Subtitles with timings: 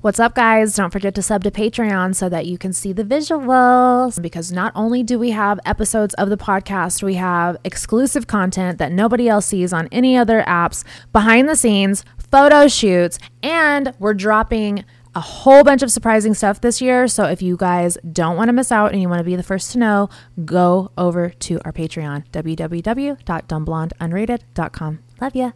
[0.00, 0.76] What's up, guys?
[0.76, 4.22] Don't forget to sub to Patreon so that you can see the visuals.
[4.22, 8.92] Because not only do we have episodes of the podcast, we have exclusive content that
[8.92, 14.84] nobody else sees on any other apps, behind the scenes, photo shoots, and we're dropping
[15.16, 17.08] a whole bunch of surprising stuff this year.
[17.08, 19.42] So if you guys don't want to miss out and you want to be the
[19.42, 20.08] first to know,
[20.44, 24.98] go over to our Patreon, www.dumbblondeunrated.com.
[25.20, 25.50] Love ya.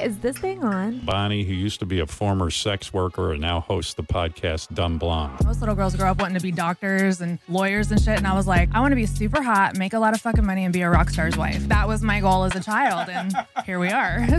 [0.00, 0.98] Is this thing on?
[1.00, 4.98] Bunnie, who used to be a former sex worker and now hosts the podcast Dumb
[4.98, 5.44] Blonde.
[5.44, 8.16] Most little girls grow up wanting to be doctors and lawyers and shit.
[8.18, 10.44] And I was like, I want to be super hot, make a lot of fucking
[10.44, 11.66] money, and be a rock star's wife.
[11.68, 13.08] That was my goal as a child.
[13.08, 14.26] And here we are.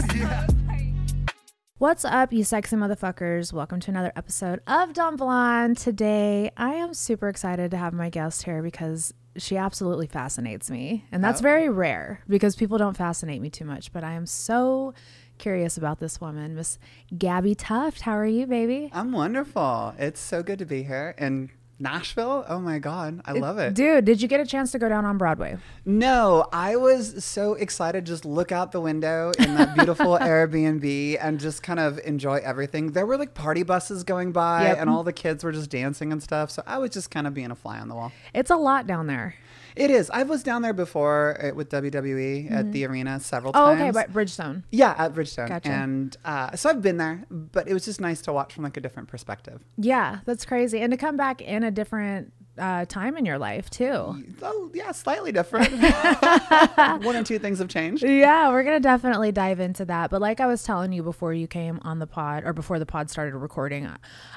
[1.80, 3.54] What's up, you sexy motherfuckers?
[3.54, 5.78] Welcome to another episode of Dumb Blonde.
[5.78, 11.06] Today, I am super excited to have my guest here because she absolutely fascinates me.
[11.12, 13.94] And that's very rare because people don't fascinate me too much.
[13.94, 14.96] But I am so
[15.38, 16.78] curious about this woman, Miss
[17.14, 18.02] Gabbi Tuft.
[18.02, 18.90] How are you, baby?
[18.94, 19.94] I'm wonderful.
[19.98, 21.50] It's so good to be here in
[21.80, 22.44] Nashville.
[22.50, 23.22] Oh my God.
[23.26, 23.76] I love it.
[23.76, 25.58] Dude, did you get a chance to go down on Broadway?
[25.86, 31.18] No, I was so excited to just look out the window in that beautiful Airbnb
[31.22, 32.94] and just kind of enjoy everything.
[32.94, 34.78] There were like party buses going by Yep.
[34.80, 36.50] and all the kids were just dancing and stuff.
[36.50, 38.12] So I was just kind of being a fly on the wall.
[38.34, 39.36] It's a lot down there.
[39.78, 40.10] It is.
[40.10, 43.82] I was down there before uh, with WWE at the arena several Oh, times.
[43.82, 44.64] Oh, okay, but Bridgestone.
[44.72, 45.48] Yeah, at Bridgestone.
[45.50, 45.70] Gotcha.
[45.70, 48.76] And uh, so I've been there, but it was just nice to watch from like
[48.78, 49.64] a different perspective.
[49.78, 50.80] Yeah, that's crazy.
[50.82, 54.24] And to come back in a different uh, time in your life, too.
[54.42, 55.72] Oh, yeah, slightly different.
[57.04, 58.04] One or two things have changed.
[58.04, 60.10] Yeah, we're going to definitely dive into that.
[60.10, 62.86] But like I was telling you before you came on the pod or before the
[62.88, 63.88] pod started recording,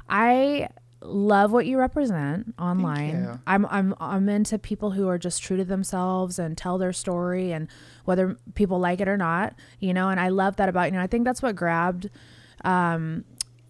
[0.08, 0.68] I
[1.02, 3.24] love what you represent online.
[3.24, 3.40] you.
[3.46, 7.52] I'm I'm I'm into people who are just true to themselves and tell their story
[7.52, 7.68] and
[8.04, 11.02] whether people like it or not, you know, and I love that about you know,
[11.02, 12.10] I think that's what grabbed
[12.64, 13.24] um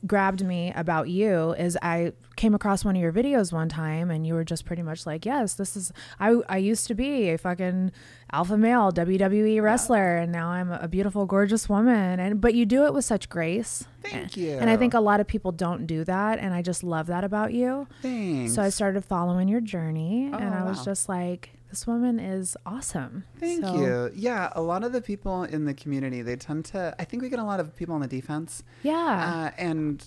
[0.06, 4.26] grabbed me about you is I came across one of your videos one time and
[4.26, 7.36] you were just pretty much like, yes, this is I I used to be a
[7.36, 7.92] fucking
[8.32, 12.86] alpha male WWE wrestler and now I'm a beautiful gorgeous woman and but you do
[12.86, 13.84] it with such grace.
[14.02, 14.52] Thank you.
[14.52, 17.24] And I think a lot of people don't do that and I just love that
[17.24, 17.86] about you.
[18.00, 18.54] Thanks.
[18.54, 22.56] So I started following your journey and I Oh, was just like this woman is
[22.66, 23.24] awesome.
[23.38, 24.10] Thank So, you.
[24.14, 27.28] Yeah, a lot of the people in the community, they tend to, I think we
[27.28, 28.64] get a lot of people on the defense.
[28.82, 29.50] Yeah.
[29.50, 30.04] Uh, and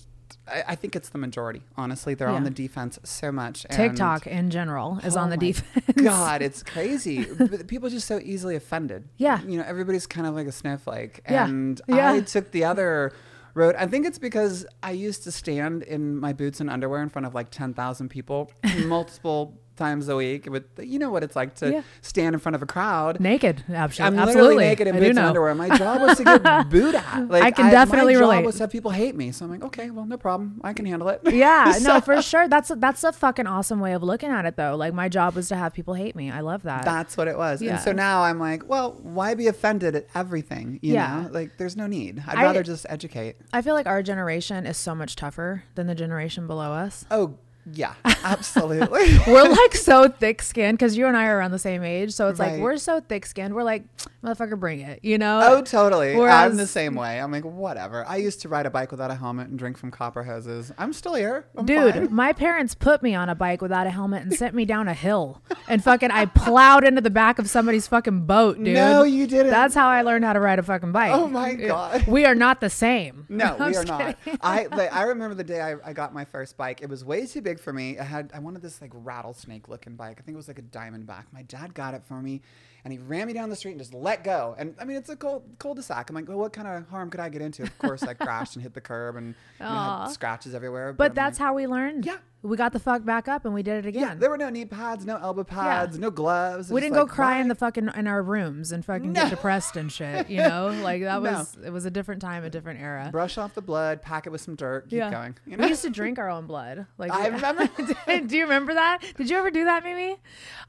[0.48, 2.14] I, I think it's the majority, honestly.
[2.14, 3.64] They're on the defense so much.
[3.68, 6.02] and- TikTok in general is Oh on the oh defense.
[6.02, 7.24] God, it's crazy.
[7.24, 9.08] But people are just so easily offended.
[9.16, 9.40] Yeah.
[9.42, 11.20] You know, everybody's kind of like a snowflake.
[11.30, 11.46] Yeah.
[11.46, 12.12] And Yeah.
[12.12, 13.12] I took the other
[13.54, 13.74] road.
[13.78, 17.26] I think it's because I used to stand in my boots and underwear in front
[17.26, 18.50] of like 10,000 people
[18.86, 21.82] multiple times a week with you know what it's like to Yeah.
[22.00, 23.18] stand in front of a crowd.
[23.20, 24.04] Naked, actually.
[24.06, 24.42] I'm Absolutely.
[24.42, 25.54] literally naked in I boots and underwear.
[25.54, 27.28] My job was to get booed at.
[27.28, 28.44] Like I can definitely my job relate.
[28.46, 29.32] was to have people hate me.
[29.32, 30.60] So I'm like, okay, well, no problem.
[30.62, 31.20] I can handle it.
[31.24, 32.48] Yeah, no, for sure.
[32.48, 34.76] That's a, that's a fucking awesome way of looking at it, though.
[34.76, 36.30] Like my job was to have people hate me.
[36.30, 36.84] I love that.
[36.84, 37.60] That's what it was.
[37.60, 37.72] Yeah.
[37.74, 40.78] And so now I'm like, well, why be offended at everything?
[40.82, 41.22] You Yeah.
[41.22, 42.22] know, like there's no need.
[42.26, 43.36] I'd I- rather just educate.
[43.52, 47.04] I feel like our generation is so much tougher than the generation below us.
[47.10, 47.38] Oh,
[47.72, 49.18] yeah, absolutely.
[49.26, 52.12] We're like so thick skinned because you and I are around the same age.
[52.12, 53.54] So it's like we're so thick skinned.
[53.54, 53.84] We're like,
[54.22, 55.00] motherfucker, bring it.
[55.02, 55.40] You know?
[55.42, 56.16] oh, totally.
[56.16, 57.20] Whereas- I'm the same way.
[57.20, 58.04] I'm like, whatever.
[58.06, 60.72] I used to ride a bike without a helmet and drink from copper hoses.
[60.78, 61.46] I'm still here.
[61.56, 62.14] I'm Dude, fine.
[62.14, 64.94] my parents put me on a bike without a helmet and sent me down a
[64.94, 65.42] hill.
[65.68, 68.74] And fucking, I plowed into the back of somebody's fucking boat, dude.
[68.74, 69.50] No, you didn't.
[69.50, 71.12] That's how I learned how to ride a fucking bike.
[71.12, 72.06] Oh my God.
[72.06, 73.26] We are not the same.
[73.28, 74.16] No, we are just not.
[74.40, 76.80] I like, I remember the day I, I got my first bike.
[76.82, 77.98] It was way too big for me.
[77.98, 80.18] I had I wanted this like rattlesnake looking bike.
[80.18, 81.24] I think it was like a Diamondback.
[81.32, 82.40] My dad got it for me,
[82.84, 84.54] and he ran me down the street and just let go.
[84.58, 86.08] And I mean, it's a cul- cul-de-sac.
[86.10, 87.62] I'm like, well, what kind of harm could I get into?
[87.62, 90.92] Of course, I crashed and hit the curb and you know, had scratches everywhere.
[90.92, 92.06] But I'm that's like, how we learned.
[92.06, 92.18] Yeah.
[92.44, 94.02] We got the fuck back up and we did it again.
[94.02, 96.70] yeah, there were no knee pads, no elbow pads, no gloves.
[96.70, 99.22] we didn't like, go cry in the fucking in our rooms and fucking No.
[99.22, 100.28] get depressed and shit.
[100.28, 101.30] You know, like that No.
[101.32, 103.08] was it was a different time, a different era.
[103.10, 105.36] brush off the blood, pack it with some dirt, keep going.
[105.46, 105.64] You know?
[105.64, 106.86] We used to drink our own blood.
[106.98, 107.66] Like I remember.
[108.26, 108.98] do you remember that?
[109.16, 110.16] Did you ever do that, Mimi?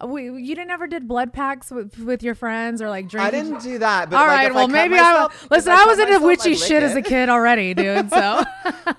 [0.01, 3.27] Uh, We you didn't ever did blood packs with with your friends or like drink.
[3.27, 4.09] I didn't do that.
[4.09, 5.71] But All like, right, I well cut maybe myself- I listen.
[5.73, 8.09] I I, was into witchy lick shit as a kid already, dude.
[8.11, 8.43] So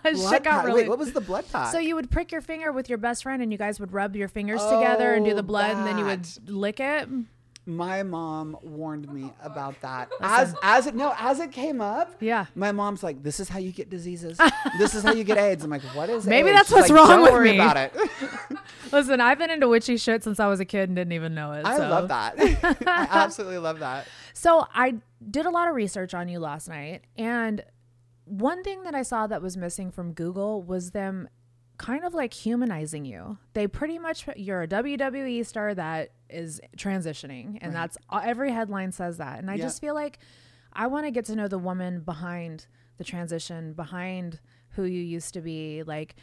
[0.05, 0.67] shit got pack.
[0.67, 0.83] really.
[0.83, 1.73] Wait, what was the blood pack?
[1.73, 4.17] so you would prick your finger with your best friend, and you guys would rub
[4.17, 7.09] your fingers together and do Oh, the blood, and then you would lick it.
[7.69, 10.09] My mom warned me about that.
[10.21, 12.47] As as it no, as it came up, Yeah.
[12.55, 14.39] My mom's like, "This is how you get diseases.
[14.79, 16.91] this is how you get AIDS." I'm like, "What is?" Maybe AIDS?" that's She's what's
[16.91, 17.93] like, wrong Don't with worry me." about it.
[18.93, 21.53] Listen, I've been into witchy shit since I was a kid and didn't even know
[21.55, 21.67] it.
[21.67, 21.89] I so.
[21.89, 22.35] love that.
[22.87, 24.07] I absolutely love that.
[24.33, 24.95] So I
[25.29, 27.65] did a lot of research on you last night, and
[28.27, 31.29] one thing that I saw that was missing from Google was them
[31.79, 33.39] kind of like humanizing you.
[33.53, 38.93] They pretty much you're a WWE star that is transitioning, and that's uh, every headline
[38.93, 39.39] says that.
[39.39, 39.65] And I Yeah.
[39.65, 40.19] just feel like
[40.73, 42.67] I want to get to know the woman behind
[42.99, 44.41] the transition, behind
[44.71, 46.17] who you used to be, like.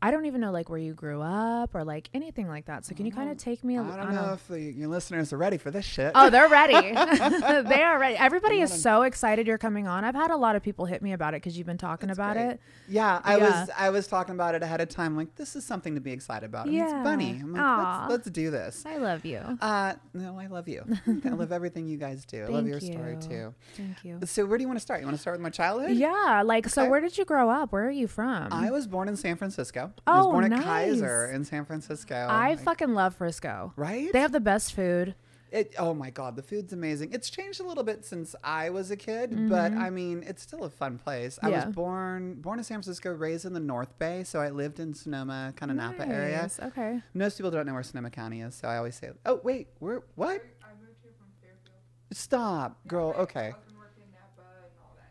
[0.00, 2.84] I don't even know like where you grew up or like anything like that.
[2.84, 4.60] So can you kind of take me a- I don't on know a if the,
[4.60, 6.12] your listeners are ready for this shit.
[6.14, 6.74] Oh, they're ready.
[7.68, 8.16] they are ready.
[8.16, 10.04] Everybody is so excited you're coming on.
[10.04, 12.34] I've had a lot of people hit me about it because you've been talking about
[12.36, 12.50] Great.
[12.50, 12.60] it.
[12.88, 13.60] Yeah, I Yeah.
[13.62, 15.16] was I was talking about it ahead of time.
[15.16, 16.66] Like this is something to be excited about.
[16.66, 16.84] And Yeah.
[16.84, 17.30] It's funny.
[17.42, 18.84] I'm like, let's, let's do this.
[18.86, 19.40] I love you.
[19.60, 20.84] Uh, no, I love you.
[21.24, 22.44] I love everything you guys do.
[22.44, 23.28] I love your story you.
[23.28, 23.54] too.
[23.76, 24.20] Thank you.
[24.26, 25.00] So where do you want to start?
[25.00, 25.96] You want to start with my childhood?
[25.96, 26.88] Yeah, like so.
[26.88, 27.72] Where did you grow up?
[27.72, 28.52] Where are you from?
[28.52, 29.87] I was born in San Francisco.
[30.06, 30.64] I was Oh, born at nice.
[30.64, 32.14] Kaiser in San Francisco.
[32.14, 33.72] I Like, fucking love Frisco.
[33.76, 34.12] right.
[34.12, 35.14] They have the best food.
[35.50, 37.10] It, oh my god, the food's amazing.
[37.12, 40.64] It's changed a little bit since I was a kid, but I mean, it's still
[40.64, 41.38] a fun place.
[41.42, 41.66] I Mm-hmm.
[41.68, 44.92] Was born born in San Francisco, raised in the North Bay, so I lived in
[44.92, 46.42] Sonoma, kind of Napa area.
[46.42, 46.60] Nice.
[46.60, 47.00] Okay.
[47.14, 50.02] Most people don't know where Sonoma County is, so I always say, "Oh wait, where?
[50.16, 51.78] What?" I moved here from Fairfield.
[52.12, 53.14] Stop, girl.
[53.16, 53.54] Okay.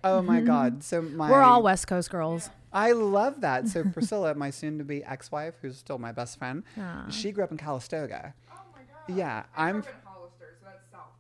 [0.04, 0.84] Oh my God!
[0.84, 2.52] So my We're all West Coast girls.
[2.72, 3.68] I love that.
[3.68, 7.10] So Priscilla, my soon-to-be ex-wife, who's still my best friend, Aw.
[7.10, 8.34] she grew up in Calistoga.
[8.52, 9.18] Oh my god.
[9.18, 9.84] Yeah, I'm.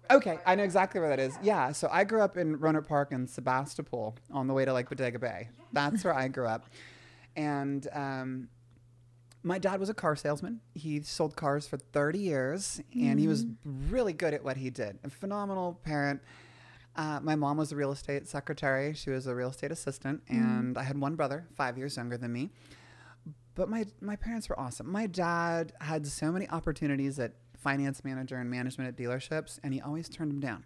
[0.09, 1.37] Okay, I know exactly where that is.
[1.41, 4.87] Yeah, so I grew up in Rohnert Park and Sebastopol on the way to like
[4.87, 5.49] Bodega Bay.
[5.73, 6.65] That's where I grew up,
[7.35, 8.47] and um,
[9.43, 10.61] my dad was a car salesman.
[10.75, 14.97] He sold cars for 30 years, and he was really good at what he did.
[15.03, 16.21] A phenomenal parent.
[16.97, 18.93] Uh, my mom was a real estate secretary.
[18.93, 22.33] She was a real estate assistant, and I had one brother, five years younger than
[22.33, 22.49] me.
[23.55, 24.91] But my my parents were awesome.
[24.91, 29.81] My dad had so many opportunities at finance manager and management at dealerships, and he
[29.81, 30.63] always turned them down.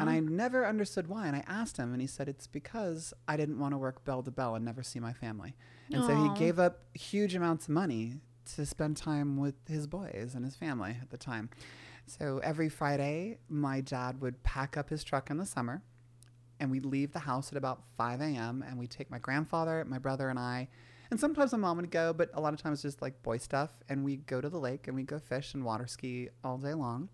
[0.00, 1.26] And I never understood why.
[1.26, 4.22] And I asked him, and he said it's because I didn't want to work bell
[4.22, 5.54] to bell and never see my family.
[5.90, 8.20] And so he gave up huge amounts of money
[8.54, 11.48] to spend time with his boys and his family at the time.
[12.06, 15.82] So every Friday, my dad would pack up his truck in the summer,
[16.60, 18.64] and we'd leave the house at about 5 a.m.
[18.66, 20.68] and we'd take my grandfather, my brother, and I.
[21.10, 23.70] And sometimes my mom would go, but a lot of times just like boy stuff.
[23.88, 26.74] And we'd go to the lake and we'd go fish and water ski all day
[26.74, 27.08] long.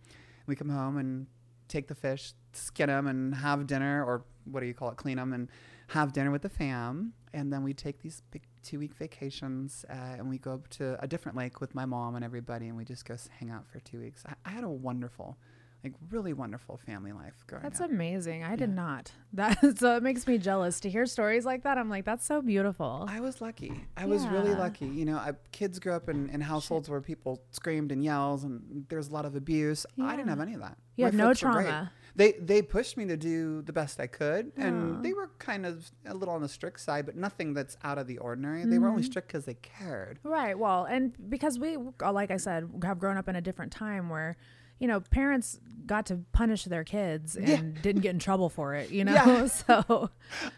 [0.47, 1.27] We come home and
[1.69, 5.17] take the fish, skin them, and have dinner, or what do you call it, clean
[5.17, 5.49] them, and
[5.89, 7.15] have dinner with the fam.
[7.33, 11.03] And then we take these big two week vacations uh, and we go up to
[11.03, 13.81] a different lake with my mom and everybody, and we just go hang out for
[13.81, 14.23] two weeks.
[14.27, 15.37] I, I had a wonderful,
[15.85, 17.89] like really wonderful family life growing That's up.
[17.89, 18.45] That's amazing.
[18.45, 19.13] I did not.
[19.35, 21.79] That so it makes me jealous to hear stories like that.
[21.79, 23.07] I'm like, that's so beautiful.
[23.09, 23.73] I was lucky.
[23.97, 24.85] I was really lucky.
[24.87, 28.85] You know, I, kids grew up in, in households where people screamed and yells, and
[28.91, 29.87] there's a lot of abuse.
[29.99, 30.77] I didn't have any of that.
[30.97, 31.93] You My had no trauma.
[32.15, 35.91] They they pushed me to do the best I could, and they were kind of
[36.05, 38.65] a little on the strict side, but nothing that's out of the ordinary.
[38.67, 38.91] They were Mm-hmm.
[38.91, 40.19] only strict because they cared.
[40.23, 40.59] Right.
[40.59, 44.11] Well, and because we, uh, like I said, have grown up in a different time
[44.11, 44.37] where,
[44.79, 47.63] you know, parents got to punish their kids and Yeah.
[47.83, 49.15] didn't get in trouble for it, you know?
[49.15, 49.47] Yeah.
[49.49, 50.11] So,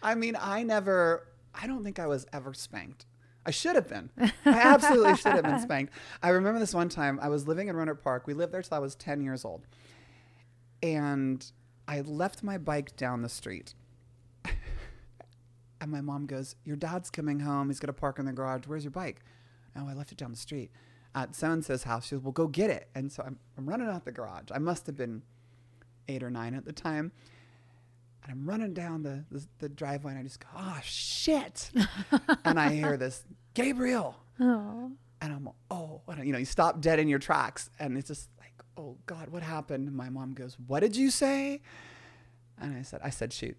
[0.03, 1.25] I mean, I never.
[1.53, 3.05] I don't think I was ever spanked.
[3.45, 4.09] I should have been.
[4.17, 5.93] I absolutely should have been spanked.
[6.21, 7.17] I remember this one time.
[7.21, 8.27] I was living in Rohnert Park.
[8.27, 9.67] We lived there till I was ten years old,
[10.81, 11.51] and
[11.87, 13.73] I left my bike down the street.
[15.81, 17.69] and my mom goes, "Your dad's coming home.
[17.69, 18.65] He's gonna park in the garage.
[18.67, 19.21] Where's your bike?"
[19.75, 20.71] Oh, I left it down the street
[21.13, 22.07] at so and so's house.
[22.07, 24.49] She goes, "Well, go get it." And so I'm, I'm running out the garage.
[24.53, 25.21] I must have been
[26.07, 27.11] eight or nine at the time.
[28.23, 31.69] And I'm running down the, the, the driveway and I just go, oh, shit.
[32.43, 34.15] and I hear this, Gabriel.
[34.39, 34.91] oh,
[35.21, 37.69] And I'm, oh, and, you know, you stop dead in your tracks.
[37.79, 38.29] And it's just
[38.77, 39.87] oh God, what happened?
[39.87, 41.61] And my mom goes, what did you say?
[42.59, 43.57] And I said, I said, shoot.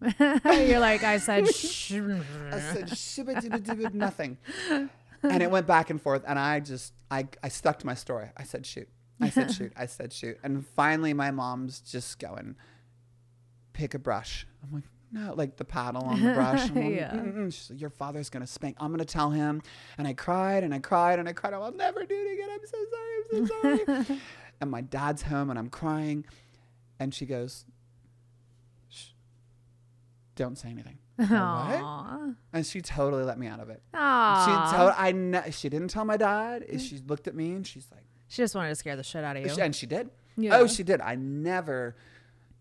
[0.20, 1.92] You're like, I said, shh.
[1.92, 4.38] I said, shibba nothing.
[5.22, 6.24] And it went back and forth.
[6.26, 8.30] And I just, I, I stuck to my story.
[8.36, 8.88] I said, shoot.
[9.20, 9.72] I said, shoot.
[9.76, 10.38] I said, shoot.
[10.42, 12.56] And finally, my mom's just going,
[13.72, 14.46] pick a brush.
[14.62, 16.70] I'm like, no, like the paddle on the brush.
[16.74, 17.48] Like, Yeah.
[17.50, 18.76] She's like, your father's going to spank.
[18.80, 19.62] I'm going to tell him.
[19.98, 21.52] And I cried and I cried and I cried.
[21.52, 22.48] I'll never do it again.
[22.50, 23.76] I'm so sorry.
[23.76, 24.20] I'm so sorry.
[24.60, 26.24] and my dad's home and I'm crying.
[26.98, 27.66] And she goes,
[28.88, 29.10] Shh,
[30.34, 30.98] don't say anything.
[31.16, 32.34] What?
[32.54, 33.82] And she totally let me out of it.
[33.92, 36.64] She told I ne- she didn't tell my dad.
[36.70, 37.06] She mm-hmm.
[37.06, 39.44] looked at me and she's like, She just wanted to scare the shit out of
[39.44, 39.62] you.
[39.62, 40.08] and she did.
[40.38, 40.56] Yeah.
[40.56, 41.02] Oh, she did.
[41.02, 41.96] I never,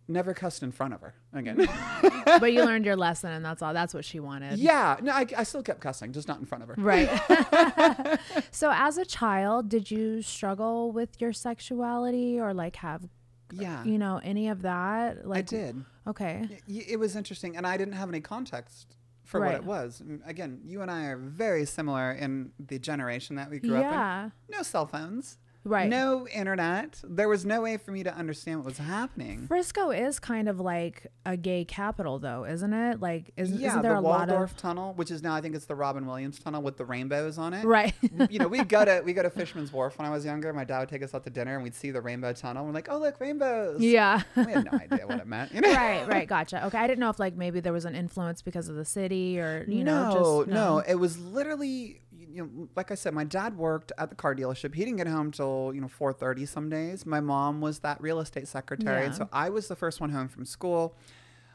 [0.10, 1.68] never cussed in front of her again.
[2.26, 3.74] but you learned your lesson, and that's all.
[3.74, 4.60] That's what she wanted.
[4.60, 6.76] yeah, no, I, I still kept cussing, just not in front of her.
[6.78, 7.10] Right.
[8.52, 13.04] so, as a child, did you struggle with your sexuality or like have,
[13.52, 15.28] Yeah, you know, any of that?
[15.28, 15.86] Like, I did.
[16.08, 16.48] Okay.
[16.68, 20.02] Y- It was interesting, and I didn't have any context for what it was.
[20.26, 24.26] Again, you and I are very similar in the generation that we grew up Yeah.
[24.26, 24.32] in.
[24.50, 25.38] No cell phones.
[25.63, 25.89] Right.
[25.89, 27.00] No internet.
[27.03, 29.46] There was no way for me to understand what was happening.
[29.48, 33.00] Frisco is kind of like a gay capital, though, isn't it?
[33.00, 35.41] Like, isn't, yeah, isn't there the a lot Waldo of Tunnel, which is now I
[35.41, 37.63] think it's the Robin Williams Tunnel with the rainbows on it.
[37.65, 37.94] right?
[38.30, 40.51] you know, we go to we go to Fisherman's Wharf when I was younger.
[40.51, 42.65] My dad would take us out to dinner, and we'd see the rainbow tunnel.
[42.65, 43.82] We're like, oh look, rainbows.
[43.82, 44.24] yeah.
[44.36, 45.53] we had no idea what it meant.
[45.53, 45.74] You know?
[45.74, 46.08] right.
[46.08, 46.27] Right.
[46.27, 46.65] Gotcha.
[46.68, 46.77] Okay.
[46.77, 49.65] I didn't know if like maybe there was an influence because of the city or
[49.68, 52.01] you no, know just no, it was literally.
[52.34, 54.74] You know, like I said, my dad worked at the car dealership.
[54.76, 57.06] He didn't get home till you know four thirty some days.
[57.06, 60.28] My mom was that real estate secretary, and so I was the first one home
[60.28, 60.96] from school.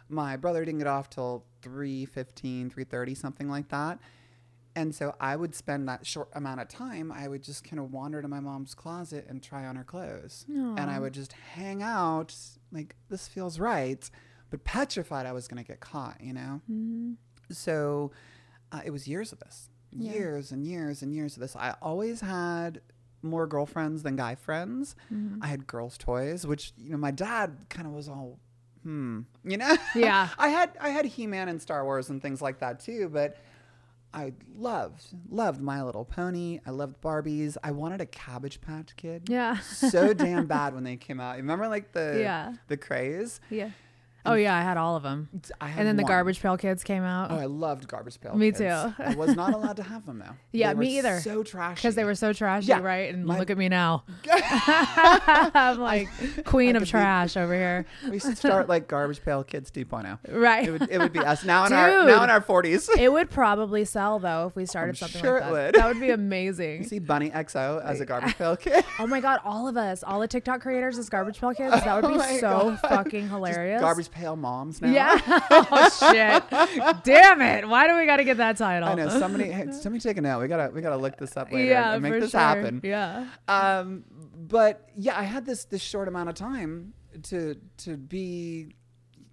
[0.09, 3.99] My brother didn't get off till 3.15, 3.30, something like that.
[4.76, 7.11] And so I would spend that short amount of time.
[7.11, 10.45] I would just kind of wander to my mom's closet and try on her clothes,
[10.76, 12.35] and I would just hang out
[12.71, 14.09] like this feels right,
[14.50, 16.21] but petrified I was going to get caught.
[16.21, 16.61] You know.
[17.50, 18.12] So
[18.71, 21.57] uh, it was years of this, years and years and years of this.
[21.57, 22.81] I always had
[23.23, 24.95] more girlfriends than guy friends.
[25.40, 28.38] I had girls' toys, which you know my dad kind of was all,
[28.83, 29.76] hmm, you know.
[29.95, 30.28] Yeah.
[30.38, 33.37] I had I had He Man and Star Wars and things like that too, but.
[34.14, 36.61] I loved, loved My Little Pony.
[36.64, 37.59] I loved Barbies.
[37.62, 39.28] I wanted a Cabbage Patch Kid.
[39.28, 39.59] Yeah.
[39.59, 41.37] so damn bad when they came out.
[41.37, 42.55] Remember, like the Yeah.
[42.69, 43.40] the craze.
[43.50, 43.71] yeah.
[44.26, 45.28] Oh yeah, I had all of them.
[45.61, 46.11] I had And then the one.
[46.11, 47.30] Garbage Pail Kids came out.
[47.30, 48.35] Oh, I loved Garbage Pail.
[48.35, 48.59] Me Kids.
[48.59, 48.64] too.
[48.99, 50.35] I was not allowed to have them though.
[50.52, 51.21] Yeah, They were me either.
[51.21, 52.80] So trashy because they were so trashy, Yeah.
[52.80, 53.12] right?
[53.14, 54.04] And My- look at me now.
[54.30, 56.09] I'm like
[56.45, 57.87] queen of trash over here.
[58.09, 60.18] We should start like Garbage Pail Kids 2.0.
[60.33, 60.66] Right.
[60.68, 62.23] It would, it would be us now in our now Dude.
[62.25, 62.88] in our 40s.
[62.99, 65.52] it would probably sell though if we started I'm something sure like it that.
[65.52, 65.75] would.
[65.75, 66.85] That would be amazing.
[66.85, 68.85] See Bunnie XO as a Garbage Pail Kid.
[68.99, 72.02] Oh my god, all of us, all the TikTok creators as garbage pail kids, that
[72.02, 72.80] would be Oh my so God.
[72.80, 73.80] fucking hilarious.
[73.80, 74.90] Garbage Pail Moms now.
[74.90, 75.20] Yeah.
[75.50, 76.42] oh shit.
[77.04, 77.68] Damn it.
[77.68, 78.88] Why do we got to get that title?
[78.88, 79.50] I know somebody.
[79.50, 80.40] Hey, somebody take a note.
[80.40, 82.40] We gotta we gotta look this up later yeah, and make this sure.
[82.40, 82.80] happen.
[82.82, 83.26] Yeah.
[83.46, 84.04] Um,
[84.35, 86.94] but yeah, I had this this short amount of time
[87.25, 88.68] to to be,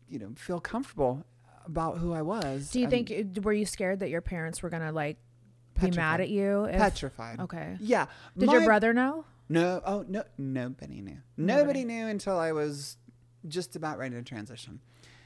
[0.09, 1.25] you know, feel comfortable
[1.65, 2.69] about who I was.
[2.71, 5.15] Do you and think were you scared that your parents were gonna like
[5.81, 6.65] be mad at you?
[6.65, 7.39] if- Petrified.
[7.39, 7.77] Okay.
[7.79, 8.07] Yeah.
[8.37, 9.23] Did your brother know?
[9.47, 9.81] No.
[9.85, 10.23] Oh no.
[10.37, 11.19] Nobody knew.
[11.37, 12.97] Nobody knew until I was
[13.47, 14.79] just about ready to transition.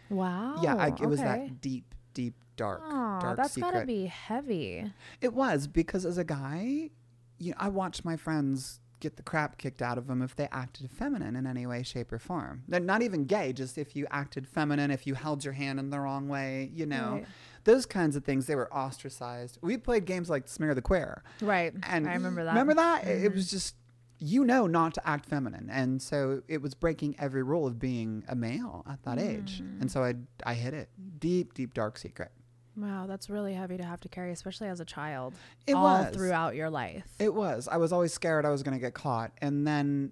[0.10, 0.60] Wow.
[0.62, 3.74] yeah, I, it was Oh, that deep, deep, dark, Aw, dark that's secret.
[3.74, 4.92] gotta be heavy.
[5.22, 6.90] It was because as a guy,
[7.38, 10.48] you know, I watched my friends get the crap kicked out of them if they
[10.52, 12.64] acted feminine in any way, shape, or form.
[12.68, 15.92] They're not even gay, just if you acted feminine, if you held your hand in
[15.92, 17.26] the wrong way, you know, Right.
[17.66, 18.48] those kinds of things.
[18.48, 19.60] They were ostracized.
[19.62, 21.22] We played games like Smear the Queer.
[21.42, 21.74] Right.
[21.84, 22.52] And I remember that.
[22.52, 23.04] Remember that?
[23.06, 23.36] It- It mm-hmm.
[23.36, 23.76] was just,
[24.20, 25.70] you know, not to act feminine.
[25.72, 29.62] And so it was breaking every rule of being a male at that age.
[29.62, 29.82] Mm.
[29.82, 30.90] And so I, I hid it.
[31.20, 32.32] Deep, deep, dark secret.
[32.76, 35.34] Wow, that's really heavy to have to carry, especially as a child.
[35.66, 36.14] It all was.
[36.16, 37.08] throughout your life.
[37.20, 37.68] It was.
[37.68, 39.32] I was always scared I was going to get caught.
[39.40, 40.12] And then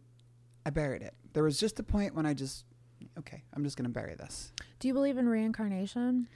[0.66, 1.14] I buried it.
[1.34, 2.66] There was just a point when I just,
[3.20, 4.52] okay, I'm just going to bury this.
[4.80, 6.28] Do you believe in reincarnation?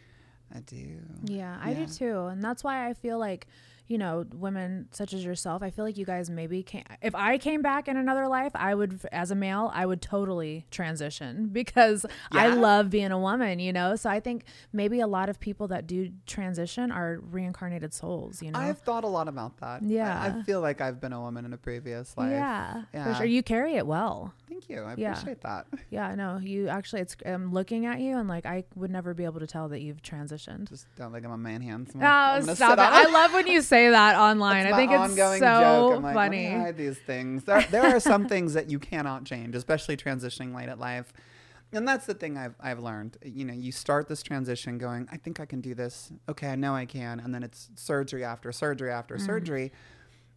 [0.54, 1.00] I do.
[1.26, 1.86] Yeah, I Yeah.
[1.86, 2.26] do too.
[2.26, 3.48] And that's why I feel like,
[3.90, 7.38] you know, women such as yourself, I feel like you guys maybe can if I
[7.40, 12.06] came back in another life, I would as a male, I would totally transition because
[12.32, 13.96] I love being a woman, you know?
[13.96, 18.52] So I think maybe a lot of people that do transition are reincarnated souls, you
[18.52, 18.60] know?
[18.60, 19.82] I've thought a lot about that.
[19.84, 22.30] I- I, feel like I've been a woman in a previous life.
[22.32, 23.06] yeah, Yeah.
[23.06, 23.26] for sure.
[23.26, 24.34] You carry it well.
[24.48, 24.84] Thank you.
[24.84, 25.14] I Yeah.
[25.14, 25.66] appreciate that.
[25.90, 29.26] Yeah, no, you actually, it's, I'm looking at you and like, I would never be
[29.26, 30.70] able to tell that you've transitioned.
[30.70, 31.90] Just don't think I'm a man hands.
[31.96, 32.80] Oh, stop it.
[32.82, 34.66] I love when you say say that online.
[34.66, 35.96] I think it's so joke.
[35.98, 36.52] I'm like, funny.
[36.52, 37.44] Hide these things.
[37.44, 41.12] There, there are some things that you cannot change, especially transitioning late at life.
[41.72, 43.18] And that's the thing I've, I've learned.
[43.24, 46.12] You know, you start this transition going, I think I can do this.
[46.28, 47.20] Okay, I know I can.
[47.20, 49.26] And then it's surgery after surgery after Mm.
[49.26, 49.72] surgery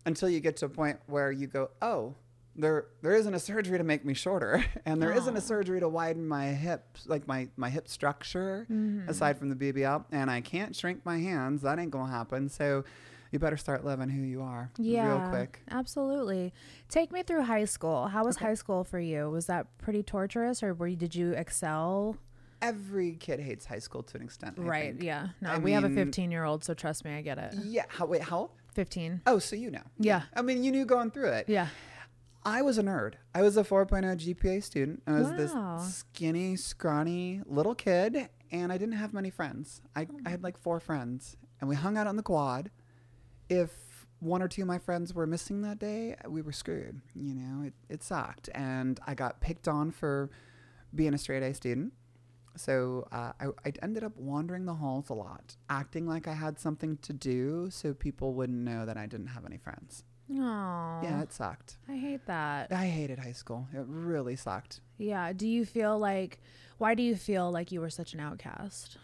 [0.04, 2.14] until you get to a point where you go, oh,
[2.54, 5.88] there there isn't a surgery to make me shorter and there not a surgery to
[5.88, 9.08] widen my hips like my my hip structure Mm-hmm.
[9.08, 12.84] aside from the BBL and I can't shrink my hands that ain't gonna happen so
[13.32, 16.52] you better start loving who you are Yeah, real quick absolutely.
[16.88, 18.06] Take me through high school.
[18.08, 19.28] How was high school for you?
[19.30, 22.16] Was that pretty torturous, or were you, did you excel?
[22.60, 24.92] every kid hates high school to an extent I right.
[24.92, 25.02] think.
[25.02, 25.30] Yeah.
[25.40, 27.54] No, I we have a 15 year old, so trust me, I get it.
[27.64, 29.22] yeah how wait how old 15.
[29.26, 30.22] oh so you know Yeah.
[30.34, 31.68] I mean you knew going through it Yeah.
[32.44, 33.14] I was a nerd.
[33.34, 35.02] I was a 4.0 GPA student.
[35.06, 35.36] I was Wow.
[35.78, 39.80] this skinny, scrawny little kid, and I didn't have many friends.
[39.94, 40.26] I, hmm.
[40.26, 42.70] I had like four friends, and we hung out on the quad.
[43.52, 47.00] If one or two of my friends were missing that day, we were screwed.
[47.14, 48.48] You know, it, it sucked.
[48.54, 50.30] And I got picked on for
[50.94, 51.92] being a straight A student.
[52.56, 56.58] So uh, I, I ended up wandering the halls a lot, acting like I had
[56.58, 60.04] something to do so people wouldn't know that I didn't have any friends.
[60.30, 61.00] Oh.
[61.02, 61.78] Yeah, it sucked.
[61.88, 62.72] I hate that.
[62.72, 63.68] I hated high school.
[63.74, 64.80] It really sucked.
[64.98, 65.32] Yeah.
[65.32, 66.40] Do you feel like,
[66.78, 68.98] why do you feel like you were such an outcast?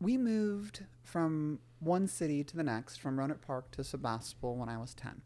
[0.00, 4.78] We moved from one city to the next, from Rohnert Park to Sebastopol when I
[4.78, 5.22] was 10.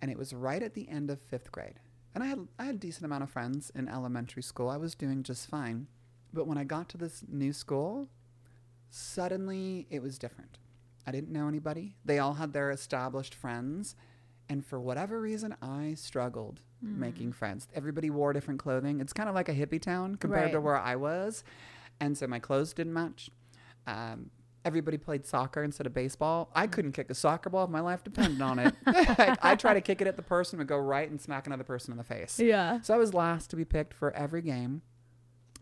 [0.00, 1.78] And it was right at the end of fifth grade.
[2.14, 4.68] And I had, I had a decent amount of friends in elementary school.
[4.68, 5.86] I was doing just fine.
[6.32, 8.08] But when I got to this new school,
[8.90, 10.58] suddenly it was different.
[11.06, 11.94] I didn't know anybody.
[12.04, 13.96] They all had their established friends.
[14.48, 16.60] And for whatever reason, I struggled
[16.98, 17.68] making friends.
[17.74, 19.00] Everybody wore different clothing.
[19.00, 21.44] It's kind of like a hippie town compared to where I was.
[22.00, 23.30] And so my clothes didn't match.
[23.86, 24.30] Um,
[24.64, 26.50] everybody played soccer instead of baseball.
[26.54, 26.72] I mm.
[26.72, 28.74] couldn't kick a soccer ball if my life depended on it.
[28.86, 31.64] I, I try to kick it at the person and go right and smack another
[31.64, 32.38] person in the face.
[32.38, 32.80] Yeah.
[32.82, 34.82] So I was last to be picked for every game.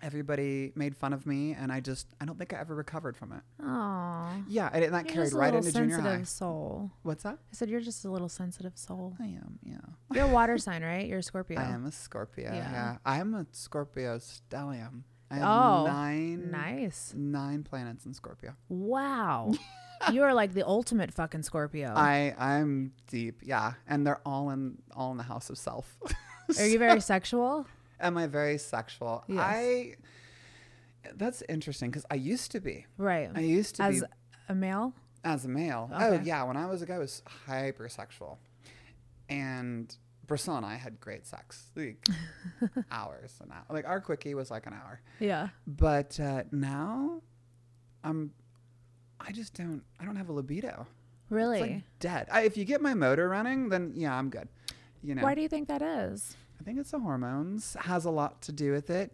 [0.03, 3.33] Everybody made fun of me, and I just, I don't think I ever recovered from
[3.33, 3.43] it.
[3.63, 4.31] Oh.
[4.49, 6.25] Yeah, and that You're carried right into junior sensitive high.
[6.25, 6.91] soul.
[7.03, 7.35] What's that?
[7.35, 9.15] I said you're just a little sensitive soul.
[9.21, 9.77] I am, yeah.
[10.15, 11.07] You're a water sign, right?
[11.07, 11.61] You're a Scorpio.
[11.61, 12.51] I am a Scorpio.
[12.51, 12.73] Yeah.
[12.73, 12.97] Yeah.
[13.05, 15.03] I'm a Scorpio stellium.
[15.31, 17.15] I have Oh, nine, Nice.
[17.17, 18.55] nine planets in Scorpio.
[18.69, 19.53] Wow.
[20.13, 21.93] you are like the ultimate fucking Scorpio.
[21.95, 25.97] I I'm deep, yeah, and they're all in all in the house of self.
[26.59, 27.67] are you very sexual?
[28.01, 29.25] Am I very sexual?
[29.29, 29.39] Yes.
[29.41, 29.95] I.
[31.15, 32.87] That's interesting because I used to be.
[32.99, 33.31] Right.
[33.35, 34.07] I used to As be
[34.49, 34.93] a male?
[35.23, 35.91] as a male.
[35.95, 38.39] Oh yeah, when I was a guy, I was hypersexual,
[39.29, 39.95] and
[40.31, 42.07] Priscilla and I had great sex, like
[42.93, 43.65] hours and hours.
[43.69, 45.49] Like our quickie was like an hour, Yeah.
[45.67, 47.21] but uh, now,
[48.05, 48.31] I'm.
[49.19, 49.83] I just don't.
[49.99, 50.87] I don't have a libido.
[51.31, 51.61] Really?
[51.61, 52.29] It's like dead.
[52.31, 54.49] I, if you get my motor running, then yeah, I'm good.
[55.03, 55.23] You know.
[55.23, 56.37] Why do you think that is?
[56.61, 59.13] I think it's the hormones has a lot to do with it.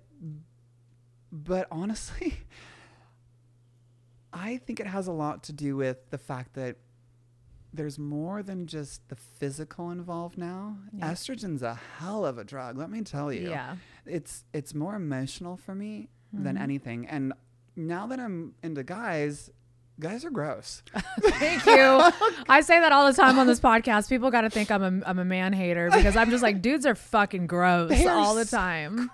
[1.32, 2.34] But honestly,
[4.34, 6.76] I think it has a lot to do with the fact that
[7.76, 10.76] there's more than just the physical involved now.
[10.92, 11.10] Yeah.
[11.12, 13.50] Estrogen's a hell of a drug, let me tell you.
[13.50, 13.76] Yeah.
[14.06, 16.42] It's it's more emotional for me Mm-hmm.
[16.44, 17.06] than anything.
[17.06, 17.32] And
[17.76, 19.48] now that I'm into guys,
[19.98, 20.82] guys are gross.
[21.20, 22.10] Thank you.
[22.48, 24.08] I say that all the time on this podcast.
[24.08, 26.84] People got to think I'm a, I'm a man hater because I'm just like, dudes
[26.86, 29.10] are fucking gross They all the s- time.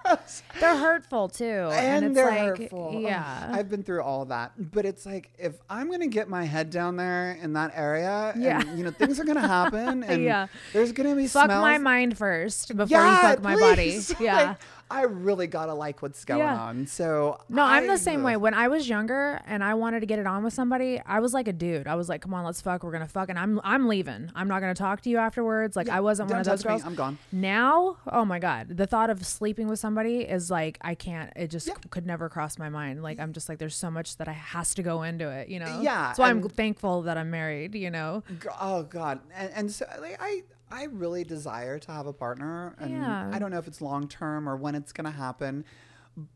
[0.61, 1.45] They're hurtful too.
[1.45, 2.89] and, it's they're like, hurtful.
[2.97, 3.49] Um, yeah.
[3.53, 6.97] I've been through all that, but it's like if I'm gonna get my head down
[6.97, 8.61] there in that area, Yeah.
[8.61, 10.49] and, you know things are gonna happen, and Yeah.
[10.73, 11.63] there's gonna be fuck smells.
[11.63, 14.13] my mind first before you Yeah, fuck my please.
[14.13, 14.25] body.
[14.25, 14.35] Yeah.
[14.51, 14.57] Like,
[14.93, 16.61] I really gotta like what's going Yeah.
[16.61, 16.87] on.
[16.87, 18.37] So No, I'm the same way.
[18.37, 21.33] When I was younger and I wanted to get it on with somebody, I was
[21.33, 21.87] like a dude.
[21.87, 22.83] I was like, "Come on, let's fuck.
[22.83, 24.31] We're gonna fuck," and I'm I'm leaving.
[24.35, 25.77] I'm not gonna talk to you afterwards.
[25.77, 26.77] Like Yeah, I wasn't one of those touch me.
[26.77, 26.85] girls.
[26.87, 27.19] I'm gone.
[27.33, 31.33] Now, oh my god, the thought of sleeping with somebody is like I can't.
[31.37, 31.75] It just Yeah.
[31.91, 33.03] could never cross my mind.
[33.03, 35.49] Like I'm just like, there's so much that I has to go into it.
[35.49, 35.81] You know.
[35.81, 37.75] Yeah, why I'm thankful that I'm married.
[37.75, 38.23] You know.
[38.61, 42.91] Oh God, and, and so like, I I really desire to have a partner, and
[42.93, 43.31] Yeah.
[43.33, 45.65] I don't know if it's long term or when it's gonna happen.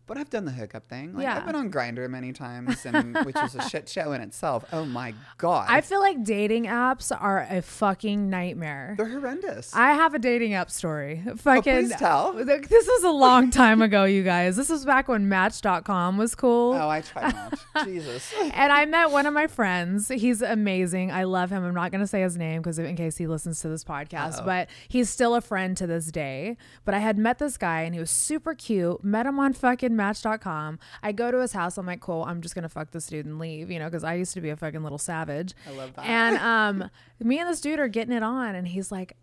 [0.07, 1.15] But I've done the hookup thing.
[1.15, 1.37] Like Yeah.
[1.39, 4.65] I've been on Grindr many times, and which is a shit show in itself.
[4.73, 8.95] Oh my god, I feel like dating apps are a fucking nightmare.
[8.97, 9.75] they're horrendous.
[9.75, 11.23] I have a dating app story.
[11.29, 12.33] Oh, fucking please tell.
[12.77, 14.57] This was a long time ago, you guys.
[14.57, 16.75] This was back when Match.com was cool.
[16.75, 17.61] oh, I tried Match.
[17.85, 18.33] Jesus.
[18.53, 20.09] And I met one of my friends.
[20.09, 21.11] He's amazing.
[21.11, 21.65] I love him.
[21.65, 24.45] I'm not going to say his name because in case he listens to this podcast,
[24.45, 26.57] but he's still a friend to this day.
[26.85, 29.03] But I had met this guy and he was super cute.
[29.05, 30.79] Met him on fucking Match.com.
[31.03, 31.77] I go to his house.
[31.77, 32.23] I'm like, cool.
[32.23, 34.51] I'm just gonna fuck this dude and leave, you know, because I used to be
[34.51, 35.55] a fucking little savage.
[35.67, 36.07] I love that.
[36.07, 36.37] And
[36.83, 39.17] um, me and this dude are getting it on, and he's like.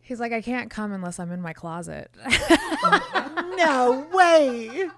[0.00, 2.10] He's like, I can't come unless I'm in my closet.
[3.58, 4.88] no way.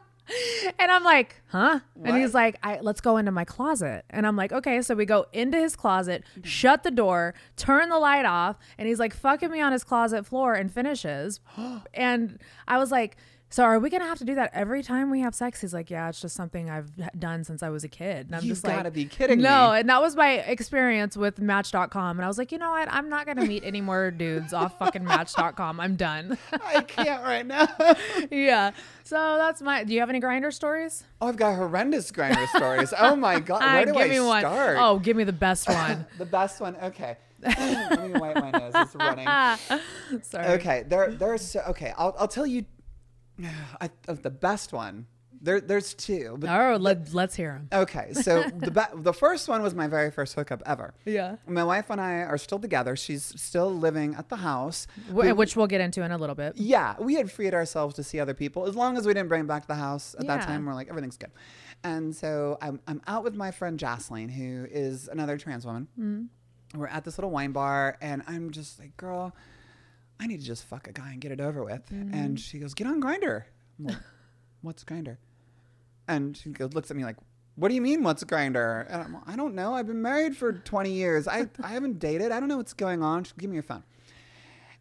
[0.78, 1.80] And I'm like, huh?
[2.04, 4.04] And he's like, I, let's go into my closet.
[4.10, 4.80] And I'm like, okay.
[4.82, 8.56] So we go into his closet, shut the door, turn the light off.
[8.78, 11.40] And he's like, fucking me on his closet floor and finishes.
[11.94, 13.16] and I was like,
[13.50, 15.60] so are we going to have to do that every time we have sex?
[15.60, 18.26] He's like, yeah, it's just something I've done since I was a kid.
[18.26, 19.72] And I'm You've just like, gotta be kidding no.
[19.72, 19.80] me.
[19.80, 22.18] And that was my experience with Match.com.
[22.18, 22.86] And I was like, you know what?
[22.92, 25.80] I'm not going to meet any more dudes off fucking Match.com.
[25.80, 26.38] I'm done.
[26.64, 27.66] I can't right now.
[28.30, 28.70] yeah.
[29.02, 31.02] So that's my, do you have any Grindr stories?
[31.20, 32.94] Oh, I've got horrendous Grindr stories.
[32.96, 34.44] Oh my god, where Uh, do give I me one.
[34.46, 36.06] Oh, give me the best one.
[36.18, 36.76] the best one.
[36.76, 38.72] Okay, let me wipe my nose.
[38.76, 39.26] It's running.
[40.22, 40.46] Sorry.
[40.54, 41.92] Okay, there, there's so, okay.
[41.98, 42.64] I'll, I'll tell you,
[43.80, 45.06] I, of the best one.
[45.42, 46.36] There, there's two.
[46.38, 47.80] But Oh, let, let's hear them.
[47.82, 50.92] okay, so the be- the first one was my very first hookup ever.
[51.06, 51.36] Yeah.
[51.46, 52.94] My wife and I are still together.
[52.94, 54.86] She's still living at the house.
[55.10, 56.58] Wh- Which we'll get into in a little bit.
[56.58, 59.40] Yeah, we had freed ourselves to see other people as long as we didn't bring
[59.40, 60.66] them back to the house at that time.
[60.66, 61.30] We're like, everything's good.
[61.84, 65.88] And so I'm, I'm out with my friend Jocelyn, who is another trans woman.
[65.98, 66.78] Mm-hmm.
[66.78, 69.34] We're at this little wine bar, and I'm just like, girl,
[70.20, 71.88] I need to just fuck a guy and get it over with.
[71.90, 72.14] Mm-hmm.
[72.14, 73.44] And she goes, get on Grindr.
[73.78, 73.96] Like,
[74.60, 75.16] what's Grindr?
[76.06, 77.16] And she goes, looks at me like,
[77.56, 78.86] what do you mean, what's Grindr?
[78.88, 79.74] And I'm, like, I don't know.
[79.74, 81.26] I've been married for 20 years.
[81.26, 82.32] I, I haven't dated.
[82.32, 83.24] I don't know what's going on.
[83.24, 83.82] She, give me your phone.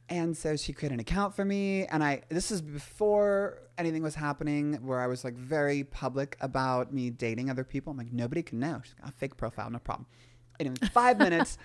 [0.10, 1.86] And so she created an account for me.
[1.86, 6.94] And I, this is before anything was happening where I was like very public about
[6.94, 7.92] me dating other people.
[7.92, 8.82] I'm like, nobody can know.
[8.84, 10.08] She's got a fake profile, no problem.
[10.60, 11.58] And in five minutes,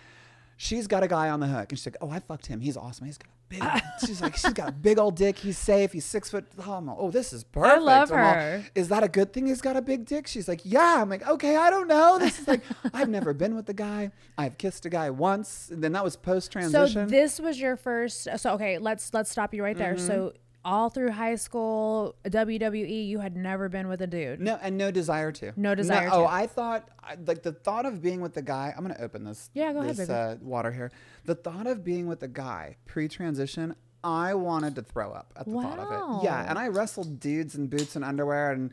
[0.57, 1.73] she's got a guy on the hook.
[1.73, 2.61] And she's like, oh, I fucked him.
[2.61, 3.07] He's awesome.
[3.07, 5.39] He's got a big, she's like, she's got a big old dick.
[5.39, 5.93] He's safe.
[5.93, 6.47] He's six foot.
[6.67, 7.83] Oh, I'm like, oh this is perfect.
[7.83, 8.65] love I'm all, her.
[8.75, 10.27] is that a good thing he's got a big dick?
[10.27, 11.01] She's like, yeah.
[11.01, 12.19] I'm like, okay, I don't know.
[12.19, 12.63] This is like,
[12.95, 14.11] I've never been with a guy.
[14.39, 15.71] I've kissed a guy once.
[15.71, 17.09] And then that was post transition.
[17.09, 18.29] So this was your first.
[18.37, 19.99] So okay, let's let's stop you right there.
[19.99, 20.37] So Mm-hmm.
[20.65, 24.41] All through high school, WWE, you had never been with a dude.
[24.41, 25.53] No, and no desire to.
[25.57, 26.29] No desire Oh, to.
[26.33, 26.89] I thought
[27.27, 28.73] like the thought of being with the guy.
[28.77, 29.51] I'm gonna open this.
[29.55, 30.19] Yeah, go ahead, this, baby.
[30.19, 30.91] Uh, water here.
[31.27, 35.53] The thought of being with a guy pre-transition, I wanted to throw up at the
[35.53, 36.25] thought of it.
[36.25, 38.71] Yeah, and I wrestled dudes in boots and underwear, and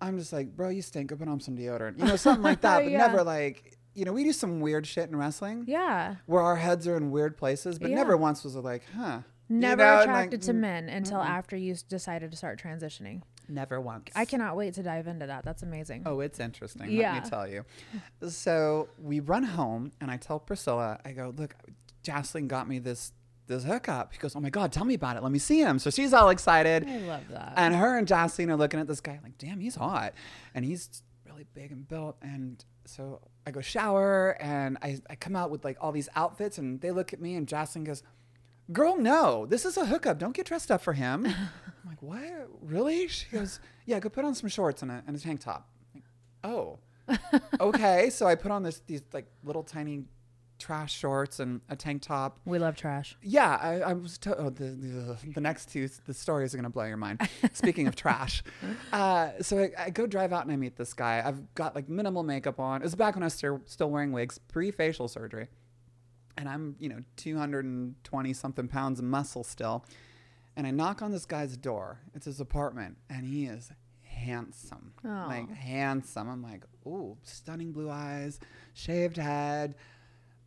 [0.00, 1.08] I'm just like, bro, you stink.
[1.10, 1.98] Go put on some deodorant.
[1.98, 2.78] You know, something like that.
[2.84, 2.98] But Yeah.
[2.98, 5.64] never like, you know, we do some weird shit in wrestling.
[5.66, 6.16] Yeah.
[6.26, 7.96] Where our heads are in weird places, but Yeah.
[7.96, 9.20] never once was it like, huh.
[9.48, 12.58] You Never know, and, like, attracted to mm, men until after you decided to start
[12.58, 13.22] transitioning.
[13.46, 14.10] Never once.
[14.16, 15.44] I cannot wait to dive into that.
[15.44, 16.04] That's amazing.
[16.06, 16.90] Oh, it's interesting.
[16.90, 17.12] Yeah.
[17.12, 17.64] Let me tell you.
[18.26, 21.54] So we run home, and I tell Priscilla, I go, look,
[22.02, 23.12] Jocelyn got me this
[23.46, 24.14] this hookup.
[24.14, 25.22] He goes, oh my god, tell me about it.
[25.22, 25.78] Let me see him.
[25.78, 26.88] So she's all excited.
[26.88, 27.52] I love that.
[27.58, 30.14] And her and Jocelyn are looking at this guy like, damn, he's hot,
[30.54, 32.16] and he's really big and built.
[32.22, 36.56] And so I go shower, and I, I come out with like all these outfits,
[36.56, 38.02] and they look at me, and Jocelyn goes.
[38.72, 40.18] Girl, no, this is a hookup.
[40.18, 41.26] Don't get dressed up for him.
[41.26, 42.48] I'm like, what?
[42.62, 43.08] Really?
[43.08, 45.68] She goes, yeah, go put on some shorts and a, and a tank top.
[45.94, 46.04] I'm like,
[46.44, 46.78] oh,
[47.60, 48.08] okay.
[48.10, 50.04] So I put on this these like little tiny
[50.58, 52.38] trash shorts and a tank top.
[52.46, 53.18] we love trash.
[53.22, 54.16] Yeah, I, I was.
[54.18, 57.20] To- oh, the, the the next two the stories are gonna blow your mind.
[57.52, 58.42] Speaking of trash,
[58.92, 61.22] uh, so I, I go drive out and I meet this guy.
[61.22, 62.80] I've got like minimal makeup on.
[62.80, 65.48] It was back when I was still still wearing wigs, pre facial surgery,
[66.36, 69.84] and I'm you know 220 something pounds of muscle still.
[70.56, 71.98] And I knock on this guy's door.
[72.14, 76.28] It's his apartment, and he is handsome, like handsome.
[76.28, 78.38] I'm like, ooh, stunning blue eyes,
[78.72, 79.74] shaved head,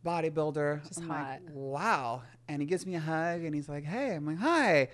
[0.04, 0.86] bodybuilder.
[0.88, 1.16] Just I'm hot.
[1.16, 2.22] like, wow.
[2.48, 4.14] And he gives me a hug, and he's like, hey.
[4.14, 4.88] I'm like, hi.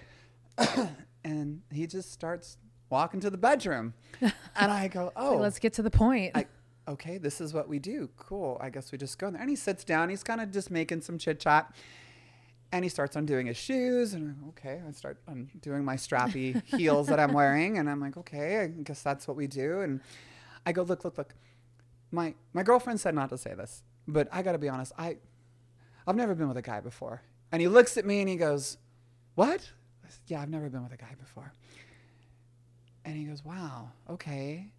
[1.25, 2.59] and he just starts
[2.91, 6.33] walking to the bedroom, and I go, oh, Let's get to the point.
[6.35, 6.47] I,
[6.87, 8.09] okay, this is what we do.
[8.17, 8.59] Cool.
[8.61, 9.43] I guess we just go in there.
[9.43, 10.09] And he sits down.
[10.09, 11.75] He's kind of just making some chit chat.
[12.73, 14.15] And he starts undoing his shoes.
[14.15, 17.79] And I'm, okay, I start undoing my strappy heels that I'm wearing.
[17.79, 19.81] And I'm like, okay, I guess that's what we do.
[19.81, 20.01] And
[20.67, 21.35] I go, look, look, look.
[22.11, 24.93] My my girlfriend said not to say this, but I got to be honest.
[24.97, 25.17] I
[26.07, 27.23] I've never been with a guy before.
[27.51, 28.79] And he looks at me and he goes,
[29.35, 29.73] "What?"
[30.09, 31.53] Said, yeah, I've never been with a guy before.
[33.05, 34.71] And he goes, "Wow, okay."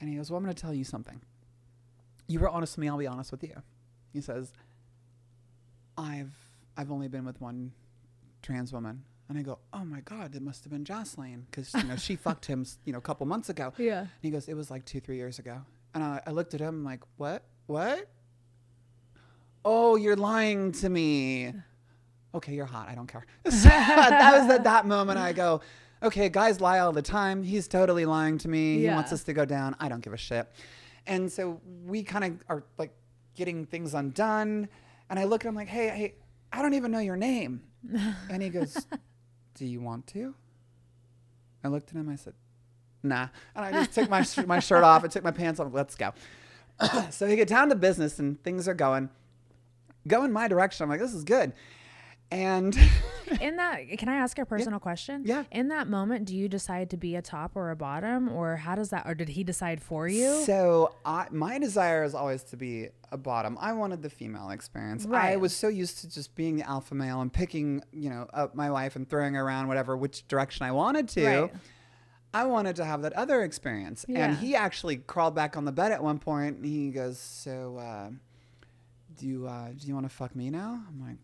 [0.00, 1.20] And he goes, "Well, I'm going to tell you something.
[2.30, 2.88] You were honest with me.
[2.88, 3.62] I'll be honest with you."
[4.12, 4.52] He says,
[5.98, 6.32] "I've
[6.76, 7.72] I've only been with one
[8.42, 11.84] trans woman." And I go, "Oh my God, it must have been Jocelyn because you
[11.84, 14.00] know she fucked him, you know, a couple months ago." Yeah.
[14.00, 15.58] And he goes, "It was like two, three years ago."
[15.94, 17.42] And I, I looked at him I'm like, "What?
[17.66, 18.08] What?
[19.64, 21.52] Oh, you're lying to me."
[22.32, 22.88] Okay, you're hot.
[22.88, 23.26] I don't care.
[23.46, 25.62] So that was at that moment I go,
[26.00, 27.42] okay, guys lie all the time.
[27.42, 28.78] He's totally lying to me.
[28.78, 29.74] He wants us to go down.
[29.80, 30.46] I don't give a shit.
[31.06, 32.92] And so we kind of are like
[33.34, 34.68] getting things undone.
[35.08, 36.14] And I look at him like, hey, hey,
[36.52, 37.62] I don't even know your name.
[38.30, 38.86] And he goes,
[39.54, 40.34] do you want to?
[41.64, 42.08] I looked at him.
[42.08, 42.34] I said,
[43.02, 43.28] nah.
[43.54, 45.04] And I just took my, sh- my shirt off.
[45.04, 45.68] I took my pants off.
[45.72, 46.12] Let's go.
[47.10, 49.08] so we get down to business and things are going,
[50.06, 50.84] going my direction.
[50.84, 51.52] I'm like, this is good.
[52.30, 52.76] And
[53.40, 55.22] In that, can I ask a personal question?
[55.24, 55.44] Yeah.
[55.52, 58.74] In that moment, do you decide to be a top or a bottom, or how
[58.74, 60.42] does that, or did he decide for you?
[60.44, 63.56] So I, my desire is always to be a bottom.
[63.60, 65.06] I wanted the female experience.
[65.06, 65.32] Right.
[65.32, 68.54] I was so used to just being the alpha male and picking, you know, up
[68.54, 71.26] my wife and throwing around whatever which direction I wanted to.
[71.26, 71.54] Right.
[72.32, 74.04] I wanted to have that other experience.
[74.08, 74.24] Yeah.
[74.24, 77.76] And he actually crawled back on the bed at one point and he goes, "So,
[77.78, 78.10] uh,
[79.18, 81.16] do you uh, do you want to fuck me now?" I'm like,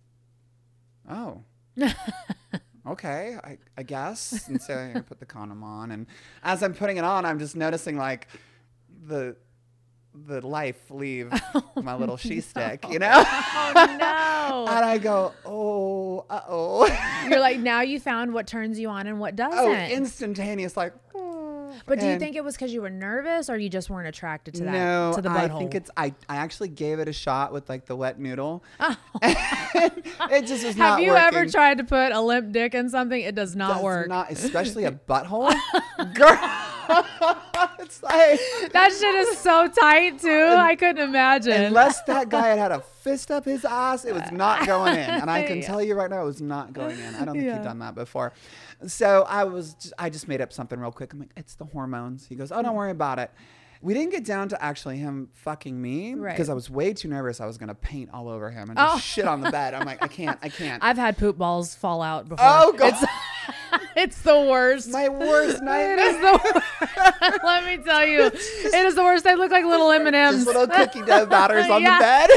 [1.09, 1.43] "Oh."
[2.87, 4.49] okay, I, I guess.
[4.49, 6.07] And so I put the condom on, and
[6.43, 8.29] as I'm putting it on, I'm just noticing like
[9.07, 9.37] the
[10.27, 11.31] the life leave
[11.83, 13.11] my little she stick, you know.
[13.13, 14.67] oh no!
[14.73, 16.87] and I go, oh, uh oh,
[17.29, 19.59] You're like now you found what turns you on and what doesn't.
[19.59, 20.95] oh, instantaneous, like.
[21.87, 24.09] But do you and- think it was because you were nervous, or you just weren't
[24.09, 24.73] attracted to that?
[24.73, 25.59] No, to the I butthole.
[25.59, 26.15] think it's I.
[26.29, 28.63] I actually gave it a shot with like the wet noodle.
[28.81, 28.97] Oh.
[29.23, 30.99] it just was not.
[30.99, 31.39] Have you working.
[31.39, 33.21] ever tried to put a limp dick in something?
[33.21, 34.09] It does not Does work.
[34.09, 35.55] Not especially a butthole,
[36.15, 36.39] girl.
[37.81, 38.41] It's like
[38.73, 40.29] that shit is so tight too.
[40.57, 41.53] I couldn't imagine.
[41.65, 44.99] unless that guy had had a fist up his ass, it was not going in.
[45.11, 45.67] And I can Yeah.
[45.67, 47.15] tell you right now, it was not going in.
[47.15, 47.57] I don't think Yeah.
[47.59, 48.33] he'd done that before.
[48.87, 51.13] So I was, just, I just made up something real quick.
[51.13, 52.27] I'm like, it's the hormones.
[52.27, 53.31] He goes, oh, don't worry about it.
[53.83, 56.33] We didn't get down to actually him fucking me Right.
[56.33, 57.41] because I was way too nervous.
[57.41, 58.99] I was gonna paint all over him and Oh.
[58.99, 59.75] shit on the bed.
[59.75, 60.83] I'm like, I can't, I can't.
[60.83, 62.45] I've had poop balls fall out before.
[62.49, 63.05] oh god, It's,
[63.97, 64.89] it's the worst.
[64.91, 65.99] my worst it nightmare.
[65.99, 67.45] is the worst.
[67.45, 68.35] Let me tell you, it
[68.75, 69.25] is the worst.
[69.25, 70.37] They look like little M and M's.
[70.45, 71.99] Just little cookie dough batters on Yeah.
[71.99, 72.31] the bed.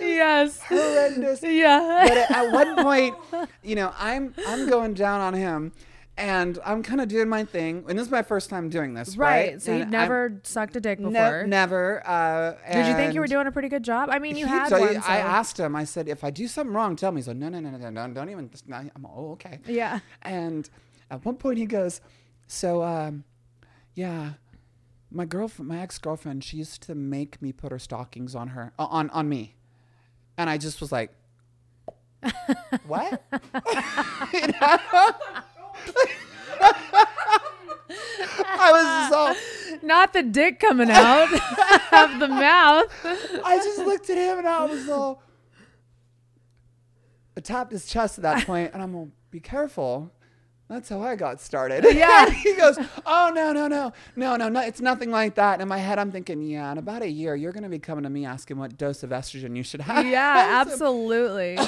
[0.00, 0.60] yes.
[0.62, 1.42] Horrendous.
[1.42, 2.04] Yeah.
[2.08, 3.14] but at one point,
[3.62, 5.72] you know, I'm I'm going down on him,
[6.16, 7.84] and I'm kind of doing my thing.
[7.88, 9.52] And this is my first time doing this, right?
[9.52, 9.62] Right.
[9.62, 11.44] So And you'd I'm- never sucked a dick before.
[11.46, 12.06] never.
[12.06, 14.08] Uh, Did you think you were doing a pretty good job?
[14.10, 14.96] I mean, you had so one.
[14.98, 15.74] I asked him.
[15.74, 17.18] I said, if I do something wrong, tell me.
[17.18, 18.50] He's like, no, no, no, no, no, no, don't even.
[18.72, 19.60] I'm oh, okay.
[19.66, 20.00] Yeah.
[20.22, 20.68] And
[21.10, 22.00] at one point, he goes,
[22.46, 23.24] so, um,
[23.94, 24.34] yeah.
[25.10, 28.72] My girlfriend, my ex girlfriend, she used to make me put her stockings on her,
[28.80, 29.54] uh, on on me,
[30.36, 31.12] and I just was like,
[32.88, 33.22] "What?"
[38.26, 41.32] I was just all, Not the dick coming out
[41.92, 42.86] of the mouth.
[43.44, 45.22] I just looked at him and I was all,
[47.36, 50.10] I tapped his chest at that point, and I'm all, "Be careful."
[50.68, 51.84] That's how I got started.
[51.94, 52.30] Yeah.
[52.30, 54.60] he goes, "Oh no, no, no, no, no, no!
[54.60, 57.34] It's nothing like that." And in my head, I'm thinking, "Yeah, in about a year,
[57.34, 60.64] you're gonna be coming to me asking what dose of estrogen you should have." Yeah,
[60.64, 61.58] So- absolutely.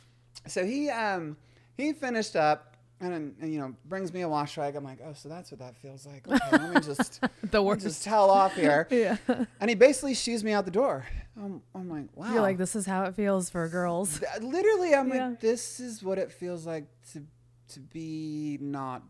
[0.46, 1.36] so he um
[1.76, 2.69] he finished up
[3.00, 4.76] and, and you know brings me a wash rag.
[4.76, 6.26] I'm like, oh, so that's what that feels like.
[6.28, 7.82] Okay, let me just The worst.
[7.82, 8.86] just towel off here.
[8.90, 9.16] Yeah.
[9.60, 11.06] And he basically shoos me out the door.
[11.36, 12.32] I'm, I'm like, wow.
[12.32, 14.20] You're like, this is how it feels for girls.
[14.40, 15.28] Literally, I'm Yeah.
[15.28, 17.22] like, this is what it feels like to
[17.68, 19.02] to be not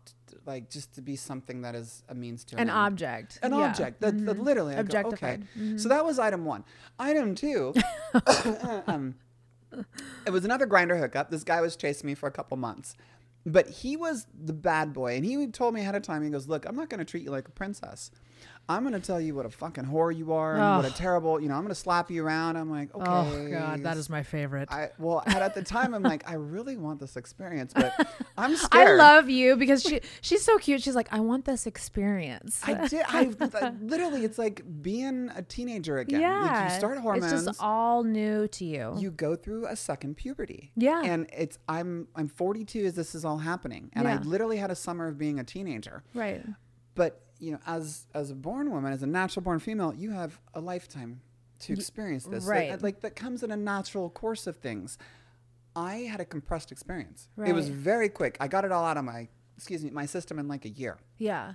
[0.45, 2.71] like just to be something that is a means to An end.
[2.71, 3.39] object.
[3.41, 3.57] An Yeah.
[3.57, 3.69] Mm-hmm.
[3.69, 4.01] object.
[4.01, 4.73] That, that literally.
[4.73, 5.41] I go, Objectified.
[5.57, 5.69] Mm-hmm.
[5.73, 5.77] okay.
[5.79, 6.63] So that was item one.
[6.99, 7.73] Item two.
[8.87, 9.15] um,
[10.25, 11.31] it was another Grindr hookup.
[11.31, 12.95] This guy was chasing me for a couple months.
[13.45, 15.15] But he was the bad boy.
[15.15, 17.23] And he told me ahead of time, he goes, Look, I'm not going to treat
[17.23, 18.11] you like a princess.
[18.71, 21.39] I'm going to tell you what a fucking whore you are and what a terrible,
[21.39, 22.57] you know, I'm going to slap you around.
[22.57, 23.05] I'm like, okay.
[23.05, 24.71] Oh god, that is my favorite.
[24.71, 27.93] I, well, and at the time, I'm like, I really want this experience, but
[28.37, 28.87] I'm scared.
[28.87, 30.81] I love you because she she's so cute.
[30.81, 32.61] She's like, I want this experience.
[32.63, 33.03] I did.
[33.07, 33.31] I,
[33.61, 36.21] I literally, it's like being a teenager again.
[36.21, 36.73] Like, yeah.
[36.73, 37.31] you start hormones.
[37.31, 38.95] It's just all new to you.
[38.97, 40.71] you go through a second puberty.
[40.75, 41.01] Yeah.
[41.03, 44.75] And it's I'm I'm 42 as this is all happening, and I literally had a
[44.75, 46.03] summer of being a teenager.
[46.13, 46.41] right.
[46.93, 50.39] But you know, as as a born woman, as a natural born female, you have
[50.53, 51.21] a lifetime
[51.59, 52.45] to experience this.
[52.45, 52.71] That- right.
[52.71, 54.97] Uh, like that comes in a natural course of things.
[55.75, 57.29] I had a compressed experience.
[57.35, 57.49] Right.
[57.49, 58.37] It was very quick.
[58.39, 59.27] I got it all out of my
[59.57, 60.97] excuse me my system in like a year.
[61.17, 61.53] Yeah.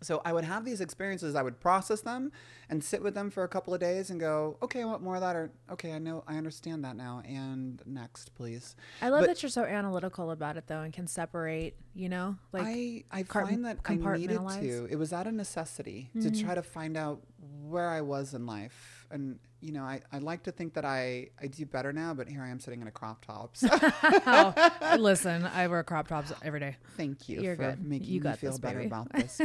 [0.00, 1.34] So I would have these experiences.
[1.34, 2.30] I would process them
[2.70, 5.16] and sit with them for a couple of days and go, okay, I want more
[5.16, 8.76] of that, or okay, I know, I understand that now, and next, please.
[9.02, 12.36] I love But that you're so analytical about it though and can separate, you know?
[12.52, 14.86] Like I I cart- find that I needed to.
[14.90, 16.46] It was out of necessity to mm-hmm.
[16.46, 17.22] try to find out
[17.66, 19.06] where I was in life.
[19.10, 22.28] And, you know, I, I like to think that I, I do better now, but
[22.28, 23.56] here I am sitting in a crop top.
[23.56, 26.76] So oh, listen, I wear crop tops every day.
[26.96, 27.84] thank you You're for good.
[27.84, 28.86] making You me feel this, better baby.
[28.86, 29.40] about this.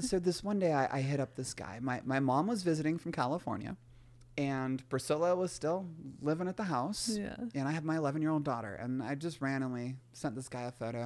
[0.08, 1.78] so this one day I, I hit up this guy.
[1.80, 3.76] My, my mom was visiting from California
[4.36, 5.86] and Priscilla was still
[6.20, 7.16] living at the house.
[7.16, 7.36] Yeah.
[7.54, 10.62] And I have my 11 year old daughter and I just randomly sent this guy
[10.62, 11.02] a photo.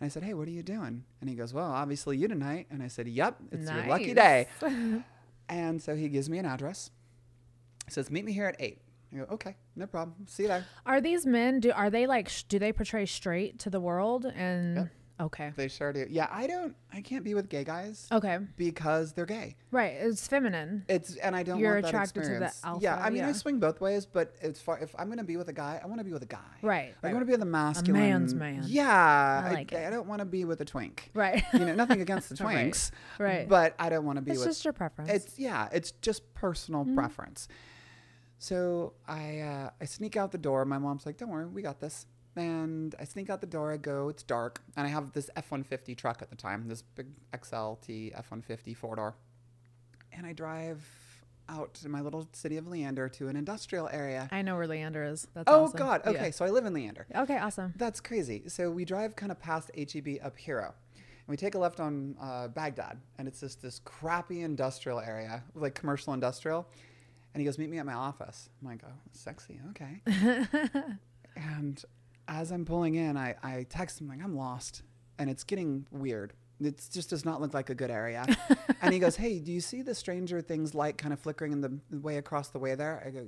[0.00, 1.04] And I said, Hey, what are you doing?
[1.20, 2.66] And he goes, Well, obviously you tonight.
[2.70, 4.48] And I said, Yep, it's your lucky day.
[5.48, 6.90] and so he gives me an address.
[7.88, 8.80] Says, Meet me here at eight.
[9.12, 10.26] I go, Okay, no problem.
[10.26, 10.64] See you there.
[10.86, 11.60] Are these men?
[11.60, 12.28] Do are they like?
[12.28, 14.24] sh- Do they portray straight to the world?
[14.24, 14.88] And Yep.
[15.20, 16.06] okay, They sure do.
[16.08, 19.56] Yeah, I don't, I can't be with gay guys okay, because they're gay.
[19.70, 19.92] right.
[20.00, 20.86] It's feminine.
[20.88, 22.60] It's and I don't You're want that attracted to the experience.
[22.64, 23.32] alpha, Yeah, I mean I yeah.
[23.34, 25.98] swing both ways, but it's far if I'm gonna be with a guy, I want
[26.00, 26.38] to be with a guy.
[26.62, 28.00] Right, I right, want to be with a masculine.
[28.00, 28.62] man's man.
[28.66, 29.90] Yeah, I like I, it.
[29.90, 31.10] don't want to be with a twink.
[31.12, 31.44] Right.
[31.52, 32.90] You know, nothing against the Right, twinks.
[33.18, 33.46] right.
[33.46, 34.48] But I don't want to be It's with.
[34.48, 35.10] just your preference.
[35.10, 35.16] Mm-hmm.
[35.16, 37.46] It's yeah, it's just personal preference.
[38.42, 40.64] So I uh, I sneak out the door.
[40.64, 43.70] My mom's like, "Don't worry, we got this." And I sneak out the door.
[43.70, 44.08] I go.
[44.08, 47.06] It's dark, and I have this F one fifty truck at the time, this big
[47.32, 49.14] XLT F one fifty four door,
[50.10, 50.84] and I drive
[51.48, 54.28] out to my little city of Leander to an industrial area.
[54.32, 55.28] I know where Leander is.
[55.34, 55.78] That's oh awesome.
[55.78, 56.00] God!
[56.04, 56.30] Okay, Yeah.
[56.32, 57.06] so I live in Leander.
[57.14, 57.74] Okay, awesome.
[57.76, 58.48] That's crazy.
[58.48, 60.74] So we drive kind of past HEB up Hero.
[60.96, 65.44] And we take a left on uh, Bagdad, and it's just this crappy industrial area,
[65.54, 66.66] like commercial industrial.
[67.34, 70.02] And he goes, "Meet me at my office." I'm like, "Oh, sexy, okay."
[71.36, 71.82] and
[72.28, 74.82] as I'm pulling in, I, I text him like, "I'm lost,"
[75.18, 76.32] and it's getting weird.
[76.60, 78.24] It just does not look like a good area.
[78.82, 81.60] and he goes, "Hey, do you see the Stranger Things light kind of flickering in
[81.60, 83.26] the way across the way there?" I go,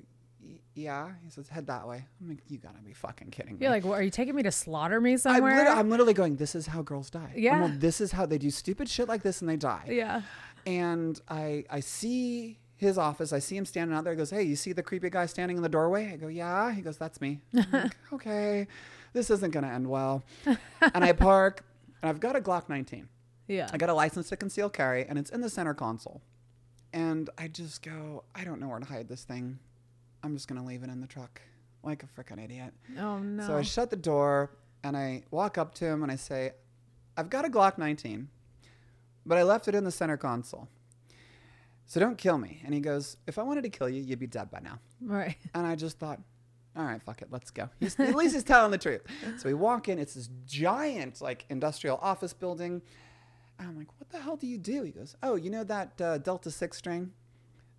[0.75, 3.71] "Yeah." He says, "Head that way." I'm like, "You gotta be fucking kidding me!" You're
[3.71, 5.69] like, what, are you taking me to slaughter me I'm, somewhere?
[5.69, 7.33] I'm literally going, this is how girls die.
[7.35, 7.63] I'm Yeah.
[7.65, 9.85] like, this is how they do stupid shit like this and they die.
[9.89, 10.23] yeah.
[10.67, 13.33] And I, I see his office.
[13.33, 14.13] I see him standing out there.
[14.13, 16.13] He goes, hey, you see the creepy guy standing in the doorway?
[16.13, 16.73] I go, yeah.
[16.73, 17.41] He goes, that's me.
[17.53, 18.67] Like, okay,
[19.13, 20.23] this isn't going to end well.
[20.47, 21.65] and I park,
[22.03, 23.09] and I've got a Glock 19.
[23.47, 23.69] Yeah.
[23.73, 26.21] I got a license to conceal carry, and it's in the center console.
[26.93, 29.59] And I just go, I don't know where to hide this thing.
[30.23, 31.41] I'm just going to leave it in the truck
[31.83, 32.73] like a freaking idiot.
[32.99, 33.47] oh no.
[33.47, 34.51] So I shut the door
[34.83, 36.53] and I walk up to him and I say,
[37.17, 38.29] I've got a Glock 19,
[39.27, 40.69] but I left it in the center console.
[41.87, 42.63] So don't kill me.
[42.65, 44.79] And he goes, If I wanted to kill you, you'd be dead by now.
[45.01, 45.37] right.
[45.55, 46.21] And I just thought,
[46.77, 47.69] all right, fuck it, let's go.
[47.79, 49.03] He's, at least he's telling the truth.
[49.39, 52.83] So we walk in, it's this giant, like, industrial office building.
[53.61, 54.83] And I'm like, what the hell do you do?
[54.83, 57.13] He goes, oh, you know that uh, Delta 6 strain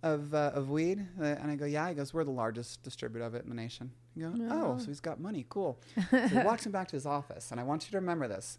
[0.02, 1.06] of, uh, of weed?
[1.20, 1.86] Uh, and I go, yeah.
[1.90, 3.90] He goes, we're the largest distributor of it in the nation.
[4.16, 5.44] I go, oh, so he's got money.
[5.50, 5.78] Cool.
[6.10, 7.50] so he walks him back to his office.
[7.50, 8.56] And I want you to remember this.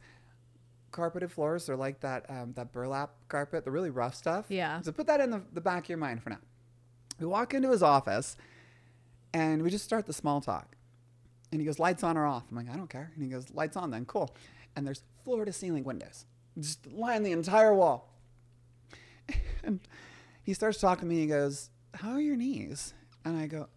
[0.91, 4.45] Carpeted floors, they're like that, um, that burlap carpet, the really rough stuff.
[4.49, 4.81] Yeah.
[4.81, 6.39] So put that in the, the back of your mind for now.
[7.19, 8.37] We walk into his office
[9.33, 10.75] and we just start the small talk.
[11.51, 12.43] And he goes, lights on or off?
[12.49, 13.11] I'm like, I don't care.
[13.15, 14.35] And he goes, lights on then, cool.
[14.75, 16.25] And there's floor to ceiling windows,
[16.59, 18.13] just line the entire wall.
[19.63, 19.81] And
[20.43, 21.19] he starts talking to me.
[21.19, 22.93] He goes, How are your knees?
[23.25, 23.67] And I go,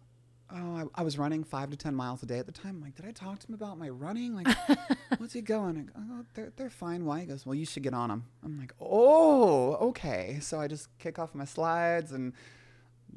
[0.53, 2.75] Oh, I, I was running five to 10 miles a day at the time.
[2.77, 4.35] I'm like, Did I talk to him about my running?
[4.35, 4.47] Like,
[5.17, 5.77] what's he going?
[5.77, 7.05] I go, oh, they're, they're fine.
[7.05, 7.21] Why?
[7.21, 8.25] He goes, Well, you should get on them.
[8.43, 10.39] I'm like, Oh, okay.
[10.41, 12.33] So I just kick off my slides and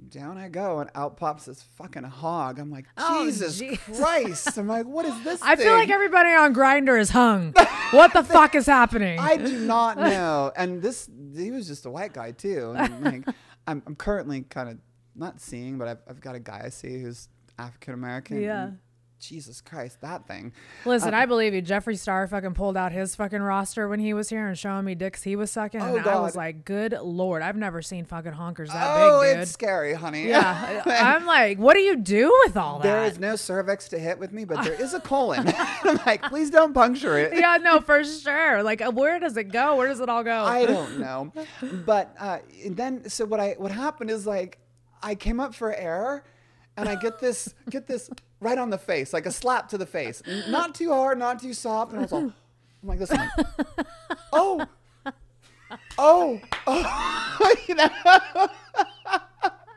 [0.08, 2.58] down I go, and out pops this fucking hog.
[2.58, 3.78] I'm like, Oh, Jesus jeez.
[3.96, 4.56] Christ!
[4.58, 5.40] I'm like, what is this?
[5.42, 7.54] I feel like everybody on Grindr is hung.
[7.90, 9.18] what the fuck is happening?
[9.18, 10.52] I do not know.
[10.56, 12.74] And this, he was just a white guy too.
[12.76, 13.34] And like,
[13.66, 14.78] I'm, I'm currently kind of
[15.16, 18.40] not seeing, but I've, I've got a guy I see who's African American.
[18.40, 18.70] Yeah.
[19.20, 20.52] Jesus Christ, that thing.
[20.84, 21.62] Listen, Uh, I believe you.
[21.62, 24.94] Jeffree Star fucking pulled out his fucking roster when he was here and showing me
[24.94, 28.32] dicks he was sucking, Oh, and I was like, "Good lord, I've never seen fucking
[28.32, 30.28] honkers that oh, big, dude." it's scary, honey.
[30.28, 32.82] yeah, I'm like, what do you do with all that?
[32.82, 35.50] There is no cervix to hit with me, but there is a colon.
[35.56, 37.32] I'm like, please don't puncture it.
[37.32, 38.62] yeah, no, for sure.
[38.62, 39.76] Like, uh, where does it go?
[39.76, 40.42] Where does it all go?
[40.44, 41.32] I don't know.
[41.86, 44.58] But uh, then so what I what happened is like
[45.04, 46.24] I came up for air
[46.76, 49.86] and I get this get this right on the face, like a slap to the
[49.86, 50.22] face.
[50.48, 51.92] Not too hard, not too soft.
[51.92, 52.34] And I was all I'm
[52.82, 53.10] like this.
[53.10, 53.28] Like,
[54.32, 54.66] oh.
[55.98, 57.88] Oh, oh, you know.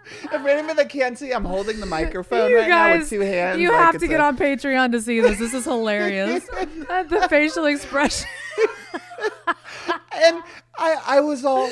[0.05, 3.59] if anybody that can't see, I'm holding the microphone you right now with two hands.
[3.59, 5.39] you like have to get a- on Patreon to see this.
[5.39, 6.45] This is hilarious.
[6.45, 8.27] The facial expression.
[10.11, 10.43] and
[10.77, 11.69] I, I was all,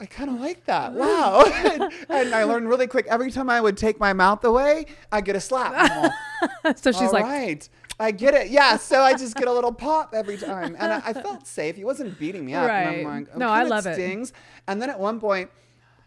[0.00, 0.92] I kind of like that.
[1.04, 1.44] Wow.
[1.46, 3.06] and, and I learned really quick.
[3.06, 5.90] Every time I would take my mouth away, I get a slap.
[6.64, 7.68] All, so she's "All like, right.
[8.00, 8.50] I get it.
[8.50, 8.76] Yeah.
[8.76, 10.74] So I just get a little pop every time.
[10.78, 11.76] And I, I felt safe.
[11.76, 12.68] He wasn't beating me up.
[12.68, 13.06] And Right.
[13.06, 13.94] I'm like, No, okay, I love it.
[13.94, 14.32] stings.
[14.66, 15.50] And then at one point,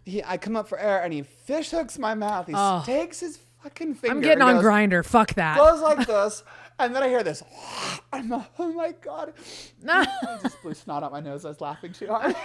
[0.03, 2.47] he, I come up for air and he fish hooks my mouth.
[2.47, 2.83] He Oh.
[2.85, 4.15] takes his fucking finger.
[4.15, 5.05] I'm getting on goes- Grindr.
[5.05, 5.57] Fuck that.
[5.57, 6.43] Goes like this,
[6.79, 7.43] and then I hear this.
[8.13, 9.33] I'm like, oh my god!
[9.87, 11.45] I just blew snot out my nose.
[11.45, 12.35] I was laughing too hard.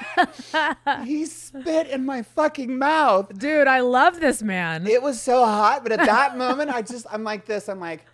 [1.07, 3.39] he spit in my fucking mouth.
[3.39, 4.87] Dude, I love this man.
[4.87, 7.68] It was so hot, but at that moment, I just, I'm like this.
[7.68, 8.05] I'm like,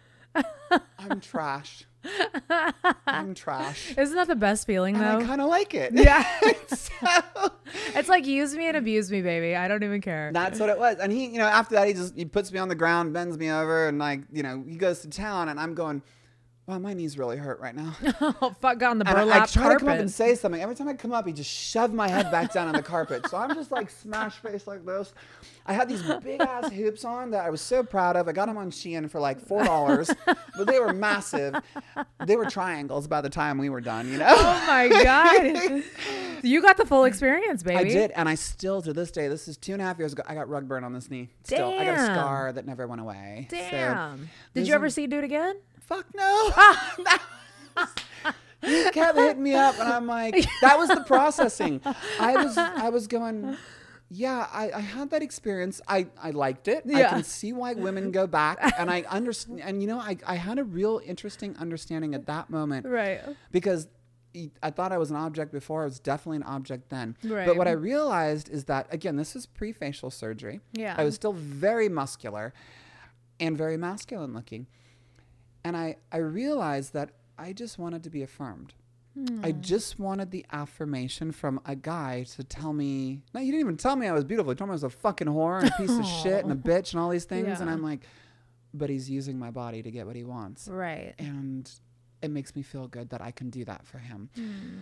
[0.99, 1.85] I'm trash.
[3.07, 3.95] I'm trash.
[3.99, 5.93] Isn't that the best feeling And I kind of like it.
[5.95, 6.25] Yeah.
[6.69, 6.93] so,
[7.95, 9.57] it's like use me and abuse me, baby.
[9.57, 10.31] I don't even care.
[10.33, 10.99] that's what it was.
[10.99, 13.37] And he, you know, after that, he just he puts me on the ground, bends
[13.37, 16.03] me over, and like, you know, he goes to town, and I'm going,
[16.69, 17.97] wow, my knees really hurt right now.
[18.21, 20.35] oh fuck, got on the And I, I burlap try to come up and say
[20.35, 20.61] something.
[20.61, 23.27] Every time I come up, he just shoved my head back down on the carpet.
[23.29, 25.15] So I'm just like smash face like this.
[25.65, 28.29] I had these big ass hoops on that I was so proud of.
[28.29, 31.55] I got them on Shein for like four dollars, but they were massive.
[32.25, 34.11] They were triangles by the time we were done.
[34.11, 34.27] You know.
[34.29, 35.83] Oh my god.
[36.43, 37.79] you got the full experience, baby.
[37.79, 39.29] I did, and I still to this day.
[39.29, 40.23] This is two and a half years ago.
[40.27, 41.31] I got rug burn on this knee.
[41.45, 43.49] Still, I got a scar that never went away.
[43.51, 44.29] So, Damn.
[44.55, 45.57] Did you ever a- see Dude Again?
[45.89, 46.53] Fuck no.
[48.65, 51.81] he kept hitting me up, and I'm like, that was the processing.
[52.21, 53.57] I was, I was going.
[54.11, 55.83] Yeah, I, I had that experience.
[55.87, 56.85] I, I liked it.
[56.87, 57.09] Yeah.
[57.09, 59.61] I can see why women go back, and I understand.
[59.61, 63.21] And you know, I, I had a real interesting understanding at that moment, Right.
[63.53, 63.87] because
[64.63, 65.83] I thought I was an object before.
[65.83, 67.17] I was definitely an object then.
[67.23, 67.47] Right.
[67.47, 70.61] But what I realized is that again, this is pre-facial surgery.
[70.73, 70.95] Yeah.
[70.97, 72.55] I was still very muscular,
[73.39, 74.67] and very masculine looking,
[75.65, 78.75] and I I realized that I just wanted to be affirmed.
[79.43, 79.61] I Hmm.
[79.61, 83.23] just wanted the affirmation from a guy to tell me.
[83.35, 84.53] No, he didn't even tell me I was beautiful.
[84.53, 86.57] He told me I was a fucking whore and a piece of shit and a
[86.71, 87.61] bitch and all these things.
[87.61, 88.07] And I'm like,
[88.73, 91.15] but he's using my body to get what he wants Right.
[91.19, 91.69] and
[92.23, 94.29] it makes me feel good that I can do that for him.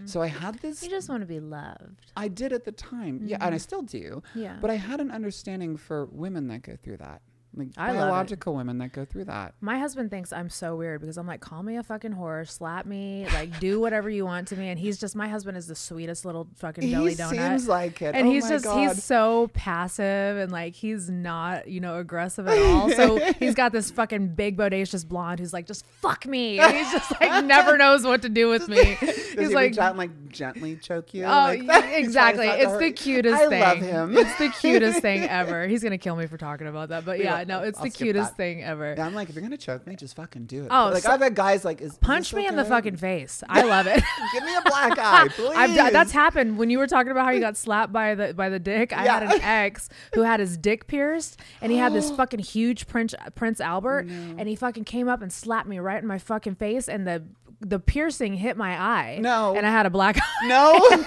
[0.07, 0.83] So I had this.
[0.83, 2.11] You just want to be loved.
[2.17, 4.23] I did at the time, yeah, and I still do.
[4.35, 4.57] Yeah.
[4.61, 7.21] But I had an understanding for women that go through that,
[7.57, 9.55] like I biological women that go through that.
[9.61, 12.87] My husband thinks I'm so weird because I'm like, call me a fucking whore, slap
[12.87, 14.69] me, like do whatever you want to me.
[14.69, 17.31] And he's just my husband is the sweetest little fucking jelly he donut.
[17.31, 18.15] seems like it.
[18.15, 18.89] and Oh he's just God.
[18.89, 23.73] he's so passive and like he's not you know aggressive at all so he's got
[23.73, 27.77] this fucking big bodacious blonde who's like just fuck me and he's just like never
[27.79, 30.77] knows what to do with me Does he's he like reach out and like gently
[30.77, 31.25] choke you?
[31.25, 31.85] Oh, like yeah, that?
[31.85, 32.47] He tries exactly.
[32.47, 33.63] It's the cutest I thing.
[33.63, 34.17] I love him.
[34.17, 35.67] It's the cutest thing ever.
[35.67, 38.31] He's gonna kill me for talking about that, but yeah, no, it's I'll the cutest
[38.33, 38.37] that.
[38.37, 38.95] thing ever.
[38.97, 40.69] Yeah, I'm like, if you're gonna choke me, just fucking do it.
[40.71, 42.97] Oh, like so- I've had guys like, is, is Punch this me in the fucking
[42.97, 43.43] face.
[43.49, 44.03] I love it.
[44.33, 45.55] Give me a black eye, please.
[45.57, 48.49] I've that's happened when you were talking about how you got slapped by the by
[48.49, 48.93] the dick.
[48.93, 52.87] I had an ex who had his dick pierced, and he had this fucking huge
[52.87, 56.57] Prince Prince Albert, and he fucking came up and slapped me right in my fucking
[56.57, 57.23] face, and the
[57.61, 59.19] the piercing hit my eye.
[59.21, 59.55] No.
[59.57, 60.47] and I had a black eye.
[60.47, 61.07] no.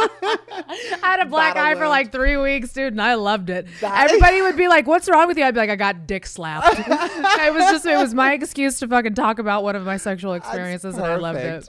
[0.00, 3.66] I had a black Battle eye for like three weeks, dude, and I loved it.
[3.80, 6.26] That- Everybody would be like, "What's wrong with you?" I'd be like, "I got dick
[6.26, 9.96] slapped." it was just it was my excuse to fucking talk about one of my
[9.96, 11.68] sexual experiences, and I loved it.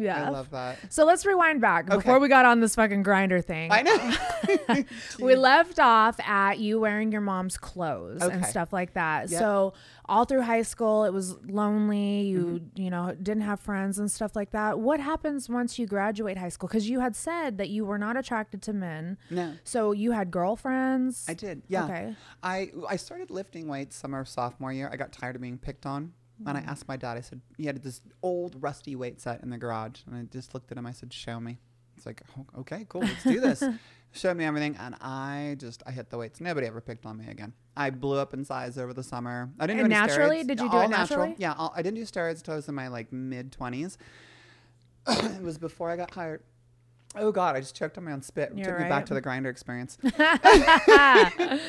[0.00, 0.26] Yeah.
[0.26, 0.78] I love that.
[0.92, 3.70] So let's rewind back before we got on this fucking Grindr thing.
[3.70, 4.84] I know.
[5.20, 9.30] we left off at you wearing your mom's clothes and stuff like that.
[9.30, 9.38] Yep.
[9.38, 9.74] So
[10.06, 12.22] all through high school, it was lonely.
[12.22, 12.80] You Mm-hmm.
[12.82, 14.78] you know didn't have friends and stuff like that.
[14.78, 16.68] What happens once you graduate high school?
[16.68, 19.18] Because you had said that you were not attracted to men.
[19.30, 19.52] No.
[19.64, 21.26] So you had girlfriends.
[21.28, 21.62] I did.
[21.68, 21.84] Yeah.
[21.84, 22.14] Okay.
[22.42, 24.88] I I started lifting weights summer sophomore year.
[24.92, 26.12] I got tired of being picked on.
[26.46, 26.68] And I mm.
[26.68, 30.00] asked my dad, I said, he had this old rusty weight set in the garage.
[30.06, 30.86] And I just looked at him.
[30.86, 31.58] I said, show me.
[31.96, 33.02] It's like, "Oh, okay, cool.
[33.02, 33.62] Let's do this.
[34.12, 34.76] Showed me everything.
[34.80, 36.40] And I just, I hit the weights.
[36.40, 37.52] Nobody ever picked on me again.
[37.76, 39.50] I blew up in size over the summer.
[39.60, 40.38] I didn't And do any naturally?
[40.38, 40.46] steroids.
[40.48, 41.18] Did you do All it natural.
[41.20, 41.34] naturally?
[41.38, 41.54] Yeah.
[41.56, 43.98] All, I didn't do steroids until I was in my like mid 20s.
[45.08, 46.42] it was before I got hired.
[47.16, 48.52] Oh God, I just choked on my own spit.
[48.52, 49.98] It You're took me back to the Grindr experience.
[50.16, 51.60] I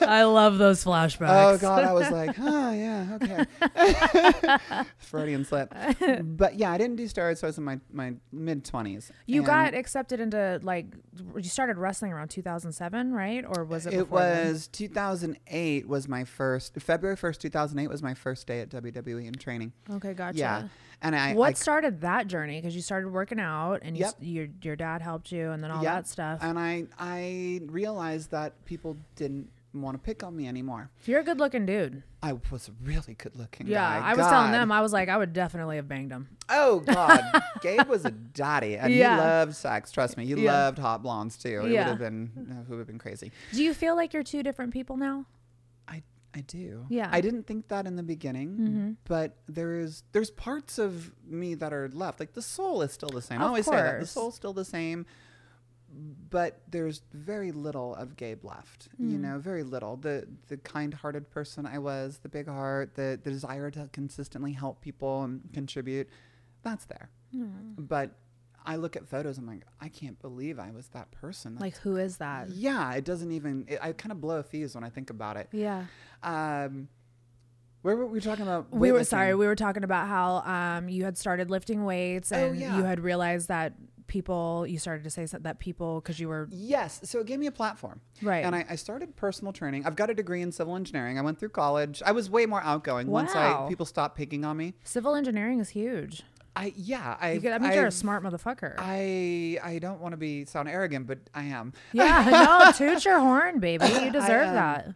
[0.00, 1.54] um, love those oh, flashbacks.
[1.54, 4.84] Oh God, I was like, oh yeah, okay.
[4.98, 5.74] Freudian slip.
[6.22, 9.10] But yeah, I didn't do steroids, so I was in my, my mid twenties.
[9.26, 10.86] You got accepted into like
[11.34, 13.44] you started wrestling around 2007, right?
[13.44, 13.94] Or was it?
[13.94, 14.52] it before then?
[14.52, 19.34] was 2008 was my first February 1st 2008 was my first day at WWE in
[19.34, 19.72] training.
[19.90, 20.38] Okay, gotcha.
[20.38, 20.68] Yeah,
[21.04, 22.60] and I what I, started that journey?
[22.60, 24.14] Because you started working out, and you, Yep.
[24.20, 26.40] your your dad helped you, and then all yeah, that stuff.
[26.42, 30.88] And I I realized that people didn't want to pick on me anymore.
[31.04, 32.04] You're a good looking dude.
[32.22, 34.06] I was a really good looking Yeah, guy.
[34.10, 36.28] I was telling them I was like I would definitely have banged him.
[36.48, 37.20] Oh God,
[37.60, 39.14] Gabe was a daddy, and Yeah.
[39.16, 39.90] he loved sex.
[39.90, 40.52] Trust me, he Yeah.
[40.52, 41.62] loved hot blondes too.
[41.66, 41.80] It Yeah.
[41.80, 43.32] would have been, uh, it would have been crazy.
[43.52, 45.26] Do you feel like you're two different people now?
[46.34, 46.86] I I do.
[46.88, 47.08] Yeah.
[47.12, 48.90] I didn't think that in the beginning, Mm-hmm.
[49.04, 52.18] but there is there's parts of me that are left.
[52.20, 53.40] Like the soul is still the same.
[53.40, 55.06] I Of always say that the soul's still the same,
[56.30, 58.88] but there's very little of Gabe left.
[59.00, 59.12] Mm.
[59.12, 59.96] You know, very little.
[59.96, 64.80] The the kind-hearted person I was, the big heart, the the desire to consistently help
[64.80, 66.08] people and contribute,
[66.62, 67.10] that's there.
[67.34, 67.74] Mm.
[67.78, 68.10] But
[68.66, 69.36] I look at photos.
[69.38, 71.56] I'm like, I can't believe I was that person.
[71.60, 72.48] Like who is that?
[72.50, 73.66] yeah, it doesn't even.
[73.68, 75.48] It, I kind of blow a fuse when I think about it.
[75.52, 75.84] Yeah.
[76.22, 76.88] Um,
[77.82, 78.72] where were we talking about?
[78.72, 79.34] We were sorry.
[79.34, 82.76] We were talking about how um you had started lifting weights, Oh, and yeah.
[82.76, 83.74] you had realized that
[84.06, 84.66] people.
[84.66, 87.52] You started to say that people because you were Yes, so it gave me a
[87.52, 88.00] platform.
[88.22, 88.44] Right.
[88.44, 89.84] And I, I started personal training.
[89.84, 91.18] I've got a degree in civil engineering.
[91.18, 92.02] I went through college.
[92.06, 94.72] I was way more outgoing once I people stopped picking on me.
[94.84, 96.22] civil engineering is huge.
[96.56, 98.74] I yeah, I You get, that means you're a smart motherfucker.
[98.78, 101.72] I I don't want to be sound arrogant, but I am.
[101.92, 103.86] yeah, no, toot your horn, baby.
[103.86, 104.94] You deserve um, that.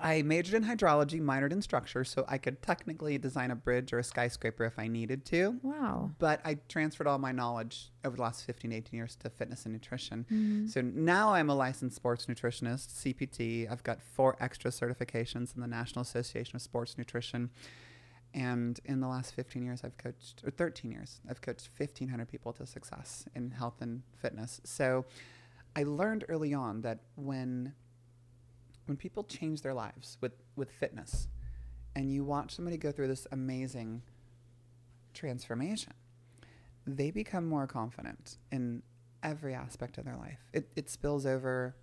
[0.00, 3.98] I majored in hydrology, minored in structure, so I could technically design a bridge or
[3.98, 5.60] a skyscraper if I needed to.
[5.62, 6.10] Wow.
[6.18, 9.72] but I transferred all my knowledge over the last 15, 18 years to fitness and
[9.72, 10.26] nutrition.
[10.30, 10.66] Mm-hmm.
[10.66, 13.70] So now I'm a licensed sports nutritionist, CPT.
[13.70, 17.50] I've got four extra certifications in the National Association of Sports Nutrition.
[18.34, 22.52] And in the last 15 years, I've coached, or 13 years, I've coached 1,500 people
[22.54, 24.60] to success in health and fitness.
[24.64, 25.06] So
[25.74, 27.72] I learned early on that when
[28.86, 31.28] when people change their lives with, with fitness
[31.94, 34.02] and you watch somebody go through this amazing
[35.12, 35.92] transformation,
[36.86, 38.82] they become more confident in
[39.22, 40.38] every aspect of their life.
[40.52, 41.74] It, it spills over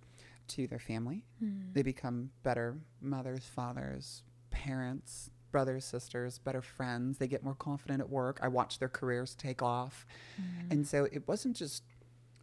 [0.48, 1.24] to their family.
[1.40, 1.72] Hmm.
[1.72, 7.18] They become better mothers, fathers, parents, brothers, sisters, better friends.
[7.18, 8.40] They get more confident at work.
[8.42, 10.04] I watch their careers take off.
[10.36, 10.72] Mm-hmm.
[10.72, 11.84] And so it wasn't just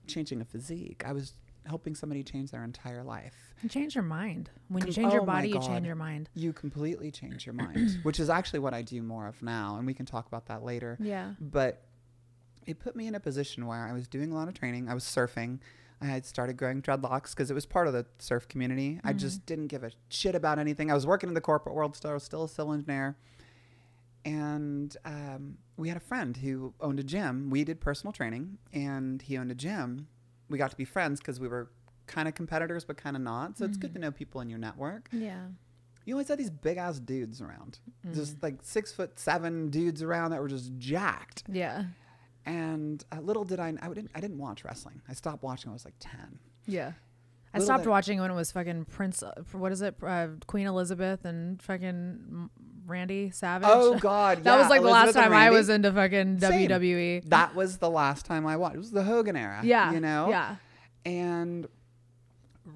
[0.08, 1.34] changing a physique, I was
[1.66, 3.54] helping somebody change their entire life.
[3.62, 4.50] You change your mind.
[4.70, 6.30] When you change your oh my body, you change your mind.
[6.36, 9.76] You completely change your mind, which is actually what I do more of now.
[9.78, 10.98] And we can talk about that later.
[11.02, 11.34] Yeah.
[11.42, 11.84] But
[12.66, 14.88] it put me in a position where I was doing a lot of training.
[14.88, 15.60] I was surfing.
[16.02, 19.00] I had started growing dreadlocks because it was part of the surf community.
[19.04, 19.20] I mm-hmm.
[19.20, 20.90] just didn't give a shit about anything.
[20.90, 22.12] I was working in the corporate world still.
[22.12, 23.18] I was still a civil engineer.
[24.26, 27.50] And um, we had a friend who owned a gym.
[27.50, 30.08] We did personal training, and he owned a gym.
[30.50, 31.72] We got to be friends because we were
[32.08, 33.58] kind of competitors, but kind of not.
[33.58, 34.08] So it's good to mm-hmm.
[34.08, 35.46] know people in your network Yeah.
[36.06, 37.80] you always had these big ass dudes around,
[38.14, 38.44] just mm.
[38.44, 41.44] like six foot seven dudes around that were just jacked.
[41.52, 41.86] Yeah.
[42.46, 45.02] And uh, little did I, I didn't, I didn't watch wrestling.
[45.08, 45.70] I stopped watching.
[45.70, 46.40] when I was like ten.
[46.66, 46.94] Yeah.
[47.54, 49.22] I Little stopped watching when it was fucking Prince.
[49.22, 49.96] uh, What is it?
[50.02, 52.50] Uh, Queen Elizabeth and fucking
[52.88, 53.68] Randy Savage.
[53.70, 56.70] Oh God, that was yeah, like the last Elizabeth time I was into fucking Same.
[56.70, 57.30] WWE.
[57.30, 58.76] That was the last time I watched.
[58.76, 59.60] It was the Hogan era.
[59.64, 60.30] yeah, you know.
[60.30, 60.56] Yeah.
[61.06, 61.68] And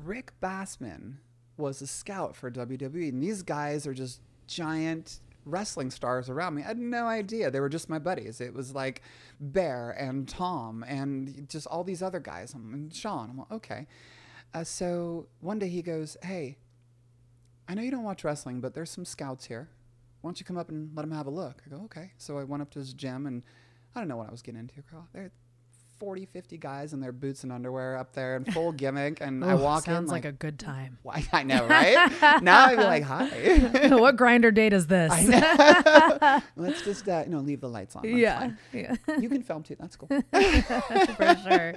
[0.04, 1.16] Rick Bassman
[1.58, 6.64] was a scout for WWE, and these guys are just giant wrestling stars around me.
[6.64, 8.42] I had no idea they were just my buddies.
[8.42, 9.02] It was like
[9.40, 12.54] Bear and Tom and just all these other guys.
[12.54, 13.30] I'm- And Sean.
[13.30, 13.88] I'm like, okay.
[14.54, 16.58] Uh, so one day he goes, "Hey,
[17.68, 19.70] I know you don't watch wrestling, but there's some scouts here.
[20.22, 22.38] Why don't you come up and let them have a look?" I go, "Okay." So
[22.38, 23.44] I went up to his gym, and
[23.94, 24.82] I don't know what I was getting into.
[25.14, 25.32] There.
[26.00, 29.54] 40, 50 guys in their boots and underwear up there in full gimmick, and I
[29.54, 30.98] Ooh, walk sounds in like, a good time.
[31.04, 32.42] why I know, right?
[32.44, 33.28] now I'd be like, "Hi."
[33.96, 35.12] what Grindr date is this?
[36.56, 38.04] Let's just uh, you know leave the lights on.
[38.04, 38.58] That's yeah, fine.
[38.74, 39.76] yeah, you can film too.
[39.80, 40.08] That's cool.
[40.10, 41.74] for sure.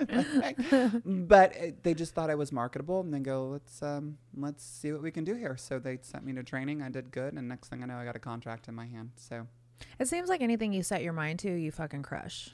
[1.05, 4.93] but uh, they just thought I was marketable, and then go, "Let's um, let's see
[4.93, 6.83] what we can do here." So they sent me to training.
[6.83, 9.11] I did good, and next thing I know, I got a contract in my hand.
[9.17, 9.47] So
[9.99, 12.51] It seems like anything you set your mind to, you fucking crush.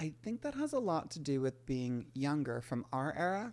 [0.00, 3.52] I think that has a lot to do with being younger from our era,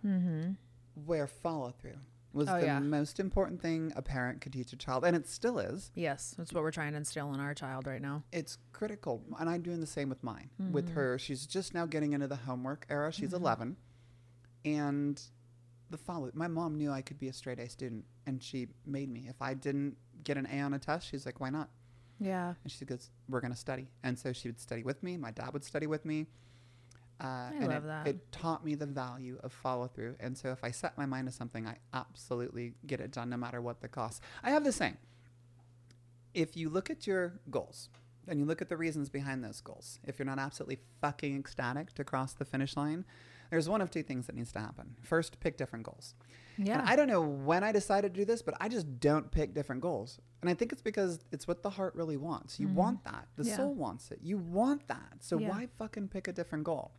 [1.04, 1.98] where follow through
[2.32, 2.56] was Mm-hmm.
[2.56, 2.78] Oh, the yeah.
[2.80, 5.90] most important thing a parent could teach a child, and it still is.
[5.94, 8.22] Yes, that's what we're trying to instill in our child right now.
[8.32, 10.72] it's critical and i'm doing the same with mine Mm-hmm.
[10.72, 13.76] with her she's just now getting into the homework era she's 11
[14.64, 15.20] and
[15.90, 19.10] the follow my mom knew i could be a straight a student and she made
[19.10, 21.70] me if i didn't get an a on a test she's like why not
[22.20, 22.54] Yeah.
[22.62, 25.30] and she goes we're going to study and so she would study with me my
[25.30, 26.26] dad would study with me
[27.20, 28.06] uh, and love it, that.
[28.06, 31.26] it taught me the value of follow through and so if i set my mind
[31.26, 34.76] to something i absolutely get it done no matter what the cost i have this
[34.76, 34.96] saying
[36.34, 37.88] if you look at your goals
[38.26, 41.94] and you look at the reasons behind those goals, if you're not absolutely fucking ecstatic
[41.94, 43.04] to cross the finish line,
[43.50, 44.96] there's one of two things that needs to happen.
[45.02, 46.14] First, pick different goals.
[46.58, 46.80] Yeah.
[46.80, 49.54] And I don't know when I decided to do this, but I just don't pick
[49.54, 50.20] different goals.
[50.40, 52.60] And I think it's because it's what the heart really wants.
[52.60, 53.26] You want that.
[53.36, 53.50] The Mm-hmm.
[53.50, 53.56] Yeah.
[53.56, 54.20] soul wants it.
[54.22, 55.14] You want that.
[55.20, 55.48] So Yeah.
[55.48, 56.92] why fucking pick a different goal?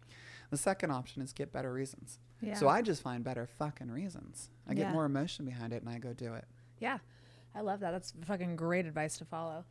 [0.49, 2.19] The second option is get better reasons.
[2.41, 2.55] Yeah.
[2.55, 4.49] So I just find better fucking reasons.
[4.67, 6.45] I get more emotion behind it and I go do it.
[6.79, 6.97] Yeah.
[7.55, 7.91] I love that.
[7.91, 9.63] That's fucking great advice to follow.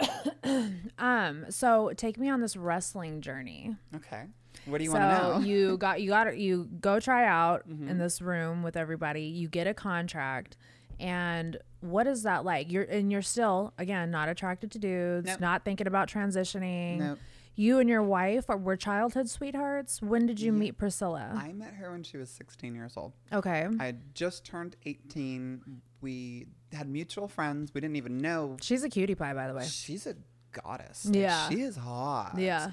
[0.98, 3.76] um, so take me on this wrestling journey.
[3.96, 4.24] Okay.
[4.66, 5.34] What do you so want to know?
[5.36, 5.44] Mm-hmm.
[5.46, 9.22] you got you got you go try out in this room with everybody.
[9.22, 10.56] You get a contract,
[11.00, 12.70] and what is that like?
[12.70, 15.40] You're and you're still again not attracted to dudes, Nope.
[15.40, 16.98] not thinking about transitioning.
[16.98, 17.18] Nope.
[17.56, 20.00] You and your wife are, were childhood sweethearts.
[20.00, 21.32] When did you meet Priscilla?
[21.36, 23.12] I met her when she was 16 years old.
[23.32, 25.60] okay, I had just turned 18.
[26.00, 27.74] We had mutual friends.
[27.74, 28.56] We didn't even know.
[28.62, 29.64] she's a cutie pie, by the way.
[29.66, 30.14] She's a
[30.52, 31.06] goddess.
[31.10, 31.48] Yeah.
[31.50, 32.34] She is hot.
[32.38, 32.60] Yeah.
[32.60, 32.70] Mm-hmm.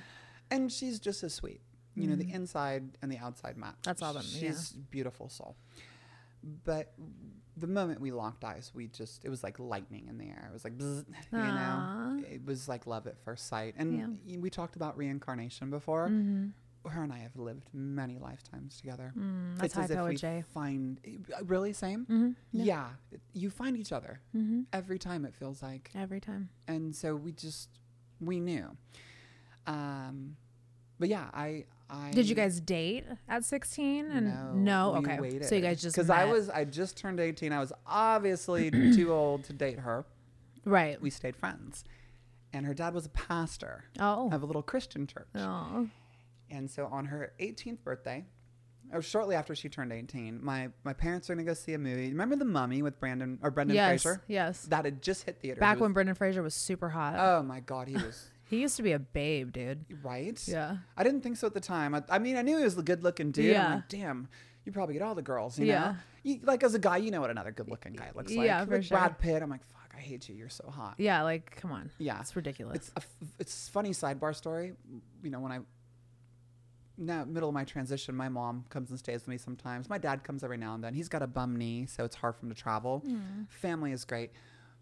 [0.52, 1.62] And she's just as sweet.
[1.96, 3.76] You know, the inside and the outside match.
[3.84, 4.40] That's all that- yeah.
[4.40, 5.58] She's a beautiful soul.
[6.64, 6.94] But
[7.60, 10.46] the moment we locked eyes, we just, it was like lightning in the air.
[10.50, 13.76] It was like, bzz, you know, it was like love at first sight.
[13.78, 16.08] And y- we talked about reincarnation before.
[16.88, 19.12] Her and I have lived many lifetimes together.
[19.18, 19.56] Mm-hmm.
[19.56, 20.44] Mm, that's it's as if we Jay.
[20.54, 21.00] find
[21.38, 22.36] uh, really same.
[22.54, 22.88] Yeah.
[23.34, 24.22] you find each other
[24.72, 25.26] every time.
[25.26, 26.50] It feels like, Every time.
[26.68, 27.70] and so we just
[28.22, 28.78] we knew.
[29.66, 30.38] Um,
[31.00, 34.12] but yeah, I I Did you guys date at 16?
[34.12, 35.20] And no, we okay.
[35.20, 35.46] waited.
[35.46, 36.32] So you guys just because I met.
[36.34, 37.54] was I just turned eighteen.
[37.54, 40.06] I was obviously too old to date her.
[40.66, 41.02] right.
[41.02, 41.86] We stayed friends,
[42.54, 44.30] and her dad was a pastor Oh.
[44.32, 45.28] of a little Christian church.
[45.36, 45.88] Oh.
[46.50, 48.26] And so on her 18th birthday,
[48.94, 51.78] or shortly after she turned 18, my, my parents were going to go see a
[51.78, 52.08] movie.
[52.10, 54.02] Remember The Mummy with Brandon or Brendan Yes.
[54.04, 54.24] Fraser?
[54.30, 54.62] Yes.
[54.70, 55.60] That had just hit theaters.
[55.60, 57.16] Back It when Brendan Fraser was super hot.
[57.18, 59.86] Oh my God, he was he used to be a babe, dude.
[60.04, 60.42] right.
[60.48, 60.78] Yeah.
[60.96, 61.94] I didn't think so at the time.
[61.96, 63.46] I, I mean, I knew he was a good looking dude.
[63.46, 63.66] Yeah.
[63.68, 64.28] I'm like, damn,
[64.66, 65.80] you probably get all the girls, you Yeah.
[65.92, 65.96] know?
[66.24, 68.46] You, like as a guy, you know what another good looking guy looks like.
[68.48, 68.98] Yeah, for like sure.
[68.98, 70.36] Brad Pitt, I'm like, fuck, I hate you.
[70.36, 70.96] You're so hot.
[70.98, 71.90] Yeah, like come on.
[72.00, 72.20] Yeah.
[72.20, 72.76] It's ridiculous.
[72.76, 74.74] It's a f- it's a funny sidebar story.
[75.24, 75.60] You know, when I
[76.98, 79.90] now middle of my transition, my mom comes and stays with me sometimes.
[79.90, 80.94] My dad comes every now and then.
[80.94, 83.04] He's got a bum knee, so it's hard for him to travel.
[83.08, 83.48] Mm.
[83.50, 84.32] Family is great,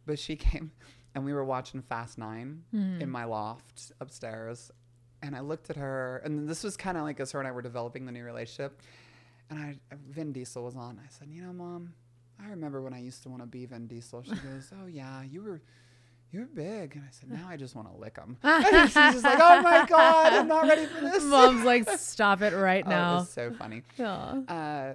[0.05, 0.71] but she came
[1.15, 4.69] and we were watching Fast 9 in my loft upstairs,
[5.23, 7.51] and I looked at her, and this was kind of like as her and I
[7.51, 8.81] were developing the new relationship,
[9.49, 9.75] and I
[10.09, 10.99] Vin Diesel was on.
[11.03, 11.93] I said, you know, mom.
[12.43, 14.21] I remember when I used to want to be Vin Diesel.
[14.23, 15.61] She goes, "Oh yeah, you were
[16.31, 16.95] you were big.
[16.95, 18.35] And I said, now I just want to lick him.
[18.43, 21.23] And she's just like, oh my God, I'm not ready for this.
[21.23, 23.15] Mom's like, stop it right Oh, it now.
[23.19, 23.83] was so funny.
[23.97, 24.93] Uh,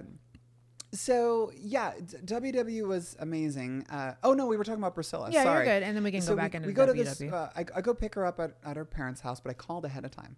[0.93, 1.93] so yeah,
[2.25, 3.85] WW was amazing.
[3.89, 5.29] Uh, oh no, we were talking about Priscilla.
[5.31, 5.65] Yeah, Sorry.
[5.65, 5.83] you're good.
[5.83, 7.19] And then we can So go back into we go to this.
[7.19, 7.31] WW.
[7.33, 9.85] Uh, I, I go pick her up at, at her parents' house, but I called
[9.85, 10.35] ahead of time,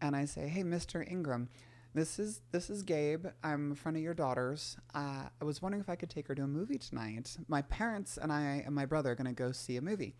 [0.00, 1.06] and I say, "Hey, Mr.
[1.10, 1.48] Ingram,
[1.94, 3.26] this is this is Gabe.
[3.42, 4.76] I'm a friend of your daughter's.
[4.94, 7.36] Uh, I was wondering if I could take her to a movie tonight.
[7.48, 10.14] My parents and I and my brother are going to go see a movie."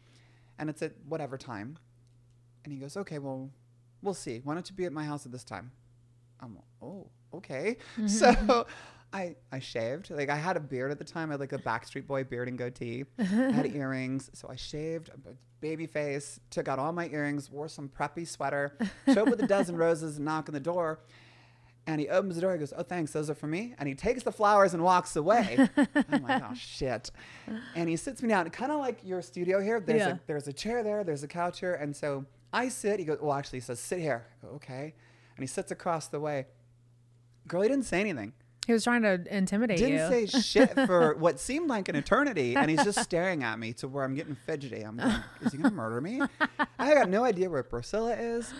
[0.58, 1.78] and it's at whatever time.
[2.64, 3.48] And he goes, okay, well,
[4.02, 4.42] we'll see.
[4.44, 5.70] Why don't you be at my house at this time?
[6.38, 7.78] I'm oh okay.
[8.06, 8.66] So
[9.12, 10.10] I I shaved.
[10.10, 11.30] Like I had a beard at the time.
[11.30, 13.04] I had like a Backstreet Boy beard and goatee.
[13.18, 14.30] I had earrings.
[14.34, 18.76] So I shaved, a baby face, took out all my earrings, wore some preppy sweater,
[19.06, 21.00] showed up with a dozen roses and knock on the door.
[21.86, 22.52] And he opens the door.
[22.52, 23.10] He goes, "Oh, thanks.
[23.12, 25.68] Those are for me." And he takes the flowers and walks away.
[25.76, 27.10] I'm like, "Oh shit!"
[27.74, 29.80] And he sits me down, kind of like your studio here.
[29.80, 30.08] There's Yeah.
[30.14, 31.02] a there's a chair there.
[31.02, 33.00] There's a couch here, and so I sit.
[33.00, 34.94] He goes, "Well, actually, he says sit here." Go, "Okay."
[35.36, 36.46] And he sits across the way.
[37.48, 38.34] Girl, he didn't say anything.
[38.70, 40.26] He was trying to intimidate Didn't you.
[40.28, 43.88] say shit for what seemed like an eternity, and he's just staring at me to
[43.88, 44.82] where I'm getting fidgety.
[44.82, 46.20] I'm going, is he gonna murder me?
[46.78, 48.54] I got no idea where Priscilla is,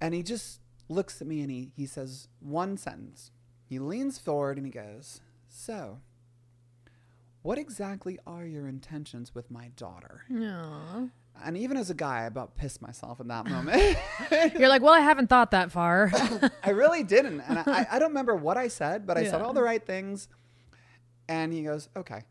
[0.00, 0.58] and he just
[0.88, 3.30] looks at me and he he says one sentence.
[3.64, 6.00] He leans forward and he goes, "So,
[7.42, 11.04] what exactly are your intentions with my daughter?" Aw.
[11.44, 13.96] And even as a guy, I about pissed myself in that moment.
[14.58, 16.10] You're like, well, I haven't thought that far.
[16.62, 17.40] I really didn't.
[17.40, 20.28] And I, I don't remember what I said, but I said all the right things.
[21.28, 22.22] And he goes, okay.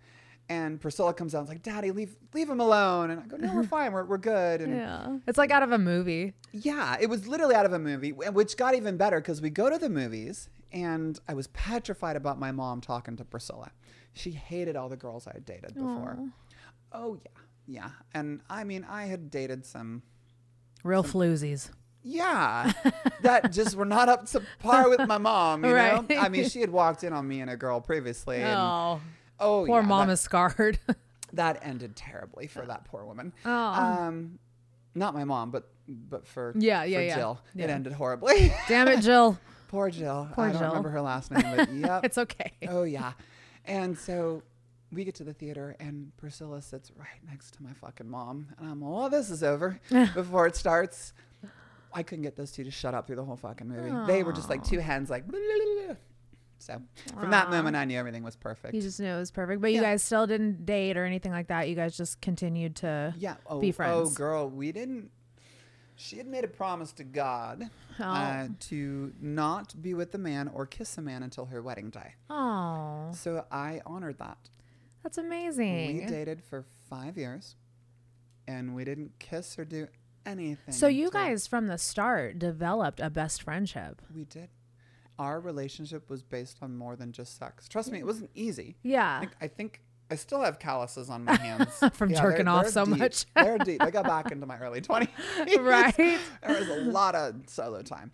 [0.49, 3.09] And Priscilla comes out and is like, Daddy, leave leave him alone.
[3.09, 3.93] And I go, no, we're fine.
[3.93, 4.59] We're, we're good.
[4.61, 5.07] And yeah.
[5.07, 5.17] yeah.
[5.25, 6.33] It's like out of a movie.
[6.51, 6.97] Yeah.
[6.99, 9.69] It was literally out of a movie, wh- which got even better because we go
[9.69, 13.71] to the movies and I was petrified about my mom talking to Priscilla.
[14.13, 16.19] She hated all the girls I had dated before.
[16.91, 17.41] Oh, yeah.
[17.71, 17.89] Yeah.
[18.13, 20.01] And I mean, I had dated some
[20.83, 21.69] Real floozies.
[22.03, 22.71] yeah,
[23.21, 25.63] that just were not up to par with my mom.
[25.63, 26.09] You Right.
[26.09, 28.37] know, I mean, she had walked in on me and a girl previously.
[28.41, 28.99] And, Oh,
[29.39, 30.79] oh, poor yeah, mom that, is scarred.
[31.33, 33.31] that ended terribly for that poor woman.
[33.45, 33.49] Oh.
[33.51, 34.39] Um,
[34.95, 37.15] not my mom, but but for Yeah, yeah, for yeah.
[37.15, 37.75] Jill, it Yeah.
[37.75, 38.51] ended horribly.
[38.67, 39.37] Damn it, Jill.
[39.69, 40.27] poor Jill.
[40.33, 40.67] Poor I don't Jill.
[40.69, 42.03] remember her last name, but yep.
[42.05, 42.51] It's okay.
[42.67, 43.13] Oh yeah,
[43.65, 44.41] and so
[44.91, 48.69] we get to the theater and Priscilla sits right next to my fucking mom, and
[48.69, 49.79] I'm like, well, this is over
[50.13, 51.13] before it starts.
[51.93, 53.91] I couldn't get those two to shut up through the whole fucking movie.
[54.07, 55.27] They were just like two hands, like.
[55.27, 55.39] "Blah,
[55.77, 55.95] blah, blah."
[56.57, 56.79] So
[57.19, 58.73] from that moment, I knew everything was perfect.
[58.75, 59.61] You just knew it was perfect.
[59.61, 61.67] But you guys still didn't date or anything like that.
[61.67, 63.35] You guys just continued to yeah.
[63.47, 64.11] Oh, be friends.
[64.11, 65.09] oh, girl, we didn't.
[65.95, 67.69] She had made a promise to God
[67.99, 68.03] Oh.
[68.03, 72.13] uh, to not be with a man or kiss a man until her wedding day.
[72.29, 74.37] Oh, So I honored that.
[75.03, 75.99] That's amazing.
[75.99, 77.55] We dated for five years,
[78.47, 79.87] and we didn't kiss or do
[80.25, 80.73] anything.
[80.73, 84.01] so you guys from the start developed a best friendship.
[84.13, 84.49] we did.
[85.19, 87.67] Our relationship was based on more than just sex.
[87.67, 88.75] Trust me, it wasn't easy.
[88.81, 89.19] Yeah.
[89.19, 92.63] Like, I think I still have calluses on my hands From Yeah, jerking they're- off
[92.63, 92.97] they're so deep.
[92.97, 93.25] much.
[93.35, 93.81] they're deep.
[93.83, 95.09] I got back into my early twenties.
[95.59, 95.95] Right.
[95.95, 96.19] there
[96.59, 98.11] was a lot of solo time,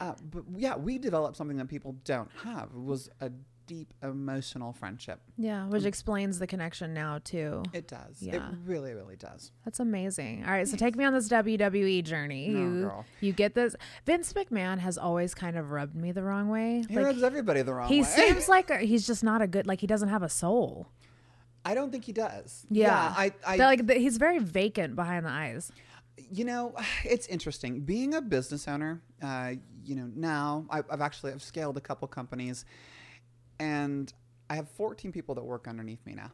[0.00, 2.70] uh, but yeah, we developed something that people don't have.
[2.74, 3.30] It was a
[3.66, 5.20] deep emotional friendship.
[5.36, 7.62] Yeah, which explains the connection now too.
[7.72, 8.20] It does.
[8.20, 8.36] Yeah.
[8.36, 9.52] It really, really does.
[9.64, 10.44] That's amazing.
[10.44, 12.48] All right, so take me on this WWE journey.
[12.48, 13.04] No, you girl.
[13.20, 13.76] you get this.
[14.04, 16.84] Vince McMahon has always kind of rubbed me the wrong way.
[16.88, 18.06] He Like rubs everybody the wrong he way.
[18.06, 19.66] He seems like a, he's just not a good.
[19.66, 20.88] Like he doesn't have a soul.
[21.64, 22.64] I don't think he does.
[22.70, 25.72] Yeah, I, I, They're like the, he's very vacant behind the eyes.
[26.30, 29.02] you know, it's interesting being a business owner.
[29.20, 29.54] Uh,
[29.84, 32.64] you know, now I, I've actually I've scaled a couple companies,
[33.58, 34.12] and
[34.50, 36.30] I have 14 people that work underneath me now,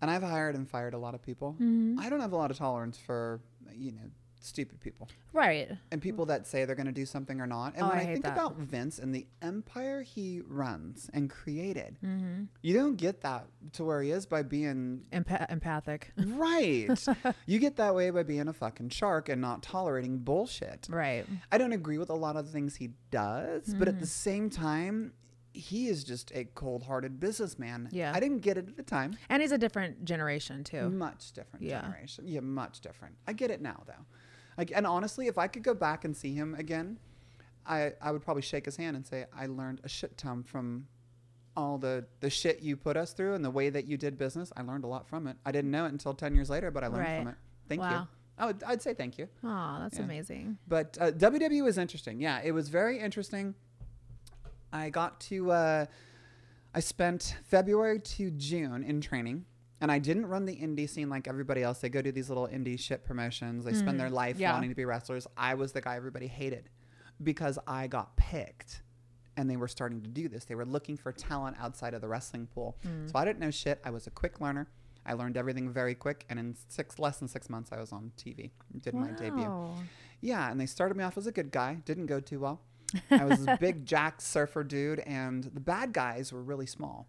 [0.00, 1.52] and I've hired and fired a lot of people.
[1.54, 1.98] Mm-hmm.
[2.00, 3.40] I don't have a lot of tolerance for
[3.72, 5.68] you know stupid people Right.
[5.90, 7.74] and people that say they're going to do something or not.
[7.74, 8.34] And Oh, when I I, think that.
[8.34, 12.44] about Vince and the empire he runs and created, Mm-hmm.
[12.62, 16.12] you don't get that to where he is by being Empa- empathic.
[16.16, 16.88] Right.
[17.46, 20.86] you get that way by being a fucking shark and not tolerating bullshit.
[20.90, 21.26] right.
[21.50, 23.92] I don't agree with a lot of the things he does, but Mm.
[23.94, 25.12] at the same time,
[25.56, 27.88] he is just a cold hearted businessman.
[27.92, 28.12] Yeah.
[28.14, 29.16] I didn't get it at the time.
[29.28, 30.90] And he's a different generation too.
[30.90, 31.80] Much different Yeah.
[31.82, 32.24] generation.
[32.28, 33.16] Yeah, much different.
[33.26, 34.04] I get it now, though.
[34.58, 36.98] Like, and honestly, if I could go back and see him again,
[37.66, 40.86] I, I would probably shake his hand and say, I learned a shit ton from
[41.56, 44.52] all the, the shit you put us through and the way that you did business.
[44.56, 45.36] I learned a lot from it.
[45.44, 47.18] I didn't know it until 10 years later, but I learned Right.
[47.20, 47.34] from it.
[47.68, 47.86] Thank you.
[47.88, 48.08] Wow.
[48.38, 49.28] I would, I'd say thank you.
[49.42, 50.04] Oh, that's Yeah.
[50.04, 50.58] amazing.
[50.68, 52.20] But uh, WWE was interesting.
[52.20, 53.54] Yeah, it was very interesting.
[54.72, 55.86] I got to, uh,
[56.74, 59.44] I spent February to June in training.
[59.78, 61.80] And I didn't run the indie scene like everybody else.
[61.80, 63.66] They go do these little indie shit promotions.
[63.66, 64.54] They spend their life yeah.
[64.54, 65.26] wanting to be wrestlers.
[65.36, 66.70] I was the guy everybody hated
[67.22, 68.80] because I got picked
[69.36, 70.44] and they were starting to do this.
[70.44, 72.78] They were looking for talent outside of the wrestling pool.
[73.06, 73.80] So I didn't know shit.
[73.84, 74.68] I was a quick learner.
[75.04, 76.24] I learned everything very quick.
[76.28, 78.50] And in six, less than six months, I was on TV,
[78.80, 79.42] did my debut.
[80.20, 81.82] Yeah, and they started me off as a good guy.
[81.84, 82.60] Didn't go too well.
[83.10, 87.08] I was this big jack surfer dude, and the bad guys were really small.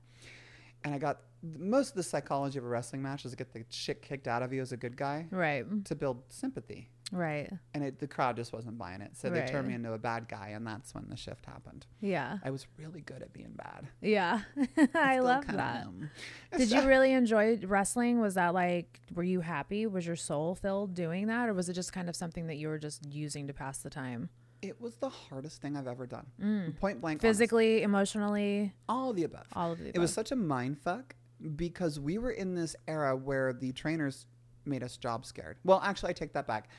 [0.84, 1.20] And I got
[1.58, 4.42] most of the psychology of a wrestling match is to get the shit kicked out
[4.42, 5.66] of you as a good guy Right.
[5.86, 6.90] to build sympathy.
[7.12, 7.50] Right.
[7.74, 9.16] And it, the crowd just wasn't buying it.
[9.16, 9.48] So they Right.
[9.48, 11.86] turned me into a bad guy, and that's when the shift happened.
[12.02, 12.40] Yeah.
[12.44, 13.88] I was really good at being bad.
[14.02, 14.42] Yeah.
[14.94, 15.88] I Still love that.
[16.58, 18.20] Did you really enjoy wrestling?
[18.20, 19.86] Was that like, were you happy?
[19.88, 21.48] Was your soul filled doing that?
[21.50, 23.90] Or was it just kind of something that you were just using to pass the
[23.90, 24.30] time?
[24.62, 26.26] It was the hardest thing I've ever done.
[26.42, 26.76] Mm.
[26.80, 27.24] Point blank.
[27.24, 27.40] honest.
[27.40, 29.46] Physically, emotionally, all of the above.
[29.54, 29.96] all of the above.
[29.96, 31.16] It was such a mind fuck
[31.56, 34.26] because we were in this era where the trainers
[34.66, 35.58] made us job scared.
[35.64, 36.70] Well, actually, I take that back.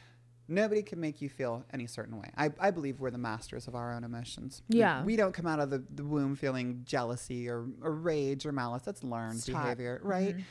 [0.50, 2.30] Nobody can make you feel any certain way.
[2.36, 4.62] I, I believe we're the masters of our own emotions.
[4.70, 5.04] We- Yeah.
[5.04, 8.82] We, don't come out of the, the womb feeling jealousy or, or rage or malice.
[8.82, 9.62] That's learned It's taught.
[9.62, 10.34] behavior, right?
[10.34, 10.42] Mm-hmm.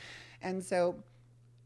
[0.42, 1.02] And so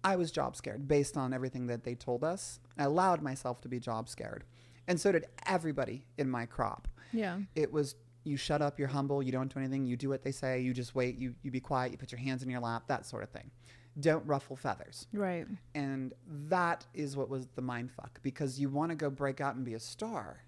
[0.02, 2.58] I was job scared based on everything that they told us.
[2.78, 4.44] I allowed myself to be job scared.
[4.88, 7.38] And so did everybody in my crop yeah.
[7.54, 10.30] it was you shut up, you're humble, you don't do anything, you do what they
[10.30, 12.84] say, you just wait, you, you be quiet, you put your hands in your lap,
[12.86, 13.50] that sort of thing.
[13.98, 15.06] Don't ruffle feathers.
[15.12, 15.46] Right.
[15.74, 16.14] And
[16.48, 19.64] that is what was the mind fuck because you want to go break out and
[19.64, 20.44] be a star.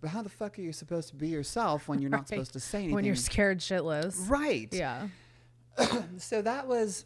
[0.00, 2.60] But how the fuck are you supposed to be yourself when you're not supposed to
[2.60, 2.94] say anything?
[2.94, 4.28] When you're scared shitless.
[4.28, 4.68] right.
[4.72, 5.08] Yeah.
[6.18, 7.04] So that was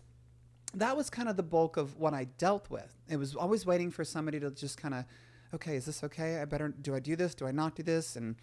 [0.75, 2.95] that was kind of the bulk of what I dealt with.
[3.09, 5.05] It was always waiting for somebody to just kind of,
[5.55, 6.40] okay, is this okay?
[6.40, 7.34] I better do I do this?
[7.34, 8.16] Do I not do this?
[8.16, 8.36] And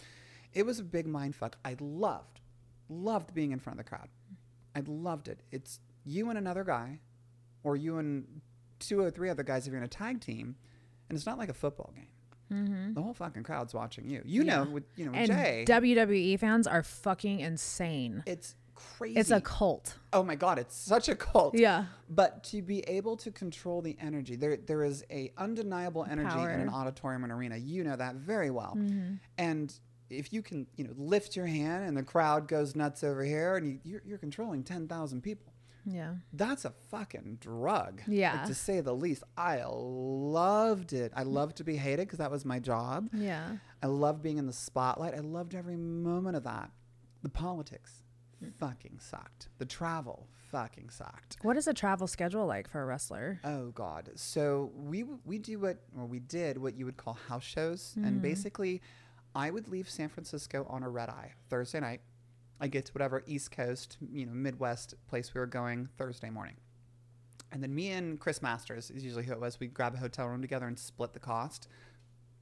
[0.53, 1.57] it was a big mind fuck.
[1.63, 2.41] I loved,
[2.89, 4.09] loved being in front of the crowd.
[4.75, 5.41] I loved it.
[5.51, 6.99] It's you and another guy,
[7.63, 8.41] or you and
[8.79, 10.55] two or three other guys if you're in a tag team,
[11.09, 12.07] and it's not like a football game.
[12.51, 12.93] Mm-hmm.
[12.93, 14.21] The whole fucking crowd's watching you.
[14.25, 18.23] You know, with you know with And Jay, WWE fans are fucking insane.
[18.25, 18.55] it's
[18.97, 19.19] crazy.
[19.19, 19.95] It's a cult.
[20.13, 21.57] oh my god, it's such a cult.
[21.57, 21.85] Yeah.
[22.09, 26.59] But to be able to control the energy, there there is a undeniable energy in
[26.59, 27.57] an auditorium and arena.
[27.57, 28.75] You know that very well.
[28.77, 29.15] Mm-hmm.
[29.37, 29.73] And
[30.09, 33.57] if you can, you know, lift your hand and the crowd goes nuts over here,
[33.57, 35.53] and you, you're, you're controlling ten thousand people.
[35.85, 36.15] Yeah.
[36.33, 38.01] That's a fucking drug.
[38.07, 38.43] Yeah.
[38.43, 39.23] to say the least.
[39.37, 41.13] I loved it.
[41.15, 43.09] I loved to be hated because that was my job.
[43.13, 43.55] Yeah.
[43.81, 45.13] I loved being in the spotlight.
[45.13, 46.71] I loved every moment of that.
[47.23, 48.03] The politics
[48.59, 49.49] fucking sucked.
[49.57, 51.37] The travel fucking sucked.
[51.41, 53.39] What is a travel schedule like for a wrestler?
[53.43, 54.11] Oh God!
[54.15, 58.15] So we we do what or we did what you would call house shows, and
[58.15, 58.21] hmm.
[58.21, 58.81] basically,
[59.35, 62.01] I would leave San Francisco on a red eye Thursday night.
[62.59, 66.55] I get to whatever East Coast, you know, Midwest place we were going Thursday morning,
[67.51, 69.59] and then me and Chris Masters is usually who it was.
[69.59, 71.67] We grab a hotel room together and split the cost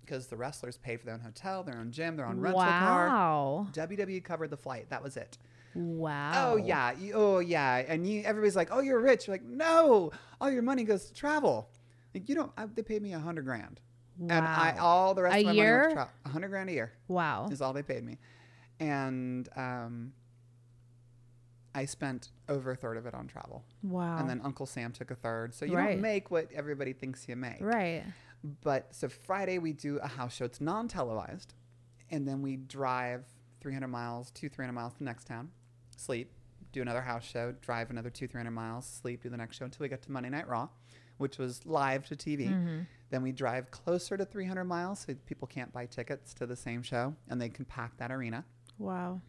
[0.06, 3.08] because the wrestlers pay for their own hotel, their own gym, their own rental car.
[3.08, 3.68] Wow.
[3.74, 4.90] WWE covered the flight.
[4.90, 5.38] That was it.
[5.76, 6.54] Wow.
[6.54, 9.28] Oh yeah, oh yeah, and you everybody's like, oh you're rich.
[9.28, 11.70] You're like, no, all your money goes to travel.
[12.14, 12.52] Like you don't.
[12.58, 13.82] I, they paid me a hundred grand,
[14.20, 16.12] and I all the rest A of my money went to travel.
[16.26, 17.50] A hundred grand a year Wow.
[17.52, 18.18] is all they paid me,
[18.80, 20.14] and um,
[21.74, 24.18] I spent over a third of it on travel, Wow.
[24.18, 25.54] and then Uncle Sam took a third.
[25.54, 25.92] So you Right.
[25.94, 27.58] don't make what everybody thinks you make.
[27.62, 28.04] right.
[28.62, 30.46] But so Friday we do a house show.
[30.46, 31.54] It's non-televised,
[32.12, 33.26] and then we drive
[33.60, 35.50] 300 miles, two 300 miles to the next town,
[36.00, 36.32] sleep,
[36.72, 39.84] do another house show, drive another two 300 miles, sleep, do the next show until
[39.84, 40.70] we get to Monday Night Raw,
[41.18, 42.50] which was live to TV.
[42.50, 42.80] Mm-hmm.
[43.10, 46.82] Then we drive closer to 300 miles, so people can't buy tickets to the same
[46.82, 48.44] show, and they can pack that arena.
[48.78, 49.22] Wow.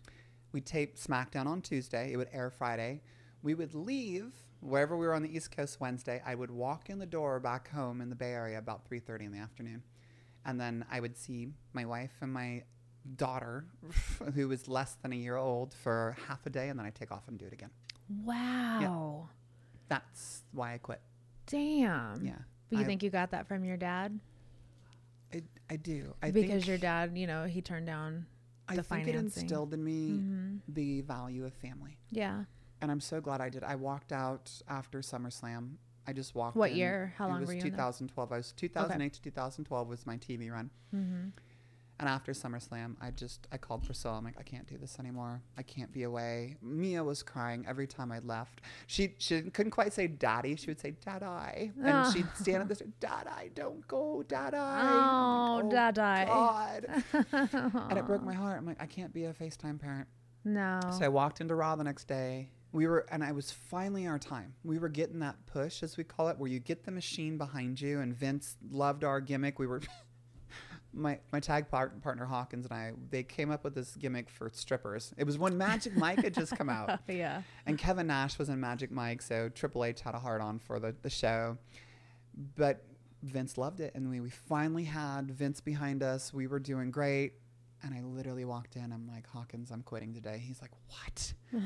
[0.53, 2.13] We tape SmackDown on Tuesday.
[2.13, 3.03] It would air Friday.
[3.43, 6.21] We would leave wherever we were on the East Coast Wednesday.
[6.27, 9.33] I would walk in the door back home in the Bay Area about 3:30 in
[9.33, 9.83] the afternoon,
[10.45, 12.65] and then I would see my wife and my
[13.17, 13.65] daughter,
[14.35, 17.11] who was less than a year old, for half a day, and then I take
[17.13, 17.71] off and do it again.
[18.25, 19.29] Wow.
[19.89, 21.01] That's why I quit.
[21.47, 22.25] Damn.
[22.25, 22.33] Yeah,
[22.71, 24.19] But you I- think you got that from your dad?
[25.33, 26.15] I, I do.
[26.23, 28.27] I because your dad, you know, he turned down
[28.69, 30.61] I the think it instilled in me Mhm.
[30.69, 31.99] the value of family.
[32.11, 32.45] Yeah.
[32.83, 33.65] and I'm so glad I did.
[33.65, 35.77] I walked out after SummerSlam.
[36.07, 36.57] I just walked.
[36.57, 36.77] What in.
[36.77, 37.15] year?
[37.17, 38.33] How long it was were you in 2012.
[38.33, 40.71] I was 2008 to 2012 was my TV run.
[40.95, 41.29] Mm-hmm.
[41.99, 44.19] And after SummerSlam, I just I called Priscilla.
[44.19, 45.41] I'm like, I can't do this anymore.
[45.57, 46.57] I can't be away.
[46.61, 48.61] Mia was crying every time I left.
[48.87, 50.57] She she couldn't quite say daddy.
[50.57, 54.57] She would say daddy, and she'd stand at this daddy, don't go daddy.
[54.59, 56.27] Oh, oh daddy.
[56.27, 56.87] God.
[57.33, 58.59] and it broke my heart.
[58.59, 60.09] I'm like, I can't be a FaceTime parent.
[60.45, 60.81] No.
[60.97, 62.51] So I walked into Raw the next day.
[62.73, 64.55] We were, and I was finally our time.
[64.63, 67.81] We were getting that push, as we call it, where you get the machine behind
[67.81, 68.01] you.
[68.01, 69.59] And Vince loved our gimmick.
[69.59, 69.81] We were,
[70.97, 74.51] my my tag part, partner Hawkins and I, they came up with this gimmick for
[74.53, 75.13] strippers.
[75.17, 77.43] It was when Magic Mike had just come out, yeah.
[77.67, 80.81] and Kevin Nash was in Magic Mike, so Triple H had a hard on for
[80.81, 81.59] the the show.
[82.57, 82.85] But
[83.23, 86.33] Vince loved it, and we, we finally had Vince behind us.
[86.33, 87.35] We were doing great.
[87.83, 88.91] And I literally walked in.
[88.91, 90.43] I'm like, Hawkins, I'm quitting today.
[90.45, 91.35] He's like, what?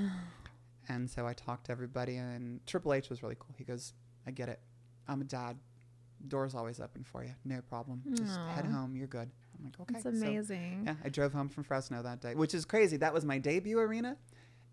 [0.88, 3.54] And so I talked to everybody, and Triple H was really cool.
[3.56, 3.92] He goes,
[4.26, 4.58] I get it.
[5.06, 5.56] I'm a dad.
[6.28, 7.32] Door's always open for you.
[7.44, 8.02] No problem.
[8.14, 8.94] Just head home.
[8.96, 9.30] You're good.
[9.58, 10.00] I'm like, okay.
[10.02, 10.84] That's So, amazing.
[10.86, 12.96] yeah, I drove home from Fresno that day, which is crazy.
[12.98, 14.16] That was my debut arena,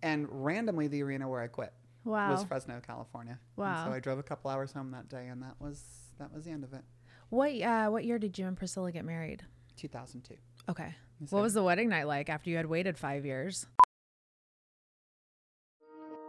[0.02, 1.74] and randomly the arena where I quit
[2.04, 2.32] Wow.
[2.32, 3.40] was Fresno, California.
[3.58, 3.86] And Wow.
[3.86, 5.84] so I drove a couple hours home that day, and that was
[6.20, 6.84] that was the end of it.
[7.30, 9.44] What uh what year did you and Priscilla get married?
[9.78, 10.36] 2002.
[10.70, 10.96] Okay.
[11.20, 13.66] Yes, What was the wedding night like after you had waited 5 years?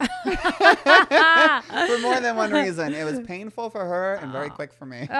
[1.84, 2.94] for more than one reason.
[2.94, 4.98] It was painful for her and very quick for me.
[4.98, 5.10] I was like,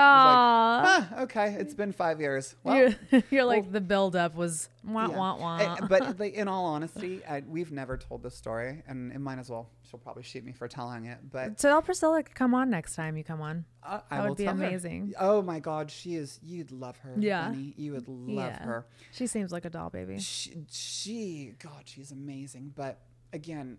[1.18, 2.55] "Ah, okay, it's been five years.
[2.64, 2.77] Well,
[3.11, 5.16] you're, you're like the build up was wah yeah.
[5.16, 5.57] wah wah.
[5.59, 9.39] Eh, but like, in all honesty, I, we've never told this story, and it might
[9.39, 9.68] as well.
[9.83, 13.25] She'll probably shoot me for telling it, but tell Priscilla come on next time you
[13.25, 13.64] come on.
[13.83, 14.64] I, I that will would be tell her.
[14.64, 15.12] amazing.
[15.20, 16.41] Oh my God, she is.
[16.43, 17.14] You'd love her.
[17.18, 17.49] Yeah.
[17.49, 17.75] Bunnie.
[17.77, 18.62] you would love Yeah.
[18.64, 18.87] her.
[19.12, 20.18] She seems like a doll baby.
[20.20, 22.72] She, she, God, she's amazing.
[22.75, 22.99] But
[23.33, 23.79] again,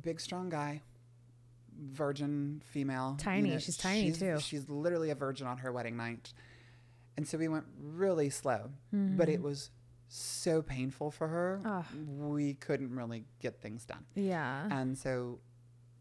[0.00, 0.82] big, strong guy,
[1.78, 3.16] virgin female.
[3.18, 3.58] you Tiny.
[3.58, 4.38] She's tiny, too.
[4.40, 6.32] She's literally a virgin on her wedding night.
[7.16, 9.44] And so we went really slow, but it mm-hmm.
[9.44, 9.70] was
[10.08, 11.84] so painful for her.
[12.06, 14.04] We couldn't really get things done.
[14.14, 14.66] Yeah.
[14.70, 15.40] And so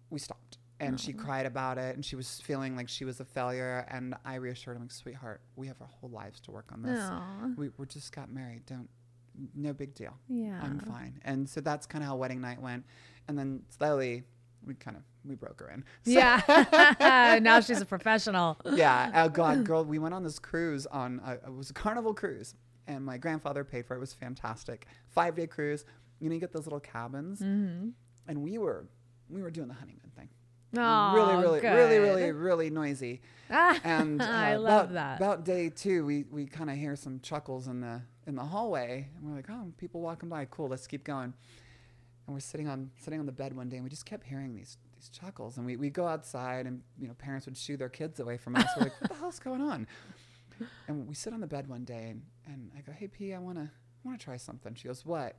[0.10, 0.58] we stopped.
[0.80, 1.26] And she mm-hmm.
[1.26, 3.86] cried about it and she was feeling like she was a failure.
[3.90, 7.04] And I reassured him, like, sweetheart, we have our whole lives to work on this.
[7.58, 8.66] We, we just got married.
[8.66, 8.88] Don't,
[9.56, 10.16] no big deal.
[10.30, 10.60] Yeah.
[10.64, 11.20] I'm fine.
[11.26, 12.86] And so that's kind of how wedding night went.
[13.30, 14.24] And then slowly
[14.66, 15.84] we kind of, we broke her in.
[16.04, 17.40] So- Yeah.
[17.42, 18.58] now she's a professional.
[18.74, 19.12] yeah.
[19.16, 22.56] Oh God, girl, we went on this cruise on a, it was a carnival cruise,
[22.88, 23.98] and my grandfather paid for it.
[23.98, 24.88] It was fantastic.
[25.08, 25.86] Five day cruise.
[26.20, 27.90] You know, you get those little cabins, Mm-hmm.
[28.28, 28.88] and we were
[29.30, 30.30] we were doing the honeymoon thing.
[30.78, 32.02] Oh, really, really, really, good.
[32.20, 33.22] really, really noisy.
[33.50, 35.18] And uh, I love about, that.
[35.18, 39.08] About day two, we we kind of hear some chuckles in the in the hallway,
[39.16, 40.46] and we're like, oh, people walking by.
[40.46, 41.34] Cool, let's keep going.
[42.30, 44.54] And we're sitting on sitting on the bed one day, and we just kept hearing
[44.54, 45.58] these these chuckles.
[45.58, 48.56] And we we go outside, and you know, parents would shoo their kids away from
[48.56, 48.68] us.
[48.78, 49.88] We're like, what the hell's going on?
[50.88, 53.40] And we sit on the bed one day, and, and I go, hey P, I
[53.40, 54.76] wanna I wanna try something.
[54.76, 55.38] She goes, what?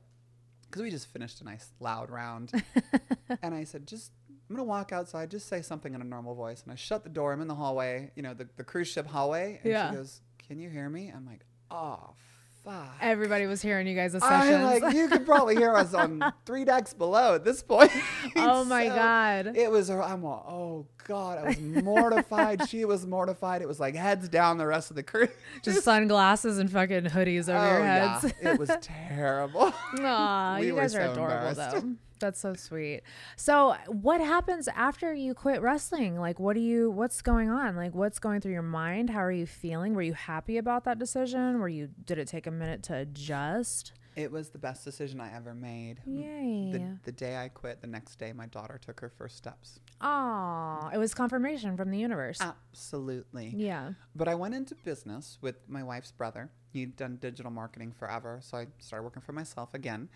[0.67, 2.51] Because we just finished a nice loud round.
[3.43, 4.11] and I said, just
[4.49, 6.61] I'm gonna walk outside, just say something in a normal voice.
[6.63, 7.31] And I shut the door.
[7.31, 9.59] I'm in the hallway, you know, the, the cruise ship hallway.
[9.63, 9.91] And Yeah.
[9.91, 11.09] she goes, Can you hear me?
[11.15, 12.15] I'm like, oh
[12.63, 12.95] fuck.
[13.01, 14.25] Everybody was hearing you guys' sessions.
[14.25, 17.91] I like you could probably hear us on three decks below at this point.
[18.35, 19.53] Oh my So God.
[19.57, 19.89] It was.
[19.89, 22.67] I'm all, oh god, I was mortified.
[22.69, 23.61] she was mortified.
[23.61, 25.27] It was like heads down the rest of the crew.
[25.63, 28.33] just sunglasses and fucking hoodies over oh your heads.
[28.41, 29.73] yeah, it was terrible.
[29.99, 31.95] Aw, We you were guys are so adorable though.
[32.21, 33.01] That's so sweet.
[33.35, 36.19] So, what happens after you quit wrestling?
[36.19, 36.89] Like, what do you?
[36.89, 37.75] What's going on?
[37.75, 39.09] Like, what's going through your mind?
[39.09, 39.93] How are you feeling?
[39.93, 41.59] Were you happy about that decision?
[41.59, 41.89] Were you?
[42.05, 43.91] Did it take a minute to adjust?
[44.15, 46.01] It was the best decision I ever made.
[46.05, 46.71] Yay!
[46.73, 49.79] The, the day I quit, the next day my daughter took her first steps.
[50.01, 52.39] Oh, it was confirmation from the universe.
[52.41, 53.53] Absolutely.
[53.55, 53.93] Yeah.
[54.13, 56.51] But I went into business with my wife's brother.
[56.73, 60.09] He'd done digital marketing forever, so I started working for myself again,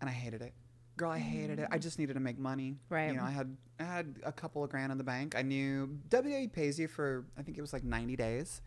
[0.00, 0.52] and I hated it.
[1.02, 1.66] Girl, I hated it.
[1.72, 2.76] I just needed to make money.
[2.88, 3.08] Right.
[3.10, 5.34] You know, I had I had a couple of grand in the bank.
[5.36, 8.62] I knew WWE pays you for I think it was like 90 days.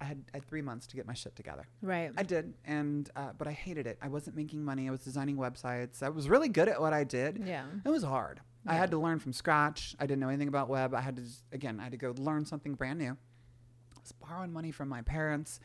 [0.00, 1.68] I had, I had three months to get my shit together.
[1.80, 2.10] Right.
[2.16, 3.96] I did, and uh, but I hated it.
[4.02, 4.88] I wasn't making money.
[4.88, 6.02] I was designing websites.
[6.02, 7.44] I was really good at what I did.
[7.46, 7.66] Yeah.
[7.84, 8.40] It was hard.
[8.66, 9.94] I had to learn from scratch.
[10.00, 10.94] I didn't know anything about web.
[10.94, 13.12] I had to just, again, I had to go learn something brand new.
[13.12, 15.60] I was borrowing money from my parents,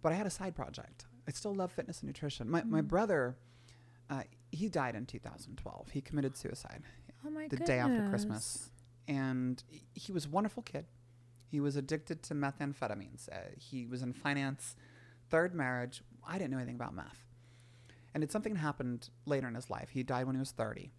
[0.00, 1.04] but I had a side project.
[1.28, 2.48] I still love fitness and nutrition.
[2.48, 3.36] My my brother,
[4.08, 4.22] uh,
[4.54, 5.90] he died in 2012.
[5.90, 6.82] He committed suicide
[7.26, 8.70] oh my the day after Christmas,
[9.08, 10.86] and he- was a wonderful kid.
[11.46, 13.28] He was addicted to methamphetamines.
[13.30, 14.76] Uh, he was in finance,
[15.30, 16.02] third marriage.
[16.26, 17.24] I didn't know anything about meth.
[18.12, 19.90] And it's something happened later in his life.
[19.90, 20.92] He died when he was 30.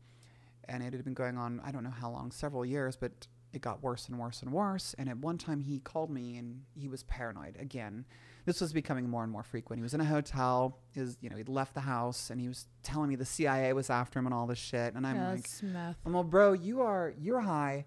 [0.68, 3.62] And it had been going on, I don't know how long, several years, but it
[3.62, 4.94] got worse and worse and worse.
[4.98, 8.06] And at one time he called me and he was paranoid again.
[8.46, 9.80] This was becoming more and more frequent.
[9.80, 10.78] He was in a hotel.
[10.92, 13.90] His, you know, he'd left the house and he was telling me the CIA was
[13.90, 14.94] after him and all this shit.
[14.94, 15.98] And I'm Yeah, like, meth.
[16.06, 17.86] I'm well, bro, you are you're high.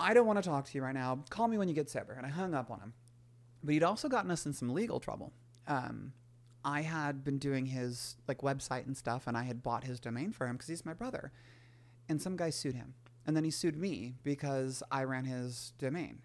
[0.00, 1.24] I don't want to talk to you right now.
[1.30, 2.12] Call me when you get sober.
[2.12, 2.92] And I hung up on him.
[3.62, 5.32] But he'd also gotten us in some legal trouble.
[5.66, 6.12] Um,
[6.64, 10.32] I had been doing his like website and stuff, and I had bought his domain
[10.32, 11.32] for him because he's my brother.
[12.08, 12.94] And some guy sued him,
[13.26, 16.20] and then he sued me because I ran his domain.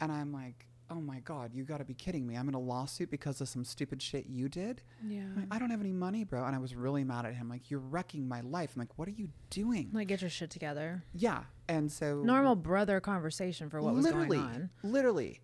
[0.00, 2.36] And I'm like, oh my god, you got to be kidding me!
[2.36, 4.82] I'm in a lawsuit because of some stupid shit you did.
[5.06, 5.24] Yeah.
[5.36, 6.44] Like, I don't have any money, bro.
[6.44, 7.48] And I was really mad at him.
[7.48, 8.72] Like, you're wrecking my life.
[8.74, 9.90] I'm like, what are you doing?
[9.92, 11.02] Like, get your shit together.
[11.12, 11.42] Yeah.
[11.68, 14.70] And so Normal brother conversation for what was literally, going on.
[14.82, 15.40] Literally.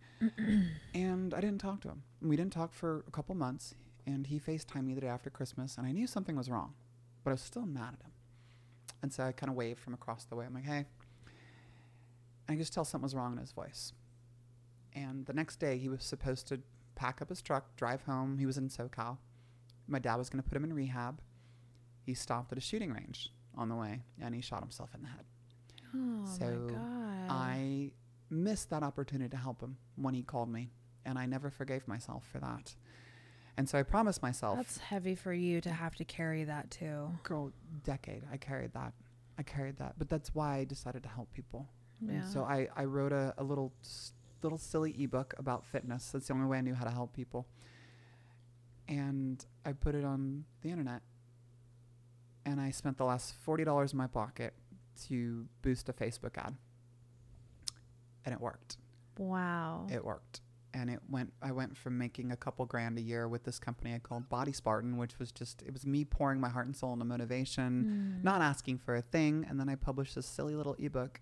[0.94, 2.02] and I didn't talk to him.
[2.20, 3.74] We didn't talk for a couple months.
[4.06, 5.76] And he FaceTimed me the day after Christmas.
[5.78, 6.74] And I knew something was wrong,
[7.24, 8.12] but I was still mad at him.
[9.02, 10.44] And so I kind of waved from across the way.
[10.44, 10.84] I'm like, hey.
[12.46, 13.92] And I could just tell something was wrong in his voice.
[14.94, 16.60] And the next day, he was supposed to
[16.94, 18.38] pack up his truck, drive home.
[18.38, 19.18] He was in SoCal.
[19.86, 21.20] My dad was going to put him in rehab.
[22.04, 25.08] He stopped at a shooting range on the way and he shot himself in the
[25.08, 25.24] head.
[25.94, 27.26] Oh so my god.
[27.28, 27.90] I
[28.30, 30.70] missed that opportunity to help him when he called me,
[31.04, 32.74] and I never forgave myself for that.
[33.56, 37.10] And so I promised myself, That's heavy for you to have to carry that too.
[37.24, 37.52] girl,
[37.84, 38.92] decade, I carried that.
[39.38, 39.94] I carried that.
[39.98, 41.66] But that's why I decided to help people.
[42.00, 42.12] Yeah.
[42.12, 44.12] And so I, I wrote a, a little s-
[44.42, 46.10] little silly ebook about fitness.
[46.10, 47.46] That's the only way I knew how to help people.
[48.88, 51.02] And I put it on the internet.
[52.44, 54.54] And I spent the last forty dollars in my pocket
[55.08, 56.56] to boost a Facebook ad.
[58.24, 58.76] And it worked.
[59.18, 59.86] Wow.
[59.90, 60.40] It worked.
[60.72, 63.94] And it went I went from making a couple grand a year with this company
[63.94, 66.92] I called Body Spartan, which was just it was me pouring my heart and soul
[66.92, 68.24] into motivation, Mm.
[68.24, 71.20] not asking for a thing, and then I published this silly little ebook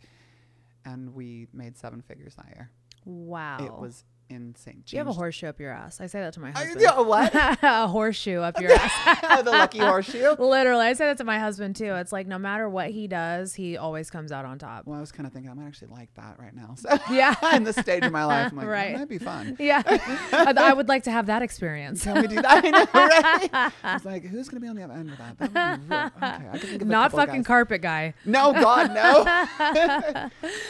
[0.84, 2.70] and we made seven figures that year.
[3.08, 3.64] Wow.
[3.64, 4.82] It was insane.
[4.88, 6.00] You have a horseshoe up your ass.
[6.00, 6.80] I say that to my I- husband.
[6.80, 7.32] yeah, what?
[7.62, 9.18] a horseshoe up your ass.
[9.22, 10.34] Oh, the lucky horseshoe.
[10.38, 11.94] Literally, I say that to my husband too.
[11.94, 14.86] It's like no matter what he does, he always comes out on top.
[14.86, 16.74] Well, I was kind of thinking I might actually like that right now.
[16.76, 17.34] So Yeah.
[17.54, 18.92] in this stage of my life, I'm like, Right.
[18.92, 19.56] that might be fun.
[19.58, 22.04] Yeah, I I would like to have that experience.
[22.04, 22.64] Can we do that?
[22.64, 23.72] I know, right?
[23.82, 25.38] I was like, who's gonna be on the other end of that?
[25.38, 25.94] That would be.
[25.94, 27.46] Okay, I can think of a Not fucking guys.
[27.46, 28.14] carpet guy.
[28.24, 30.28] No, God, no.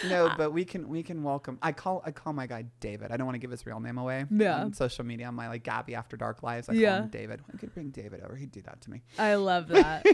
[0.09, 1.59] no, but we can we can welcome.
[1.63, 3.11] I call I call my guy David.
[3.11, 4.25] I don't want to give his real name away.
[4.31, 4.61] Yeah.
[4.63, 6.91] On social media, on my like Gabbi After Dark lives, I Yeah.
[6.95, 7.43] call him David.
[7.53, 8.37] I could bring David over.
[8.37, 9.03] He'd do that to me.
[9.19, 10.05] I love that.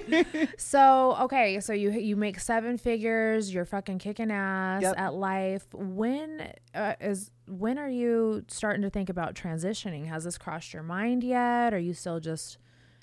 [0.58, 3.52] so okay, so you you make seven figures.
[3.52, 4.94] You're fucking kicking ass Yep.
[4.98, 5.66] at life.
[5.72, 10.06] When uh, is when are you starting to think about transitioning?
[10.06, 11.74] Has this crossed your mind yet?
[11.74, 12.58] Are you still just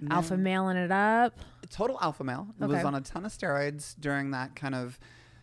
[0.09, 1.37] alpha mailing it up?
[1.69, 2.47] Total alpha male.
[2.61, 2.73] Okay.
[2.73, 4.99] Was on a ton of steroids during that kind of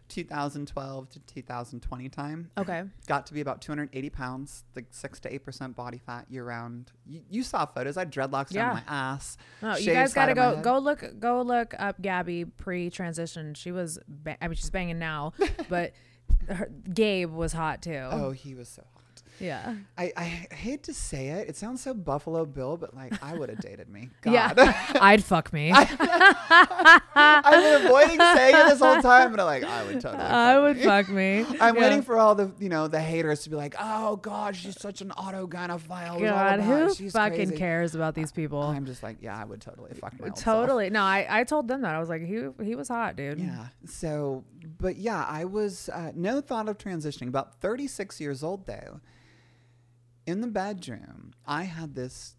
[0.09, 2.51] 2012 to 2020 time.
[2.59, 2.83] Okay.
[3.07, 6.93] Got to be about 280 pounds, like six to eight percent body fat year round.
[7.07, 7.97] You, you saw photos.
[7.97, 8.67] I had dreadlocks Yeah.
[8.67, 9.37] down my ass.
[9.63, 13.55] No, you guys gotta go go look go look up Gabbi pre-transition.
[13.55, 15.33] She was ba- I mean she's banging now,
[15.69, 15.93] but
[16.49, 18.09] her, Gabe was hot too.
[18.11, 18.98] Oh, he was so hot.
[19.41, 19.75] Yeah.
[19.97, 21.49] I, I hate to say it.
[21.49, 24.11] It sounds so Buffalo Bill, but like I would have dated me.
[24.23, 24.33] God.
[24.33, 24.83] Yeah.
[25.01, 25.73] I'd fuck me.
[25.73, 30.23] I've been avoiding saying it this whole time, but I'm like, I would totally.
[30.25, 30.83] I fuck would me.
[30.85, 31.47] fuck me.
[31.61, 31.81] I'm Yeah.
[31.81, 35.01] waiting for all the you know the haters to be like, oh God, she's such
[35.01, 36.21] an autogynephile.
[36.21, 38.63] God, who she's fucking crazy." cares about these people?
[38.63, 40.43] I'm just like, yeah, I would totally fuck my self.
[40.43, 40.91] Totally.
[40.91, 41.95] No, I, I told them that.
[41.95, 43.39] I was like, he he was hot, dude.
[43.39, 43.67] Yeah.
[43.87, 44.45] So,
[44.79, 47.29] but yeah, I was uh, no thought of transitioning.
[47.29, 49.01] About 36 years old though.
[50.29, 52.37] In the bedroom, I had this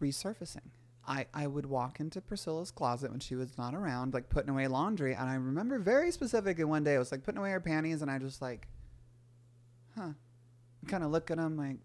[0.00, 0.70] resurfacing.
[1.08, 4.68] I, I would walk into Priscilla's closet when she was not around, like putting away
[4.68, 5.12] laundry.
[5.12, 8.10] And I remember very specifically one day, I was like putting away her panties, and
[8.10, 8.68] I just like,
[9.98, 10.10] huh.
[10.86, 11.78] Kind of look at them like,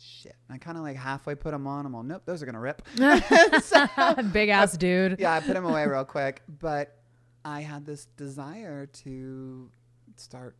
[0.00, 0.34] shit.
[0.48, 1.86] And I kind of like halfway put them on.
[1.86, 2.82] I'm all, nope, those are going to rip.
[3.62, 5.20] So- Big ass dude.
[5.20, 6.42] yeah, I put them away real quick.
[6.58, 6.98] But
[7.44, 9.70] I had this desire to
[10.16, 10.56] start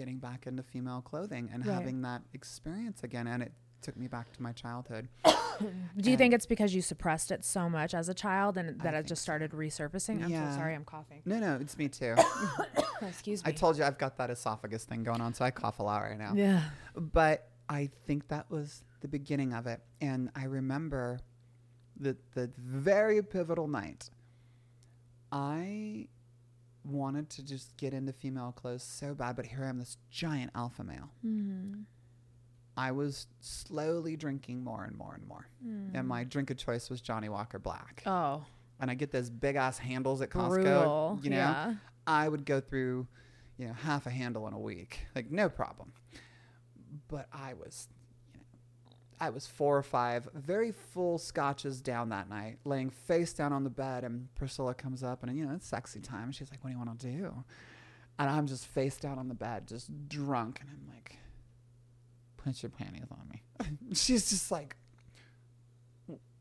[0.00, 1.74] getting back into female clothing and Right.
[1.74, 3.26] having that experience again.
[3.26, 3.52] And it
[3.82, 5.08] took me back to my childhood.
[5.98, 8.94] Do you think it's because you suppressed it so much as a child and that
[8.94, 10.24] it just started resurfacing?
[10.24, 10.50] I'm Yeah.
[10.52, 11.20] so sorry, I'm coughing.
[11.26, 12.14] No, no, it's me too.
[13.02, 13.50] Excuse me.
[13.50, 15.98] I told you I've got that esophagus thing going on, so I cough a lot
[15.98, 16.32] right now.
[16.34, 16.62] Yeah.
[16.96, 19.82] But I think that was the beginning of it.
[20.00, 21.20] And I remember
[21.98, 24.08] the the very pivotal night.
[25.30, 26.08] I
[26.84, 30.50] wanted to just get into female clothes so bad, but here I am, this giant
[30.54, 31.10] alpha male.
[31.24, 31.80] Mm-hmm.
[32.76, 35.48] I was slowly drinking more and more and more.
[35.92, 38.02] And my drink of choice was Johnnie Walker Black.
[38.06, 38.44] Oh,
[38.80, 40.48] And I get those big ass handles at Costco.
[40.48, 41.74] Brutal, You know, yeah.
[42.06, 43.06] I would go through,
[43.58, 45.92] you know, half a handle in a week, like no problem.
[47.08, 47.88] But I was,
[49.20, 53.64] I was four or five very full scotches down that night, laying face down on
[53.64, 56.32] the bed, and Priscilla comes up and you know it's sexy time.
[56.32, 57.44] She's like, "What do you want to do?"
[58.18, 61.16] And I'm just face down on the bed, just drunk, and I'm like,
[62.38, 63.42] "Put your panties on me."
[63.94, 64.76] She's just like,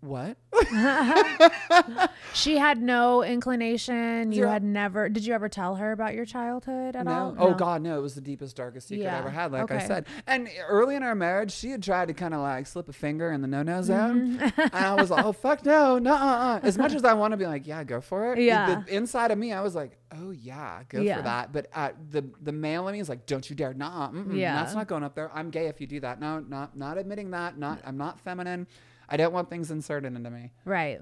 [0.01, 0.37] "What?"
[2.33, 4.31] she had no inclination.
[4.31, 4.49] You Zero.
[4.49, 5.09] had never.
[5.09, 7.33] Did you ever tell her about your childhood at all?
[7.33, 7.41] No.
[7.41, 7.97] Oh God, no!
[7.97, 9.17] It was the deepest, darkest secret I Yeah.
[9.19, 9.51] ever had.
[9.51, 12.67] Like I said, and early in our marriage, she had tried to kind of like
[12.67, 14.59] slip a finger in the no-no zone, Mm-hmm.
[14.61, 17.45] and I was like, "Oh fuck no, no!" As much as I want to be
[17.45, 18.81] like, "Yeah, go for it," Yeah.
[18.85, 21.17] the, inside of me, I was like, "Oh yeah, go Yeah.
[21.17, 24.11] for that." But uh, the the male in me is like, "Don't you dare, nah,
[24.31, 24.55] Yeah.
[24.55, 25.29] that's not going up there.
[25.33, 26.19] I'm gay if you do that.
[26.19, 27.57] No, not not admitting that.
[27.57, 28.67] Not I'm not feminine.
[29.09, 31.01] I don't want things inserted into me." Right.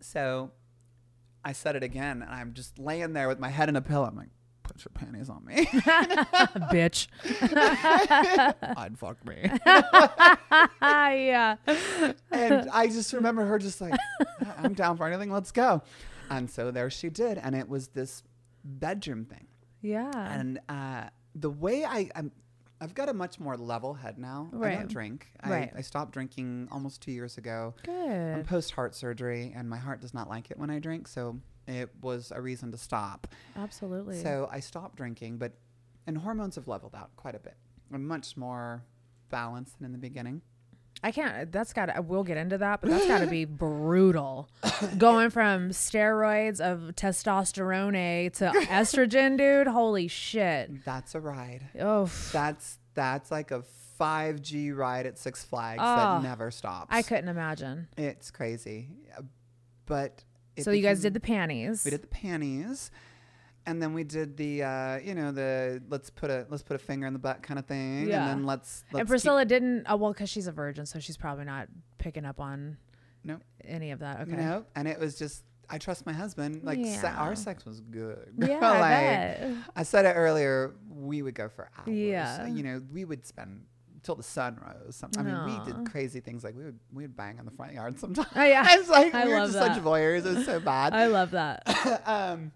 [0.00, 0.50] So
[1.44, 4.06] I said it again, and I'm just laying there with my head in a pillow.
[4.06, 4.30] I'm like,
[4.64, 5.66] put your panties on me.
[6.72, 7.06] Bitch.
[8.76, 9.50] I'd fuck me.
[10.82, 11.56] yeah.
[12.30, 13.94] and I just remember her just like,
[14.58, 15.82] I'm down for anything, let's go.
[16.30, 17.38] And so there she did.
[17.38, 18.22] And it was this
[18.64, 19.46] bedroom thing.
[19.82, 20.10] Yeah.
[20.14, 22.32] And uh, the way I, I'm,
[22.84, 24.50] I've got a much more level head now.
[24.60, 25.28] I don't drink.
[25.42, 25.72] Right.
[25.74, 27.74] I, I stopped drinking almost two years ago.
[27.82, 28.34] Good.
[28.34, 31.08] I'm post heart surgery, and my heart does not like it when I drink.
[31.08, 33.26] So it was a reason to stop.
[33.56, 34.22] Absolutely.
[34.22, 35.52] So I stopped drinking, but
[36.06, 37.56] and hormones have leveled out quite a bit.
[37.90, 38.84] I'm much more
[39.30, 40.42] balanced than in the beginning.
[41.04, 41.52] I can't.
[41.52, 41.86] That's got.
[41.94, 44.48] to We'll get into that, but that's got to be brutal.
[44.96, 49.66] Going from steroids of testosterone to estrogen, dude.
[49.66, 50.82] Holy shit.
[50.84, 51.68] That's a ride.
[51.78, 53.64] Oh, That's that's like a
[54.00, 56.88] 5G ride at Six Flags Oh, that ah, never stops.
[56.90, 57.86] I couldn't imagine.
[57.98, 58.88] It's crazy,
[59.86, 60.24] but
[60.56, 61.84] it So you guys became- did the panties.
[61.84, 62.90] We did the panties,
[63.66, 66.78] and then we did the uh, you know the let's put a let's put a
[66.78, 68.22] finger in the butt kind of thing, Yeah.
[68.22, 69.86] and then let's, let's and Priscilla didn't.
[69.88, 71.68] Oh well, because she's a virgin, so she's probably not
[71.98, 72.76] picking up on
[73.24, 73.42] Nope.
[73.64, 74.20] any of that.
[74.20, 74.36] Okay.
[74.36, 74.68] Nope.
[74.76, 76.60] And it was just, I trust my husband.
[76.62, 78.34] Like, se- our sex was good.
[78.38, 79.54] Yeah, like, I.
[79.76, 81.88] I said it earlier, we would go for hours.
[81.88, 82.46] Yeah.
[82.46, 83.64] You know, we would spend
[84.02, 84.96] till the sun rose.
[84.96, 86.44] Some, I mean, we did crazy things.
[86.44, 88.28] Like, we would, we would bang on the front yard sometimes.
[88.36, 88.66] Oh, yeah.
[88.72, 89.74] it's like, I we were just that.
[89.76, 90.26] such voyeurs.
[90.26, 90.92] It was so bad.
[90.92, 92.02] I love that.
[92.06, 92.52] um,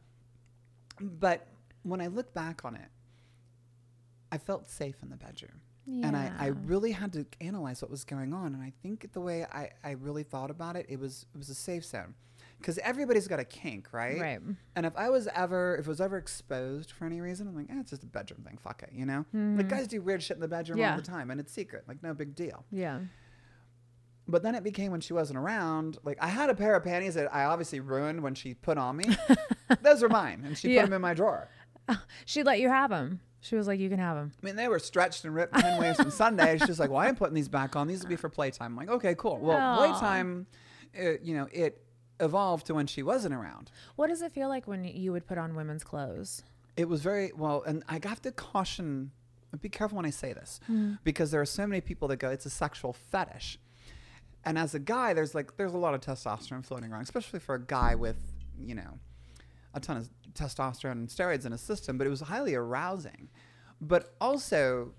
[1.00, 1.46] but
[1.82, 2.88] when I look back on it,
[4.30, 5.60] I felt safe in the bedroom.
[6.04, 8.52] And I, I really had to analyze what was going on.
[8.52, 11.48] And I think the way I, I really thought about it, it was it was
[11.48, 12.14] a safe zone.
[12.58, 14.20] Because everybody's got a kink, right?
[14.20, 14.40] Right.
[14.76, 17.70] And if I was ever if it was ever exposed for any reason, I'm like,
[17.70, 18.58] eh, it's just a bedroom thing.
[18.58, 19.24] Fuck it, you know?
[19.32, 20.82] Like guys do weird shit in the bedroom Mm-hmm.
[20.82, 20.90] Yeah.
[20.90, 21.84] all the time and it's secret.
[21.88, 22.66] Like no big deal.
[22.70, 22.98] Yeah.
[24.30, 25.96] But then it became when she wasn't around.
[26.05, 28.96] Like I had a pair of panties that I obviously ruined when she put on
[28.96, 29.06] me.
[29.82, 30.82] Those are mine, and she Yeah.
[30.82, 31.48] put them in my drawer.
[32.26, 33.20] She let you have them.
[33.40, 35.80] She was like, "You can have them." I mean, they were stretched and ripped ten
[35.80, 36.59] ways from Sunday.
[36.59, 37.86] She's just like, "Well, I'm putting these back on.
[37.86, 39.76] These will be for playtime." I'm like, "Okay, cool." Well, Aw.
[39.76, 40.46] playtime,
[41.00, 41.82] uh, you know, it
[42.20, 43.70] evolved to when she wasn't around.
[43.96, 46.42] What does it feel like when you would put on women's clothes?
[46.76, 49.12] It was very well, and I have to caution.
[49.62, 50.94] Be careful when I say this, Mm-hmm.
[51.05, 53.59] because there are so many people that go, "It's a sexual fetish,"
[54.48, 57.54] and as a guy, there's like there's a lot of testosterone floating around, especially for
[57.54, 58.16] a guy with,
[58.58, 58.98] you know,
[59.74, 61.98] a ton of testosterone and steroids in his system.
[61.98, 63.28] But it was highly arousing,
[63.78, 64.94] but also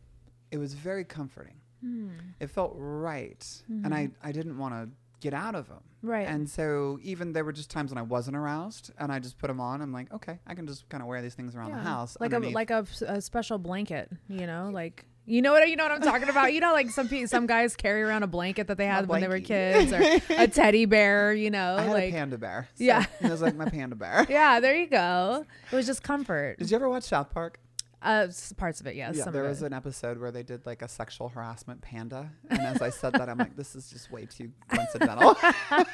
[0.51, 1.55] it was very comforting.
[1.81, 2.09] Hmm.
[2.39, 4.89] It felt right, and I I didn't want to
[5.19, 5.81] get out of them.
[5.97, 6.07] Mm-hmm.
[6.07, 6.27] Right.
[6.27, 9.47] And so even there were just times when I wasn't aroused, and I just put
[9.47, 9.81] them on.
[9.81, 12.15] I'm like, okay, I can just kind of wear these things around the house.
[12.19, 14.11] like a like a, a special blanket.
[14.27, 16.53] You know, like you know what you know what I'm talking about.
[16.53, 19.21] You know, like some pe- some guys carry around a blanket that they had when
[19.21, 21.33] they were kids, or a teddy bear.
[21.33, 22.67] You know, like a panda bear.
[22.75, 23.05] so Yeah.
[23.21, 24.25] it was like my panda bear.
[24.29, 25.45] yeah, there you go.
[25.71, 26.57] It was just comfort.
[26.59, 27.59] Did you ever watch South Park?
[28.01, 29.17] Uh, parts of it, yes.
[29.17, 32.81] yeah, there was an episode where they did like a sexual harassment panda, and as
[32.81, 35.35] I said that, I'm like, this is just way too coincidental.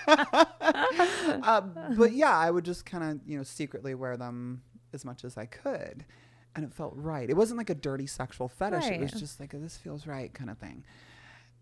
[0.07, 1.61] uh,
[1.97, 4.61] but yeah, I would just kind of you know secretly wear them
[4.93, 6.05] as much as I could,
[6.55, 7.29] and it felt right.
[7.29, 8.85] It wasn't like a dirty sexual fetish.
[8.85, 10.83] It was just like a, this feels right kind of thing.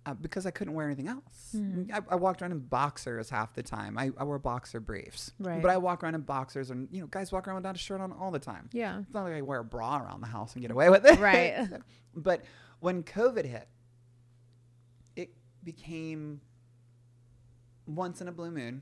[0.06, 1.54] Uh, because I couldn't wear anything else.
[1.54, 1.84] Hmm.
[1.94, 3.98] I, I walked around in boxers half the time.
[3.98, 5.32] I, I wore boxer briefs.
[5.40, 5.62] Right.
[5.62, 8.02] But I walk around in boxers, and you know, guys walk around without a shirt
[8.02, 8.70] on all the time.
[8.74, 9.00] Yeah.
[9.00, 11.20] It's not like I wear a bra around the house and get away with it.
[11.20, 11.70] Right.
[12.16, 12.44] but
[12.82, 13.70] when COVID hit,
[15.16, 15.34] it
[15.64, 16.42] became
[17.88, 18.82] once in a blue moon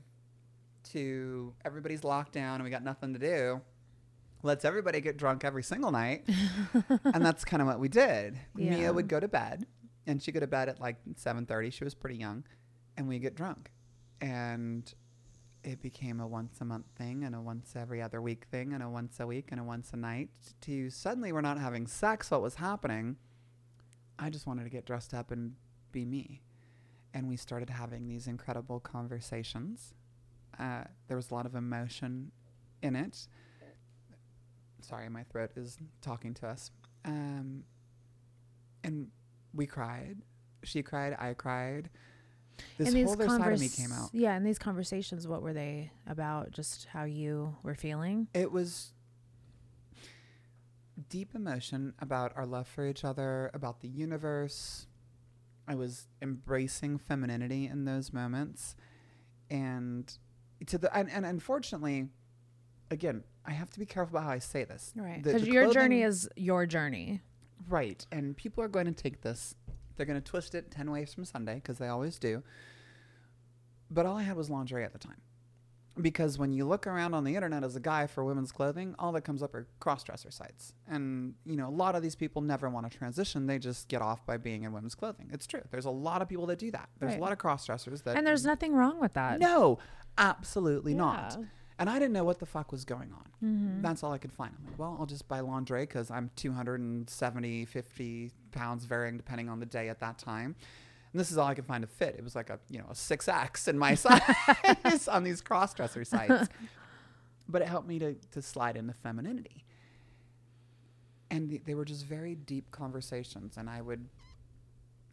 [0.90, 3.60] to everybody's locked down and we got nothing to do.
[4.42, 6.28] Let's everybody get drunk every single night.
[7.04, 8.38] and that's kind of what we did.
[8.56, 8.70] Yeah.
[8.76, 9.66] Mia would go to bed
[10.06, 11.72] and she'd go to bed at like 7.30.
[11.72, 12.44] She was pretty young.
[12.96, 13.70] And we get drunk.
[14.20, 14.92] And
[15.64, 18.82] it became a once a month thing and a once every other week thing and
[18.82, 20.30] a once a week and a once a night
[20.62, 22.30] to suddenly we're not having sex.
[22.30, 23.16] What was happening?
[24.18, 25.54] I just wanted to get dressed up and
[25.92, 26.42] be me.
[27.14, 29.94] And we started having these incredible conversations.
[30.58, 32.32] Uh, there was a lot of emotion
[32.82, 33.28] in it.
[34.82, 36.70] Sorry, my throat is talking to us.
[37.04, 37.64] Um,
[38.84, 39.08] and
[39.54, 40.18] we cried.
[40.64, 41.16] She cried.
[41.18, 41.90] I cried.
[42.78, 44.10] This And whole other side of me came out.
[44.12, 46.50] Yeah, and these conversations, what were they about?
[46.52, 48.28] Just how you were feeling?
[48.34, 48.92] It was
[51.08, 54.86] deep emotion about our love for each other, about the universe.
[55.66, 58.74] I was embracing femininity in those moments.
[59.50, 60.12] And
[60.66, 62.08] to the and, and unfortunately,
[62.92, 64.92] again, I have to be careful about how I say this.
[64.94, 65.22] Right.
[65.22, 67.20] Because your journey is your journey.
[67.68, 68.06] Right.
[68.12, 69.54] And people are going to take this,
[69.96, 72.42] they're going to twist it 10 ways from Sunday, because they always do.
[73.90, 75.20] But all I had was lingerie at the time.
[76.00, 79.12] Because when you look around on the internet as a guy for women's clothing, all
[79.12, 80.72] that comes up are crossdresser sites.
[80.88, 83.46] And, you know, a lot of these people never want to transition.
[83.46, 85.28] They just get off by being in women's clothing.
[85.30, 85.60] It's true.
[85.70, 86.88] There's a lot of people that do that.
[86.98, 87.18] There's Right.
[87.18, 88.16] a lot of crossdressers that.
[88.16, 89.38] And there's nothing wrong with that.
[89.38, 89.78] No,
[90.16, 91.38] absolutely not.
[91.82, 93.26] And I didn't know what the fuck was going on.
[93.44, 93.82] Mhm.
[93.82, 94.54] That's all I could find.
[94.56, 99.58] I'm like, well, I'll just buy lingerie because I'm 270, 50 pounds, varying depending on
[99.58, 100.54] the day at that time.
[101.12, 102.14] And this is all I could find to fit.
[102.16, 106.48] It was like a, you know, a 6X in my size on these cross-dresser sites.
[107.48, 109.64] But it helped me to, to slide into femininity.
[111.30, 113.56] And th- they were just very deep conversations.
[113.56, 114.08] And I would,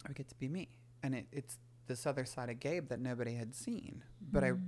[0.04, 0.68] I would get to be me.
[1.02, 4.04] And it, it's this other side of Gabe that nobody had seen.
[4.22, 4.56] But Mhm.
[4.56, 4.60] I,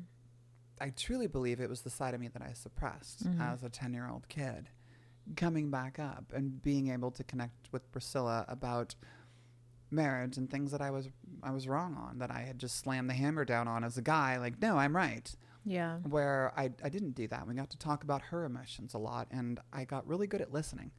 [0.82, 3.40] I truly believe it was the side of me that I suppressed Mhm.
[3.40, 4.68] as a 10 year old kid.
[5.36, 8.94] Coming back up and being able to connect with Priscilla about
[9.90, 11.09] marriage and things that I was
[11.42, 14.02] I was wrong on that I had just slammed the hammer down on as a
[14.02, 15.30] guy like no I'm right
[15.64, 15.98] Yeah.
[15.98, 19.28] where I, I didn't do that we got to talk about her emotions a lot
[19.30, 20.90] and I got really good at listening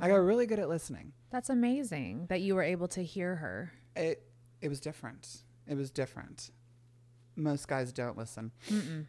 [0.00, 3.72] I got really good at listening That's amazing that you were able to hear her.
[3.96, 4.28] it
[4.60, 6.50] it was different it was different
[7.36, 9.06] most guys don't listen Mm-mm.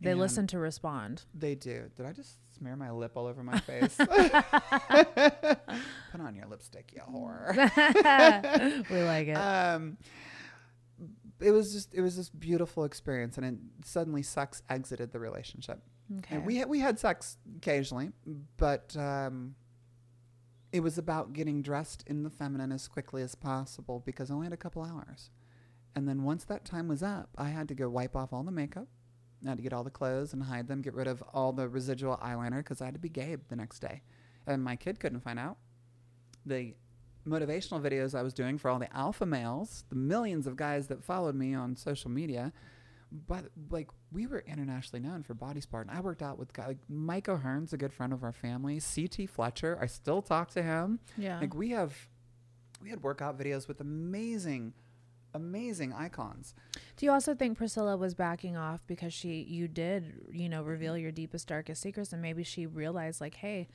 [0.00, 1.24] They And listen to respond.
[1.34, 1.90] They do.
[1.96, 3.96] Did I just smear my lip all over my face?
[3.96, 4.08] Put
[6.20, 7.54] on your lipstick, you whore.
[8.90, 9.34] We like it.
[9.34, 9.98] Um,
[11.40, 13.54] it was just it was this beautiful experience, and it
[13.84, 15.80] suddenly sex exited the relationship.
[16.18, 16.36] Okay.
[16.36, 18.12] And we had, we had sex occasionally,
[18.56, 19.54] but um,
[20.72, 24.46] it was about getting dressed in the feminine as quickly as possible because I only
[24.46, 25.30] had a couple hours.
[25.94, 28.50] And then once that time was up, I had to go wipe off all the
[28.52, 28.88] makeup.
[29.44, 31.68] I had to get all the clothes and hide them, get rid of all the
[31.68, 34.02] residual eyeliner because I had to be Gabe the next day.
[34.46, 35.58] And my kid couldn't find out.
[36.44, 36.74] The
[37.26, 41.04] motivational videos I was doing for all the alpha males, the millions of guys that
[41.04, 42.52] followed me on social media,
[43.26, 45.94] but like we were internationally known for Body Spartan.
[45.94, 48.80] I worked out with guys like Mike O'Hearn's a good friend of our family.
[48.80, 51.00] CT Fletcher, I still talk to him.
[51.16, 51.38] Yeah.
[51.40, 51.94] Like we have,
[52.82, 54.74] we had workout videos with amazing,
[55.34, 56.54] amazing icons.
[56.96, 60.96] Do you also think Priscilla was backing off because she you did, you know, reveal
[60.96, 63.68] your deepest darkest secrets and maybe she realized like, "Hey,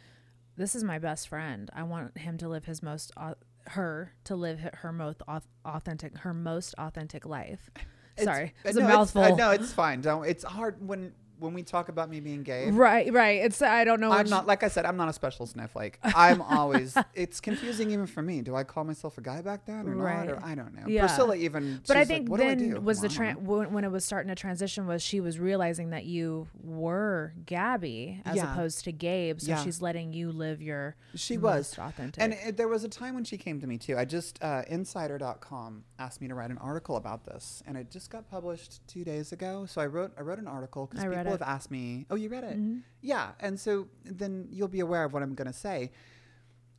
[0.58, 1.70] this is my best friend.
[1.74, 3.36] I want him to live his most au-
[3.68, 5.22] her to live her most
[5.66, 7.70] authentic her most authentic life."
[8.18, 8.54] Sorry.
[8.64, 9.24] It's, uh, a no, mouthful.
[9.24, 10.02] uh, no, it's fine.
[10.02, 10.26] Don't.
[10.26, 11.14] It's hard when
[11.44, 12.72] when we talk about me being gay.
[12.72, 13.44] Right, right.
[13.44, 14.86] It's I don't know I'm not like I said.
[14.86, 16.00] I'm not a special snowflake.
[16.04, 16.98] I'm always.
[17.14, 18.42] It's confusing even for me.
[18.42, 20.26] Do I call myself a guy back then or Right.
[20.28, 20.36] not?
[20.38, 20.88] Or I don't know.
[20.88, 21.06] Yeah.
[21.06, 21.82] Priscilla even.
[21.88, 22.82] But I think like, what do I then do?
[22.82, 23.50] was the I don't tran know.
[23.58, 28.22] when, when it was starting to transition was she was realizing that you were Gabbi
[28.26, 28.52] as Yeah.
[28.54, 29.62] opposed to Gabe, so Yeah.
[29.64, 32.22] she's letting you live your She was authentic.
[32.24, 33.98] and it, there was a time when she came to me too.
[33.98, 38.10] I just uh, Insider.com asked me to write an article about this, and it just
[38.10, 39.66] got published two days ago.
[39.66, 42.06] So I wrote I wrote an article because I people have asked me.
[42.10, 42.58] Oh, you read it?
[42.58, 42.84] Mhm.
[43.02, 45.92] Yeah, and so then you'll be aware of what I'm going to say.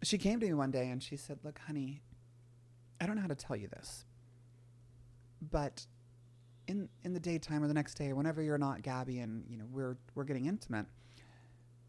[0.02, 2.02] She came to me one day and she said, "Look, honey,
[3.01, 4.05] I don't know how to tell you this,
[5.40, 5.86] but
[6.66, 9.66] in in the daytime or the next day whenever you're not Gabbi and you know
[9.70, 10.86] we're we're getting intimate,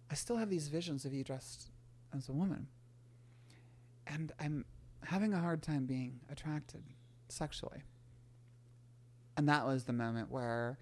[0.10, 1.72] I still have these visions of you dressed
[2.14, 2.68] as a woman,
[4.08, 4.66] and I'm
[5.04, 6.84] having a hard time being attracted
[7.30, 7.84] sexually."
[9.38, 10.78] And that was the moment where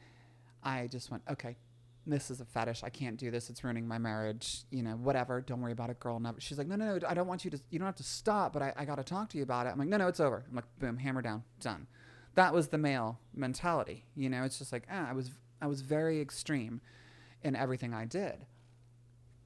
[0.61, 1.57] I just went, "Okay,
[2.05, 2.83] this is a fetish.
[2.83, 3.49] I can't do this.
[3.49, 4.63] It's ruining my marriage.
[4.71, 5.41] You know, whatever.
[5.41, 6.19] Don't worry about it, girl.
[6.19, 6.39] Never.
[6.41, 7.07] She's like, no, no, no.
[7.07, 7.59] I don't want you to.
[7.69, 9.69] You don't have to stop, but I, I got to talk to you about it.
[9.71, 10.43] I'm like, no, no, it's over.
[10.49, 11.87] I'm like, boom, hammer down, done.
[12.35, 14.05] That was the male mentality.
[14.15, 15.31] You know, it's just like, ah, I was,
[15.61, 16.81] I was very extreme
[17.43, 18.45] in everything I did.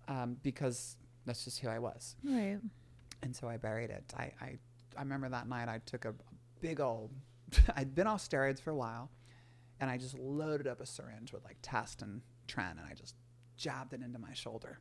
[0.07, 2.15] um, because that's just who I was.
[2.23, 2.59] Right.
[3.21, 4.13] And so I buried it.
[4.15, 4.57] I, I,
[4.95, 6.13] I remember that night I took a
[6.61, 7.11] big old,
[7.75, 9.09] I'd been off steroids for a while,
[9.79, 12.01] and I just loaded up a syringe with like test
[12.47, 13.15] and tren, and I just
[13.57, 14.79] jabbed it into my shoulder.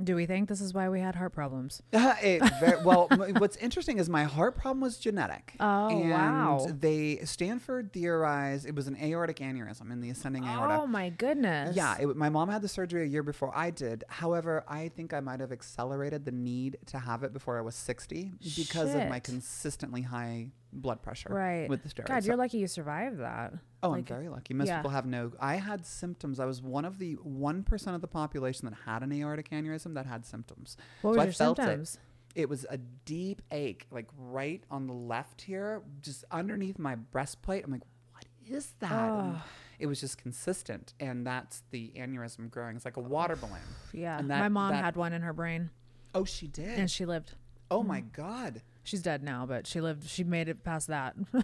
[0.00, 1.82] Do we think this is why we had heart problems?
[1.92, 3.08] very, well,
[3.38, 5.54] what's interesting is my heart problem was genetic.
[5.68, 6.66] Oh, and wow.
[6.70, 10.80] They Stanford theorized it was an aortic aneurysm in the ascending aorta.
[10.80, 11.76] Oh my goodness.
[11.76, 14.04] Yeah, it, my mom had the surgery a year before I did.
[14.08, 17.74] However, I think I might have accelerated the need to have it before I was
[17.74, 21.68] 60 because of my consistently high blood pressure Right.
[21.68, 22.06] with the steroids.
[22.06, 23.54] God, you're lucky you survived that.
[23.82, 24.54] Oh, Like, I'm very lucky.
[24.54, 24.78] Most yeah.
[24.78, 25.32] people have no.
[25.40, 26.40] I had symptoms.
[26.40, 29.94] I was one of the one percent of the population that had an aortic aneurysm
[29.94, 30.76] that had symptoms.
[31.02, 31.98] What so were I your symptoms?
[32.34, 32.42] It.
[32.42, 37.64] it was a deep ache, like right on the left here, just underneath my breastplate.
[37.64, 38.92] I'm like, what is that?
[38.92, 39.36] Ugh.
[39.78, 42.74] it was just consistent, and that's the aneurysm growing.
[42.76, 43.58] It's like a water balloon.
[43.92, 44.18] Yeah.
[44.18, 45.70] And my mom that- had one in her brain.
[46.14, 46.78] Oh, she did.
[46.78, 47.34] And she lived.
[47.70, 47.88] oh mm-hmm.
[47.88, 48.62] my god.
[48.88, 50.08] She's dead now, but she lived.
[50.08, 51.14] She made it past that.
[51.32, 51.42] Do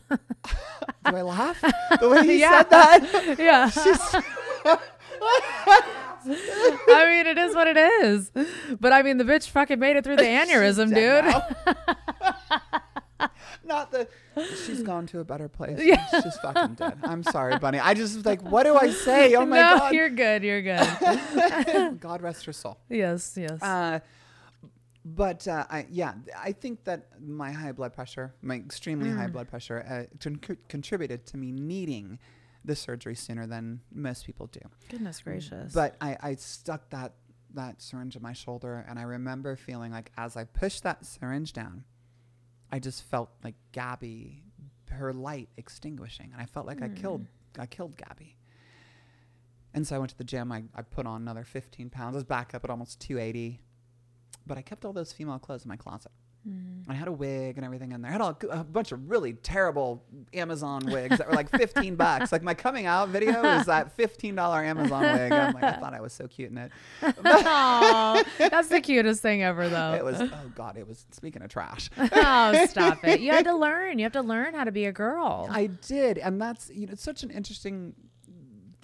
[1.05, 1.61] I laugh?
[2.01, 2.63] The way you Yeah.
[2.63, 3.37] said that.
[3.39, 3.69] yeah.
[3.69, 4.15] She's-
[6.27, 8.31] I mean, it is what it is.
[8.81, 11.27] But I mean, the bitch fucking made it through the aneurysm, dude.
[13.63, 14.09] Not the.
[14.67, 15.79] She's gone to a better place.
[15.83, 16.03] Yeah.
[16.23, 16.97] She's fucking dead.
[17.03, 17.79] I'm sorry, Bunnie.
[17.79, 19.35] I just was like, what do I say?
[19.35, 19.95] Oh my no, god.
[19.95, 20.43] you're good.
[20.43, 22.01] You're good.
[22.01, 22.79] God rest her soul.
[22.89, 23.63] yes, yes.
[23.63, 24.01] Uh,
[25.05, 29.33] but uh, I, yeah, I think that my high blood pressure, my extremely high Mm.
[29.33, 32.19] blood pressure, uh, con- contributed to me needing
[32.65, 34.61] the surgery sooner than most people do.
[34.89, 35.73] Goodness gracious.
[35.75, 37.15] But I, I stuck that
[37.55, 41.53] that syringe in my shoulder, and I remember feeling like as I pushed that syringe
[41.53, 41.85] down,
[42.73, 44.41] I just felt like Gabbi,
[44.91, 47.27] her light extinguishing, and I felt like I killed
[47.59, 48.35] I killed Gabbi.
[49.75, 50.51] And so I went to the gym.
[50.53, 52.15] I, I put on another 15 pounds.
[52.15, 53.61] I was back up at almost 280.
[54.47, 56.13] But I kept all those female clothes in my closet.
[56.49, 56.85] Mm.
[56.89, 58.11] I had a wig and everything in there.
[58.11, 60.05] I had all, a bunch of really terrible
[60.35, 62.33] Amazon wigs that were like 15 bucks.
[62.33, 65.33] Like my coming out video is that $15 Amazon wig.
[65.33, 66.73] I'm like, I thought I was so cute in it.
[67.03, 69.95] Aw, that's the cutest thing ever, though.
[69.95, 71.89] It was, oh God, it was, speaking of trash.
[71.97, 73.21] oh, stop it!
[73.21, 73.99] You had to learn.
[73.99, 75.49] You have to learn how to be a girl.
[75.51, 76.19] I did.
[76.19, 77.95] And that's, you know, it's such an interesting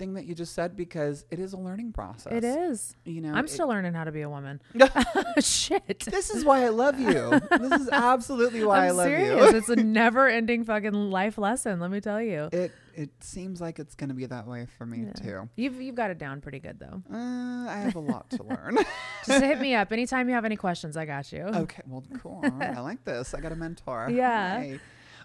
[0.01, 2.33] thing that you just said because it is a learning process.
[2.33, 2.97] it is.
[3.05, 4.61] You know, I'm it- still learning how to be a woman.
[5.41, 6.01] Shit.
[6.01, 7.39] This is why I love you.
[7.51, 9.53] This is absolutely why I'm I love serious.
[9.53, 9.57] you.
[9.59, 11.79] it's a never-ending fucking life lesson.
[11.81, 12.49] Let me tell you.
[12.53, 15.49] It it seems like it's gonna be that way for me too.
[15.57, 17.03] You've you've got it down pretty good though.
[17.15, 18.79] Uh, I have a lot to learn.
[19.27, 20.97] Just hit me up anytime you have any questions.
[20.97, 21.43] I got you.
[21.43, 22.41] okay, well, cool.
[22.61, 23.33] I like this.
[23.35, 24.09] I got a mentor.
[24.11, 24.61] Yeah.
[24.61, 24.81] Hey.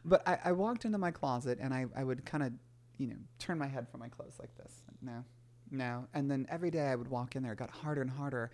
[0.07, 2.53] But I, I walked into my closet and I, I would kind of,
[2.97, 4.73] you know, turn my head from my clothes like this.
[5.01, 5.23] No,
[5.72, 6.07] no.
[6.13, 7.53] And then every day I would walk in there.
[7.53, 8.51] It got harder and harder.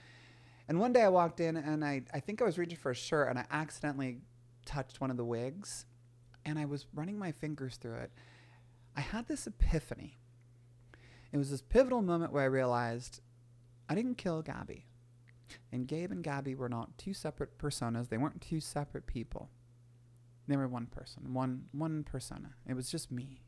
[0.67, 2.95] And one day I walked in and I, I think I was reaching for a
[2.95, 4.19] shirt and I accidentally
[4.65, 5.85] touched one of the wigs
[6.45, 8.11] and I was running my fingers through it.
[8.95, 10.17] I had this epiphany.
[11.31, 13.21] It was this pivotal moment where I realized
[13.89, 14.83] I didn't kill Gabbi.
[15.71, 18.09] And Gabe and Gabbi were not two separate personas.
[18.09, 19.49] They weren't two separate people.
[20.47, 22.55] They were one person, one one persona.
[22.67, 23.40] It was just me.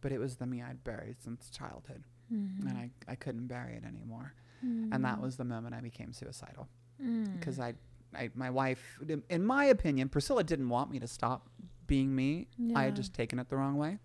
[0.00, 2.04] But it was the me I'd buried since childhood.
[2.32, 2.68] Mm-hmm.
[2.68, 4.34] And I, I couldn't bury it anymore.
[4.62, 5.22] And that mm.
[5.22, 6.68] was the moment I became suicidal.
[7.02, 7.38] Mm.
[7.38, 7.74] Because I,
[8.14, 11.48] I, my wife, in- my opinion, Priscilla didn't want me to stop
[11.86, 12.46] being me.
[12.74, 13.98] I had just taken it the wrong way.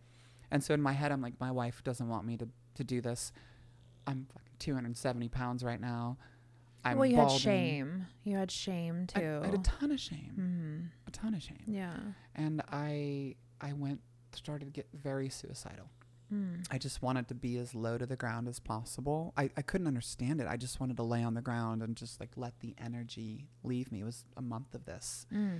[0.51, 3.01] And so in my head, I'm like, my wife doesn't want me to, to do
[3.01, 3.33] this.
[4.07, 6.17] I'm fucking 270 pounds right now.
[6.85, 8.05] I'm well, you had shame.
[8.23, 9.39] You had shame too.
[9.41, 10.91] I had a ton of shame.
[10.93, 11.07] Mhm.
[11.07, 11.63] A ton of shame.
[11.65, 11.97] Yeah.
[12.35, 14.01] And I I went
[14.35, 15.89] started to get very suicidal.
[16.33, 16.65] Mm.
[16.71, 19.31] I just wanted to be as low to the ground as possible.
[19.37, 20.47] I, I couldn't understand it.
[20.47, 23.91] I just wanted to lay on the ground and just like let the energy leave
[23.91, 24.01] me.
[24.01, 25.27] It was a month of this.
[25.31, 25.59] Mm.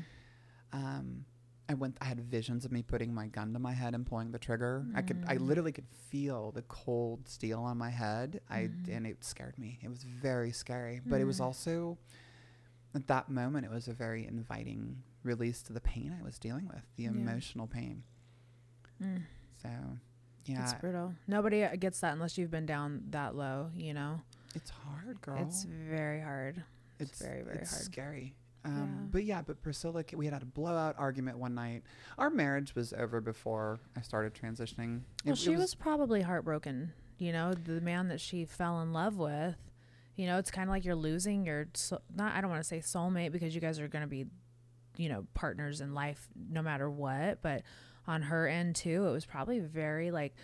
[0.74, 1.26] Um,
[1.70, 1.98] I went.
[2.02, 4.86] I had visions of me putting my gun to my head and pulling the trigger.
[4.96, 5.24] I could.
[5.28, 5.48] I Mm.
[5.48, 8.42] literally could feel the cold steel on my head.
[8.50, 8.90] I Mm.
[8.98, 9.80] and it scared me.
[9.84, 11.02] It was very scary.
[11.06, 11.46] But it was Mm.
[11.46, 11.98] also
[12.94, 13.66] at that moment.
[13.66, 17.10] It was a very inviting release to the pain I was dealing with, the Yeah.
[17.10, 18.04] emotional pain.
[19.04, 19.24] Mm.
[19.62, 19.70] So,
[20.46, 21.14] yeah, It's brutal.
[21.28, 23.72] Nobody uh, gets that unless you've been down that low.
[23.76, 24.22] You know,
[24.54, 25.38] it's hard, girl.
[25.42, 26.64] it's very hard.
[27.00, 27.84] It's, very very it's hard.
[27.86, 28.36] scary.
[28.64, 29.08] Um, Yeah.
[29.12, 31.84] But yeah, but Priscilla, we had had a blowout argument one night.
[32.18, 34.98] Our marriage was over before I started transitioning.
[34.98, 36.94] It- Well, it she was, probably heartbroken.
[37.18, 39.56] You know, the man that she fell in love with.
[40.16, 42.34] You know, it's kind of like you're losing your so- not.
[42.34, 44.26] I don't want to say soulmate because you guys are going to be,
[44.98, 47.42] you know, partners in life no matter what.
[47.42, 47.64] But
[48.08, 50.36] on her end too, it was probably very like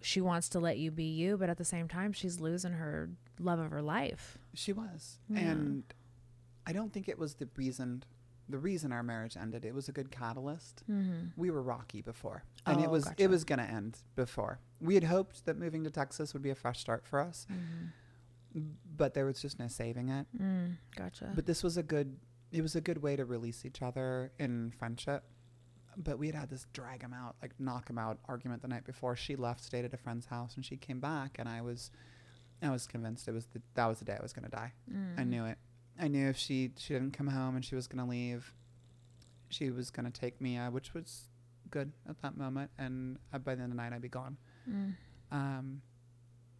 [0.00, 3.10] she wants to let you be you, but at the same time, she's losing her
[3.40, 4.36] love of her life.
[4.52, 5.18] She was.
[5.30, 5.40] Yeah.
[5.40, 5.84] And
[6.66, 8.02] I don't think it was the reason
[8.46, 9.64] the reason our marriage ended.
[9.64, 10.82] It was a good catalyst.
[10.90, 11.30] Mhm.
[11.34, 12.42] We were rocky before.
[12.66, 13.22] And it Oh, was gotcha.
[13.22, 14.60] it was going to end before.
[14.82, 17.46] We had hoped that moving to Texas would be a fresh start for us.
[18.96, 20.26] But there was just no saving it.
[20.38, 21.32] Mm, gotcha.
[21.34, 22.16] But this was a good
[22.52, 25.24] it was a good way to release each other in friendship.
[25.96, 28.84] But we had had this drag him out, like knock him out argument the night
[28.84, 29.16] before.
[29.16, 31.90] She left, stayed at a friend's house, and she came back, and I was,
[32.62, 34.72] I was convinced it was the that was the day I was going to die.
[35.16, 35.28] I Mm.
[35.28, 35.58] knew it.
[35.98, 38.52] I knew if she she didn't come home and she was going to leave,
[39.48, 41.28] she was going to take me, uh, which was
[41.70, 42.70] good at that moment.
[42.78, 44.36] And uh, by the end of the night, I'd be gone.
[44.68, 44.94] Mm.
[45.30, 45.82] Um,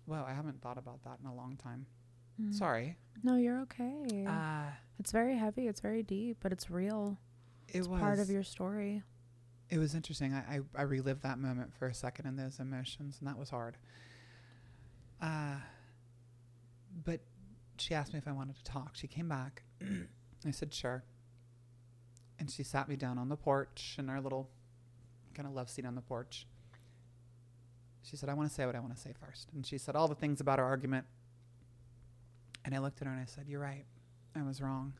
[0.07, 1.87] well, I haven't thought about that in a long time.
[2.41, 2.55] Mm.
[2.55, 2.97] Sorry.
[3.23, 4.25] No, you're okay.
[4.27, 5.67] Uh, it's very heavy.
[5.69, 7.19] It's very deep, but it's real.
[7.69, 9.03] It it's part of your story.
[9.71, 10.35] It was interesting.
[10.35, 13.51] I, I, I relived that moment for a second in those emotions, and that was
[13.51, 13.77] hard.
[15.21, 15.57] Uh,
[17.05, 17.21] but
[17.79, 18.91] she asked me if I wanted to talk.
[18.95, 19.63] She came back.
[20.47, 21.05] I said, sure.
[22.39, 24.51] And she sat me down on the porch in our little
[25.35, 26.47] kind of love seat on the porch.
[28.03, 29.49] She said, I want to say what I want to say first.
[29.55, 31.07] And she said all the things about our argument.
[32.65, 33.85] And I looked at her and I said, You're right.
[34.37, 34.95] I was wrong.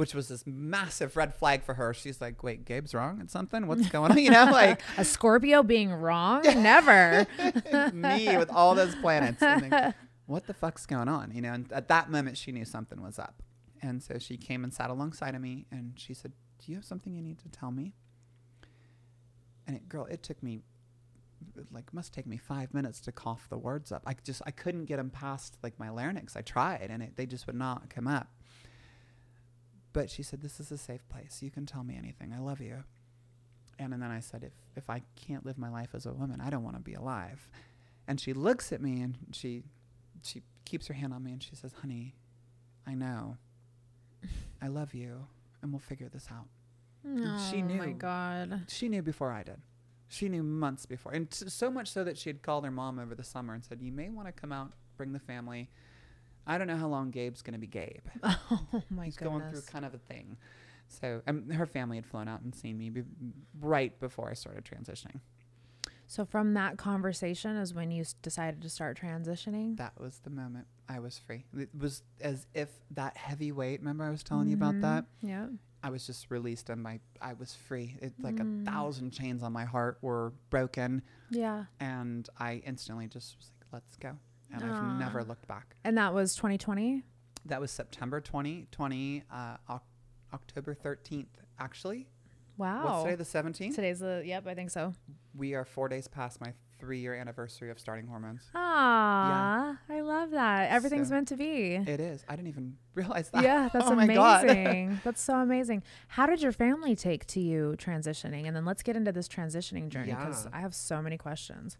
[0.00, 1.92] Which was this massive red flag for her.
[1.92, 3.66] She's like, Wait, Gabe's wrong at something?
[3.66, 4.18] What's going on?
[4.20, 6.40] You know, like a Scorpio being wrong?
[6.42, 7.26] Never.
[7.92, 9.42] me with all those planets.
[9.42, 9.94] and think,
[10.24, 11.32] what the fuck's going on?
[11.34, 13.42] You know, and at that moment, she knew something was up.
[13.82, 16.32] And so she came and sat alongside of me and she said,
[16.64, 17.92] Do you have something you need to tell me?
[19.66, 20.60] And it, girl, it took me,
[21.70, 24.02] like, must take me five minutes to cough the words up.
[24.06, 26.36] I just, I couldn't get them past, like, my larynx.
[26.36, 28.28] I tried and it, they just would not come up.
[29.92, 31.42] But she said, This is a safe place.
[31.42, 32.32] You can tell me anything.
[32.32, 32.84] I love you.
[33.78, 36.40] And, and then I said, if, if I can't live my life as a woman,
[36.42, 37.48] I don't want to be alive.
[38.06, 39.62] And she looks at me and she
[40.22, 42.14] she keeps her hand on me and she says, "Honey,
[42.86, 43.38] I know.
[44.60, 45.26] I love you,
[45.62, 46.46] and we'll figure this out."
[47.04, 47.78] And she Oh knew.
[47.78, 48.62] my God.
[48.68, 49.60] She knew before I did.
[50.08, 52.98] She knew months before, and t- so much so that she had called her mom
[52.98, 55.70] over the summer and said, "You may want to come out, bring the family."
[56.46, 58.06] I don't know how long Gabe's going to be Gabe.
[58.24, 60.36] Oh my He's going through kind of a thing.
[60.88, 63.04] So, um, her family had flown out and seen me be-
[63.60, 65.20] right before I started transitioning.
[66.08, 69.76] So from that conversation is when you s- decided to start transitioning.
[69.76, 71.44] That was the moment I was free.
[71.56, 73.78] It was as if that heavy weight.
[73.78, 75.04] Remember, I was telling you about that.
[75.22, 75.46] Yeah.
[75.84, 77.96] I was just released, and my I was free.
[78.02, 78.62] It's like Mm.
[78.62, 81.02] a thousand chains on my heart were broken.
[81.30, 81.66] Yeah.
[81.78, 84.18] and I instantly just was like, "Let's go,"
[84.52, 84.66] and Aw.
[84.94, 85.76] I've never looked back.
[85.84, 87.02] And that was 2020.
[87.46, 89.82] That was September 2020, uh, Oc-
[90.34, 91.26] October 13th.
[91.58, 92.08] Actually,
[92.56, 92.84] Wow.
[92.84, 93.14] what's today?
[93.16, 93.74] The 17th.
[93.74, 94.92] Today's the yep, I think so.
[95.34, 98.42] We are four days past my three-year anniversary of starting hormones.
[98.54, 100.70] Ah, I love that.
[100.70, 101.74] Everything's So- meant to be.
[101.74, 102.24] It is.
[102.28, 103.42] I didn't even realize that.
[103.42, 104.44] Yeah, that's oh my God.
[104.44, 105.00] amazing.
[105.04, 105.82] that's so amazing.
[106.08, 108.46] How did your family take to you transitioning?
[108.46, 110.50] And then let's get into this transitioning journey because Yeah.
[110.56, 111.76] I have so many questions.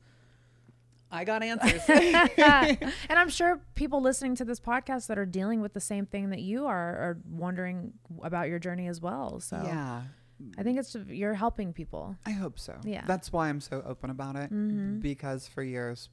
[1.13, 1.83] I got answers.
[1.89, 6.31] and I'm sure people listening to this podcast that are dealing with the same thing
[6.31, 7.93] that you are are wondering
[8.23, 9.41] about your journey as well.
[9.41, 10.03] So Yeah.
[10.57, 12.17] I think it's you're helping people.
[12.25, 12.77] I hope so.
[12.85, 13.05] Yeah.
[13.07, 14.53] That's why I'm so open about it.
[14.53, 15.03] Mhm.
[15.03, 16.09] Because for years,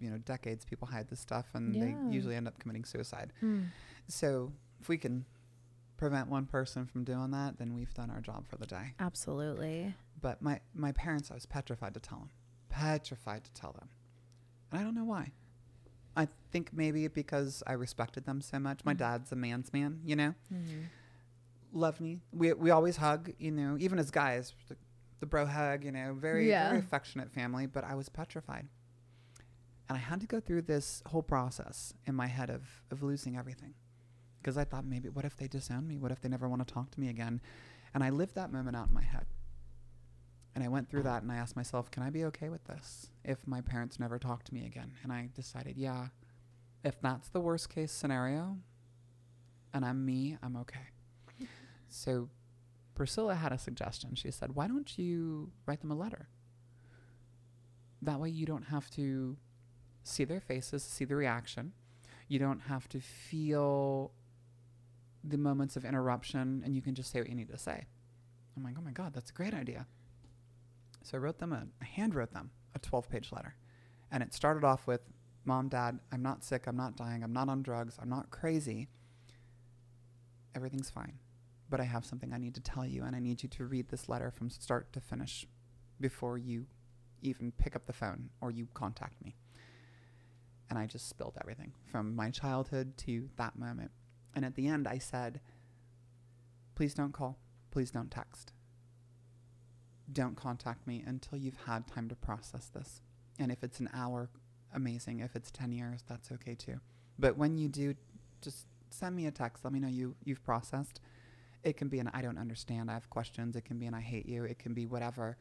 [0.00, 1.84] you know, decades, people hide this stuff and Yeah.
[1.84, 3.32] they usually end up committing suicide.
[3.42, 3.66] Mm.
[4.06, 5.24] So if we can
[5.96, 8.94] prevent one person from doing that, then we've done our job for the day.
[9.00, 9.94] Absolutely.
[10.20, 12.30] But my, my parents, I was petrified to tell them.
[12.70, 13.88] Petrified to tell them.
[14.70, 15.32] And I don't know why.
[16.16, 18.84] I think maybe because I respected them so much.
[18.84, 20.34] My dad's a man's man, you know?
[20.52, 20.84] Mhm.
[21.72, 22.20] Loved me.
[22.32, 24.76] We, we always hug, you know, even as guys, the,
[25.20, 26.68] the bro hug, you know, very, Yeah.
[26.68, 28.66] very affectionate family, but I was petrified.
[29.88, 33.36] And I had to go through this whole process in my head of, of losing
[33.36, 33.74] everything.
[34.40, 35.98] Because I thought maybe, what if they disown me?
[35.98, 37.40] What if they never want to talk to me again?
[37.94, 39.26] And I lived that moment out in my head.
[40.58, 43.10] And I went through that and I asked myself, can I be okay with this
[43.24, 44.90] if my parents never talk to me again?
[45.04, 46.08] And I decided, yeah,
[46.82, 48.56] if that's the worst case scenario
[49.72, 51.46] and I'm me, I'm okay.
[51.86, 52.30] So
[52.96, 54.16] Priscilla had a suggestion.
[54.16, 56.28] She said, why don't you write them a letter?
[58.02, 59.36] That way you don't have to
[60.02, 61.72] see their faces, see the reaction.
[62.26, 64.10] You don't have to feel
[65.22, 67.86] the moments of interruption and you can just say what you need to say.
[68.56, 69.86] I'm like, oh my God, that's a great idea.
[71.08, 73.54] So I wrote them a, I hand wrote them a 12 page letter.
[74.10, 75.00] And it started off with
[75.46, 76.66] Mom, Dad, I'm not sick.
[76.66, 77.24] I'm not dying.
[77.24, 77.96] I'm not on drugs.
[77.98, 78.88] I'm not crazy.
[80.54, 81.14] Everything's fine.
[81.70, 83.88] But I have something I need to tell you, and I need you to read
[83.88, 85.46] this letter from start to finish
[85.98, 86.66] before you
[87.22, 89.34] even pick up the phone or you contact me.
[90.68, 93.92] And I just spilled everything from my childhood to that moment.
[94.34, 95.40] And at the end, I said,
[96.74, 97.38] please don't call.
[97.70, 98.52] Please don't text.
[100.12, 103.02] Don't contact me until you've had time to process this.
[103.38, 104.30] And if it's an hour,
[104.74, 105.20] amazing.
[105.20, 106.80] If it's 10 years, that's okay too.
[107.18, 107.94] But when you do,
[108.40, 109.64] just send me a text.
[109.64, 111.00] Let me know you, you've processed.
[111.64, 112.90] It can be an I don't understand.
[112.90, 113.56] I have questions.
[113.56, 114.44] It can be an I hate you.
[114.44, 115.36] It can be whatever.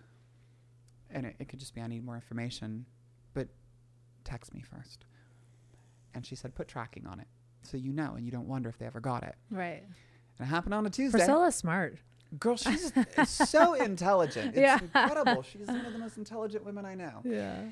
[1.09, 2.85] And it, it could just be I need more information.
[3.33, 3.47] But
[4.23, 5.05] text me first.
[6.13, 7.27] And she said, put tracking on it.
[7.61, 9.35] So you know and you don't wonder if they ever got it.
[9.51, 9.83] Right.
[10.39, 11.19] And it happened on a Tuesday.
[11.19, 11.97] Priscilla's smart.
[12.39, 12.91] Girl, she's
[13.25, 14.49] so intelligent.
[14.49, 14.79] It's Yeah.
[14.81, 15.43] incredible.
[15.43, 17.21] She's one of the most intelligent women I know.
[17.23, 17.65] Yeah.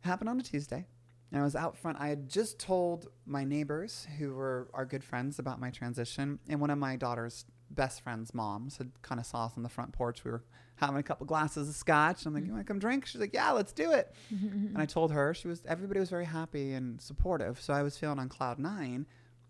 [0.00, 0.86] Happened on a Tuesday.
[1.32, 1.98] And I was out front.
[2.00, 6.38] I had just told my neighbors, who were our good friends, about my transition.
[6.48, 9.68] And one of my daughter's best friend's moms had kind of saw us on the
[9.68, 10.22] front porch.
[10.24, 10.44] We were
[10.76, 12.26] having a couple glasses of scotch.
[12.26, 13.06] I'm like, you want to come drink?
[13.06, 14.14] She's like, yeah, let's do it.
[14.30, 17.60] and I told her, she was, everybody was very happy and supportive.
[17.60, 19.06] So I was feeling on cloud nine.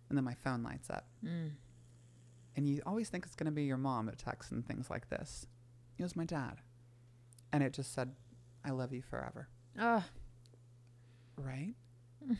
[0.08, 1.04] And then my phone lights up.
[1.24, 1.50] Mm.
[2.56, 5.08] And you always think it's going to be your mom that texts and things like
[5.10, 5.46] this.
[5.98, 6.56] It was my dad.
[7.52, 8.12] And it just said,
[8.64, 9.48] I love you forever.
[9.78, 10.02] Oh,
[11.36, 11.74] Right?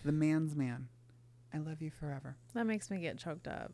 [0.05, 0.89] the man's man.
[1.55, 2.37] I love you forever.
[2.55, 3.73] that makes me get choked up.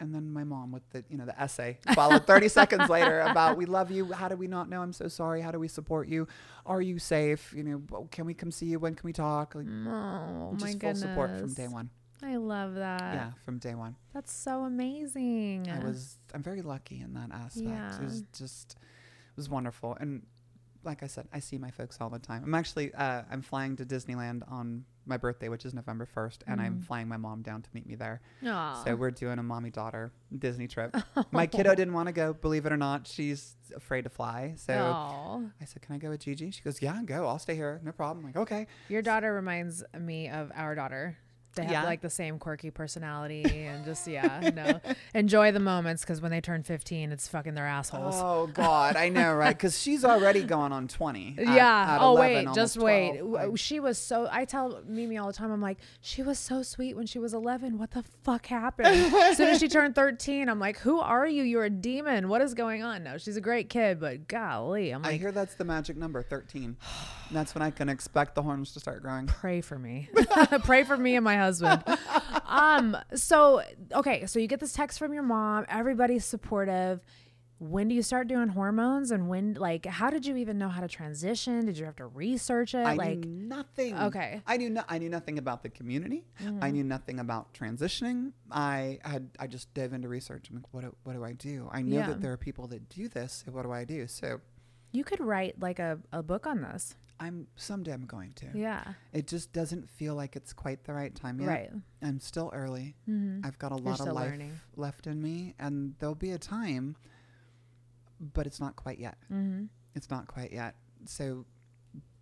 [0.00, 3.56] And then my mom with the, you know, the essay followed 30 seconds later about,
[3.56, 4.12] we love you.
[4.12, 4.80] How do we not know?
[4.82, 5.40] I'm so sorry.
[5.42, 6.26] How do we support you?
[6.66, 7.52] Are you safe?
[7.56, 8.78] You know, can we come see you?
[8.80, 9.54] When can we talk?
[9.54, 11.00] Like, Oh just my full goodness.
[11.00, 11.90] support from day one.
[12.22, 13.14] I love that.
[13.14, 13.96] yeah, from day one.
[14.14, 15.68] That's so amazing.
[15.70, 17.66] I was I'm very lucky in that aspect.
[17.68, 17.96] Yeah.
[17.96, 19.96] It was just it was wonderful.
[20.00, 20.22] And
[20.84, 22.42] like I said, I see my folks all the time.
[22.44, 26.60] I'm actually uh, I'm flying to Disneyland on my birthday, which is November 1st, and
[26.60, 26.84] I'm Mm.
[26.84, 28.20] flying my mom down to meet me there.
[28.46, 28.84] Aw.
[28.84, 30.96] So we're doing a mommy daughter Disney trip.
[31.32, 33.08] my kiddo didn't want to go, believe it or not.
[33.08, 34.54] She's afraid to fly.
[34.56, 35.40] So Aw.
[35.60, 37.26] I said, "Can I go with Gigi?" She goes, "Yeah, go.
[37.26, 37.80] I'll stay here.
[37.84, 41.16] No problem." I'm like, "Okay." Your daughter reminds me of our daughter.
[41.54, 41.84] They have Yeah?
[41.84, 44.80] like the same quirky personality and just yeah, no.
[45.14, 48.14] Enjoy the moments because when they turn 15, it's fucking their assholes.
[48.18, 49.56] Oh God, I know, right?
[49.56, 51.36] Because she's already going on 20.
[51.38, 51.96] at- yeah.
[51.96, 53.18] at oh 11, wait, just almost wait.
[53.18, 53.32] 12.
[53.32, 54.28] W- She was so.
[54.30, 55.50] I tell Mimi all the time.
[55.52, 57.78] I'm like, she was so sweet when she was 11.
[57.78, 58.86] What the fuck happened?
[59.14, 61.42] as soon as she turned 13, I'm like, who are you?
[61.42, 62.28] You're a demon.
[62.28, 63.02] What is going on?
[63.04, 66.22] No, she's a great kid, but golly, I'm like I hear that's the magic number,
[66.22, 66.76] 13.
[67.30, 69.26] that's when I can expect the horns to start growing.
[69.26, 70.08] pray for me.
[70.64, 71.82] pray for me and my husband.
[72.46, 72.96] Um.
[73.14, 73.62] So
[73.92, 74.26] okay.
[74.26, 75.64] So you get this text from your mom.
[75.68, 77.00] Everybody's supportive.
[77.58, 79.12] When do you start doing hormones?
[79.12, 81.64] And when, like, how did you even know how to transition?
[81.66, 82.84] Did you have to research it?
[82.84, 83.96] I like, knew nothing.
[83.96, 84.42] Okay.
[84.48, 86.24] I knew no, I knew nothing about the community.
[86.40, 86.72] I Mhm.
[86.72, 88.32] knew nothing about transitioning.
[88.50, 90.50] I had I just dove into research.
[90.50, 91.68] I'm like, what do, what do I do?
[91.70, 92.08] I know Yeah.
[92.08, 93.44] that there are people that do this.
[93.48, 94.08] What do I do?
[94.08, 94.40] So
[94.90, 96.96] you could write like a, a book on this.
[97.20, 98.46] I'm someday I'm going to.
[98.54, 98.94] Yeah.
[99.12, 101.46] It just doesn't feel like it's quite the right time yet.
[101.48, 101.70] Right.
[102.02, 102.96] I'm still early.
[103.08, 103.44] Mhm.
[103.46, 104.52] I've got a You're lot of life learning.
[104.76, 106.96] left in me, and there'll be a time,
[108.20, 109.16] but it's not quite yet.
[109.30, 109.68] Mhm.
[109.94, 110.74] It's not quite yet.
[111.04, 111.46] So,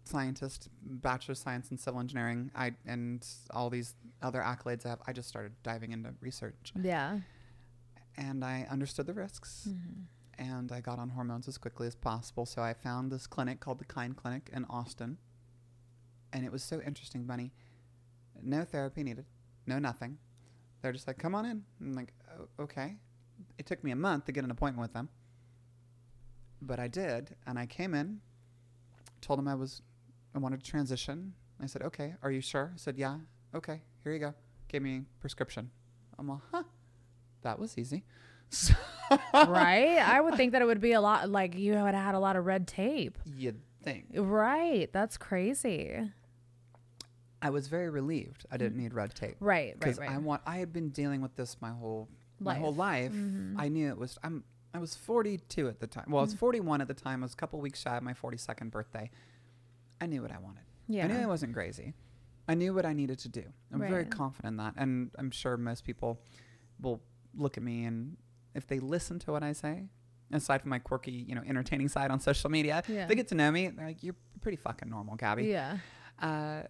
[0.05, 5.03] scientist, bachelor of science in civil engineering, I and all these other accolades I have.
[5.07, 7.21] I just started diving into research, Yeah.
[8.17, 9.69] and I understood the risks.
[9.71, 10.05] Mhm.
[10.41, 12.47] And I got on hormones as quickly as possible.
[12.47, 15.19] So I found this clinic called the Kind Clinic in Austin.
[16.33, 17.53] And it was so interesting, Bunnie.
[18.43, 19.27] No therapy needed,
[19.67, 20.17] no nothing.
[20.81, 21.63] They're just like, come on in.
[21.79, 22.97] I'm like, "O- okay.
[23.59, 25.11] It took me a month to get an appointment with them.
[26.63, 27.37] But I did.
[27.47, 28.21] And I came in,
[29.21, 29.83] told them I was,
[30.35, 31.35] I wanted to transition.
[31.63, 32.73] I said, okay, are you sure?
[32.75, 33.19] I said, yeah.
[33.55, 34.33] Okay, here you go.
[34.69, 35.71] Gave me a prescription.
[36.19, 36.63] I'm like, huh,
[37.43, 38.05] that was easy.
[38.51, 38.75] So
[39.35, 39.99] right?
[39.99, 42.19] I would think that it would be a lot like you would have had a
[42.19, 43.19] lot of red tape.
[43.25, 44.07] You'd think.
[44.15, 44.93] Right.
[44.93, 46.01] That's crazy.
[47.43, 49.37] I was very relieved I didn't need red tape.
[49.41, 49.47] Mm.
[49.47, 50.11] Right, right, Because right.
[50.11, 52.09] I want I had been dealing with this my whole
[52.39, 53.11] my whole Life.
[53.11, 53.13] life.
[53.13, 53.55] Mhm.
[53.59, 56.05] I knew it was I'm I was 42 at the time.
[56.09, 56.27] Well, I Mm.
[56.27, 57.23] was 41 at the time.
[57.23, 59.11] I was a couple weeks shy of my 42nd birthday.
[60.01, 60.63] I knew what I wanted.
[60.87, 61.05] Yeah.
[61.05, 61.95] I knew I wasn't crazy.
[62.49, 63.45] I knew what I needed to do.
[63.73, 64.75] I'm very confident in that.
[64.77, 66.21] And I'm sure most people
[66.81, 67.01] will
[67.35, 68.17] look at me and
[68.55, 69.85] if they listen to what I say,
[70.33, 73.07] aside from my quirky, you know, entertaining side on social media, Yeah.
[73.07, 73.69] they get to know me.
[73.69, 75.49] They're like, you're pretty fucking normal, Gabbi.
[75.49, 75.79] Yeah.
[76.21, 76.63] Uh,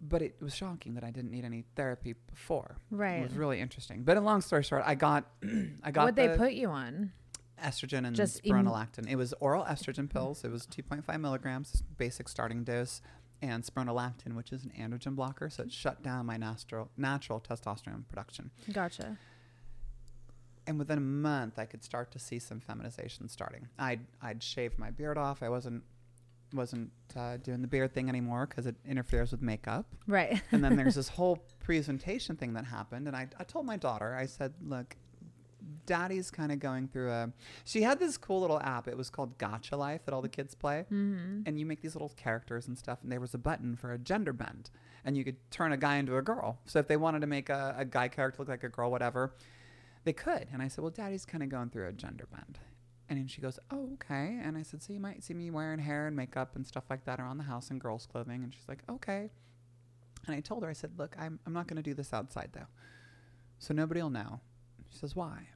[0.00, 2.76] but it was shocking that I didn't need any therapy before.
[2.90, 3.20] Right.
[3.20, 4.02] It was really interesting.
[4.04, 5.24] But in long story short, I got
[5.82, 7.12] I got What'd they put you on?
[7.64, 9.08] estrogen and Just spironolactone.
[9.08, 10.44] it was oral estrogen pills.
[10.44, 13.00] It was 2.5 milligrams, basic starting dose,
[13.40, 18.06] and spironolactone, which is an androgen blocker, so it shut down my natural natural testosterone
[18.08, 18.50] production.
[18.70, 19.16] Gotcha.
[20.66, 23.68] And within a month, I could start to see some feminization starting.
[23.78, 25.42] I'd I'd shaved my beard off.
[25.42, 25.82] I wasn't
[26.52, 29.86] wasn't uh, doing the beard thing anymore because it interferes with makeup.
[30.06, 30.40] Right.
[30.52, 34.14] and then there's this whole presentation thing that happened, and I, I told my daughter,
[34.14, 34.96] I said, look.
[35.84, 37.32] Daddy's kind of going through a.
[37.64, 38.86] She had this cool little app.
[38.86, 41.42] It was called Gacha Life that all the kids play, Mhm.
[41.46, 42.98] and you make these little characters and stuff.
[43.02, 44.70] And there was a button for a gender bend,
[45.04, 46.58] and you could turn a guy into a girl.
[46.66, 49.32] So if they wanted to make a, a guy character look like a girl, whatever,
[50.06, 50.46] they could.
[50.52, 52.60] And I said, well, Daddy's kind of going through a gender bend.
[53.08, 54.38] And then she goes, oh, okay.
[54.42, 57.04] And I said, so you might see me wearing hair and makeup and stuff like
[57.04, 58.42] that around the house and girls' clothing.
[58.44, 59.30] And she's like, okay.
[60.26, 62.50] And I told her, I said, look, I'm, I'm not going to do this outside
[62.52, 62.68] though.
[63.58, 64.40] So nobody will know.
[64.90, 65.48] She says, why?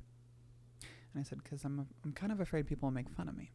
[1.13, 3.53] And I said, because I'm, I'm kind of afraid people will make fun of me.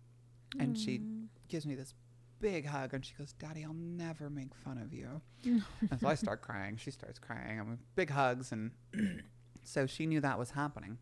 [0.59, 1.25] And she mm.
[1.49, 1.93] gives me this
[2.39, 5.21] big hug and she goes, Daddy, I'll never make fun of you.
[5.43, 6.77] and so I start crying.
[6.77, 7.59] She starts crying.
[7.59, 8.53] I'm with big hugs.
[8.53, 8.71] And
[9.65, 10.97] so she knew that was happening.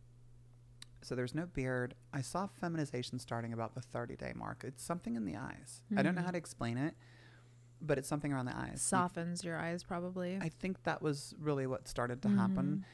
[1.01, 1.95] So there's no beard.
[2.13, 4.63] I saw feminization starting about the 30 day mark.
[4.65, 5.81] It's something in the eyes.
[5.95, 6.33] I don't know how hmm.
[6.33, 6.95] to explain it,
[7.81, 8.69] but it's something around the eyes.
[8.71, 10.39] Like, Softens your eyes, probably.
[10.41, 12.85] I think that was really what started to happen.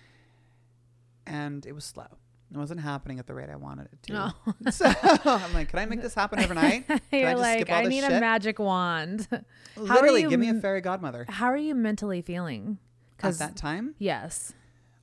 [1.28, 1.36] Mm-hmm.
[1.36, 2.08] And it was slow.
[2.52, 4.14] It wasn't happening at the rate I wanted it to.
[4.14, 4.32] No.
[4.48, 4.54] Oh.
[4.72, 4.91] so
[5.24, 6.88] I'm like, can I make this happen overnight?
[6.88, 9.28] Can I You're just like, skip all I need a magic wand.
[9.78, 11.26] Literally, you give me a fairy godmother.
[11.30, 12.80] How are you mentally feeling?
[13.22, 13.96] At that time?
[14.00, 14.54] Yes.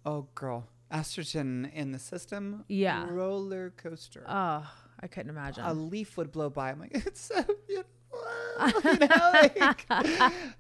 [0.07, 0.69] Oh, girl.
[0.93, 2.65] Estrogen in the system.
[2.69, 3.07] Yeah.
[3.11, 4.25] Roller coaster.
[4.29, 4.65] Oh,
[5.01, 5.65] I couldn't imagine.
[5.65, 6.71] A leaf would blow by.
[6.71, 7.91] I'm like, it's so beautiful.
[8.85, 9.85] you know, like,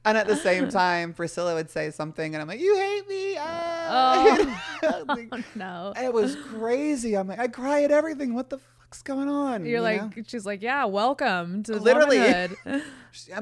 [0.05, 3.36] and at the same time, Priscilla would say something, and I'm like, "You hate me."
[3.39, 4.78] Ah.
[4.82, 5.94] Oh, Like, no.
[5.97, 7.16] It was crazy.
[7.16, 8.35] I'm like, I cry at everything.
[8.35, 9.64] What the fuck's going on?
[9.64, 10.23] You're You like, know?
[10.27, 12.48] she's like, yeah, welcome to literally.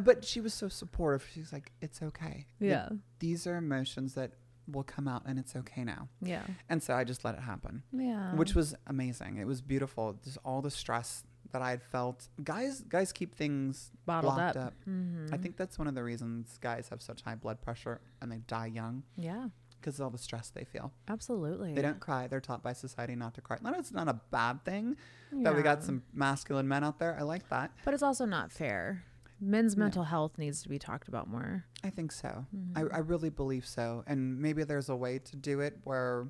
[0.00, 1.26] But she was so supportive.
[1.34, 2.46] She's like, it's okay.
[2.60, 2.90] Yeah.
[3.18, 4.32] these are emotions that
[4.66, 6.08] will come out, and it's okay now.
[6.20, 6.42] Yeah.
[6.68, 7.82] And so I just let it happen.
[7.92, 8.34] Yeah.
[8.34, 9.36] Which was amazing.
[9.38, 10.18] It was beautiful.
[10.24, 12.28] Just all the stress that I had felt.
[12.42, 14.56] Guys, guys keep things Bottled up.
[14.56, 14.74] up.
[14.86, 15.42] I Mhm.
[15.42, 18.66] think that's one of the reasons guys have such high blood pressure and they die
[18.66, 19.04] young.
[19.16, 19.48] Yeah.
[19.80, 20.92] Because of all the stress they feel.
[21.06, 21.74] Absolutely.
[21.74, 22.26] They don't cry.
[22.26, 23.58] They're taught by society not to cry.
[23.62, 24.96] Not it's not a bad thing
[25.30, 27.16] that we got some masculine men out there.
[27.16, 27.70] I like that.
[27.84, 29.04] But it's also not fair.
[29.40, 31.64] Men's mental health needs to be talked about more.
[31.82, 32.46] I think so.
[32.54, 32.76] Mhm.
[32.92, 34.04] I, I really believe so.
[34.06, 36.26] And maybe there's a way to do it where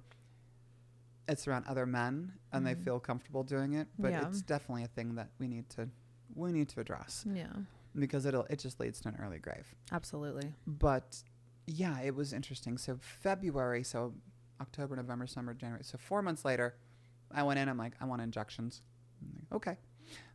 [1.29, 2.85] it's around other men and they Mhm.
[2.85, 3.89] feel comfortable doing it.
[3.99, 4.27] But Yeah.
[4.29, 5.89] it's definitely a thing that we need to
[6.35, 7.25] we need to address.
[7.31, 7.53] Yeah.
[7.95, 9.73] Because it'll it just leads to an early grave.
[9.93, 10.53] Absolutely.
[10.67, 11.23] But
[11.67, 12.77] yeah, it was interesting.
[12.77, 14.15] So February, so
[14.61, 15.85] October, November, summer, January.
[15.85, 16.75] So four months later,
[17.31, 17.69] I went in.
[17.69, 18.83] I'm like, I want injections.
[19.23, 19.79] Like, okay.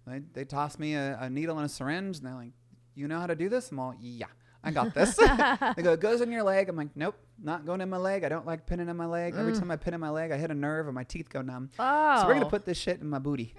[0.08, 2.54] They, they tossed me a, a needle and a syringe, and they're like,
[2.96, 3.72] you know how to do this?
[3.72, 4.26] I'm all, yeah,
[4.64, 5.16] I got this.
[5.76, 6.68] they go, it goes in your leg.
[6.70, 8.24] I'm like, nope, not going in my leg.
[8.24, 9.36] I don't like pinning in my leg.
[9.38, 9.60] Every Mm.
[9.60, 11.70] time I pin in my leg, I hit a nerve and my teeth go numb.
[11.80, 12.22] Oh.
[12.22, 13.54] So we're gonna put this shit in my booty.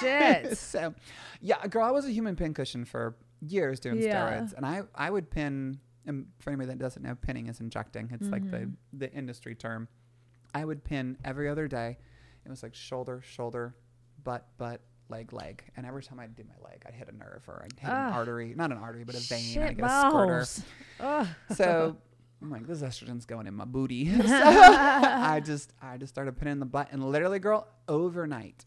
[0.00, 0.56] Shit.
[0.58, 0.94] so,
[1.40, 4.30] yeah, girl, I was a human pin cushion for years doing Yeah.
[4.40, 5.80] steroids, and I I would pin.
[6.06, 8.10] And for anybody that doesn't know, pinning is injecting.
[8.12, 8.72] It's like the Mhm.
[8.92, 9.88] the industry term.
[10.54, 11.98] I would pin every other day.
[12.44, 13.74] It was like shoulder, shoulder,
[14.22, 17.42] butt, butt, leg, leg, and every time I'd do my leg, I'd hit a nerve
[17.48, 18.08] or I'd hit Ah.
[18.08, 19.42] an artery, not an artery, but a vein.
[19.44, 20.46] Shit I'd get a squirter.
[20.98, 21.32] balls.
[21.56, 21.96] So
[22.42, 24.10] I'm like, this estrogen's going in my booty.
[24.16, 28.64] so I just I just started pinning the butt, and literally, girl, overnight,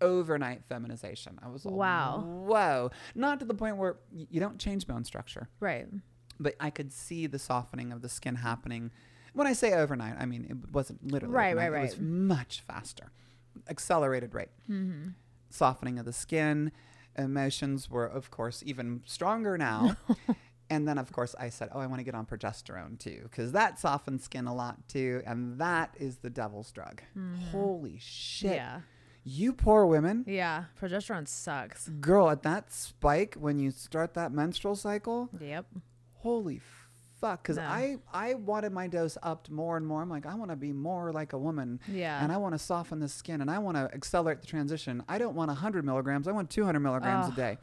[0.00, 1.38] overnight feminization.
[1.42, 2.20] I was all, Wow.
[2.24, 5.86] whoa, not to the point where y- you don't change bone structure, Right.
[6.40, 8.90] but I could see the softening of the skin happening.
[9.32, 11.72] When I say overnight, I mean it wasn't literally Right, overnight.
[11.72, 13.12] right, It was much faster,
[13.68, 14.50] accelerated rate.
[14.68, 15.10] Mm-hmm.
[15.52, 16.72] Softening of the skin,
[17.16, 19.96] emotions were of course even stronger now.
[20.70, 23.52] and then of course I said, "Oh, I want to get on progesterone too because
[23.52, 27.36] that softens skin a lot too, and that is the devil's drug." Mm-hmm.
[27.50, 28.54] Holy shit!
[28.54, 28.80] Yeah.
[29.24, 30.24] You poor women.
[30.26, 30.64] Yeah.
[30.80, 31.88] Progesterone sucks.
[31.88, 35.66] Girl, at that spike when you start that menstrual cycle, Yep.
[36.14, 36.58] holy
[37.22, 37.62] fuck because No.
[37.62, 40.02] i i wanted my dose upped more and more.
[40.02, 41.80] I'm like i want to be more like a woman.
[41.88, 42.22] Yeah.
[42.22, 45.02] and i want to soften the skin and i want to accelerate the transition.
[45.08, 46.28] I don't want 100 milligrams.
[46.28, 47.58] I want 200 milligrams a day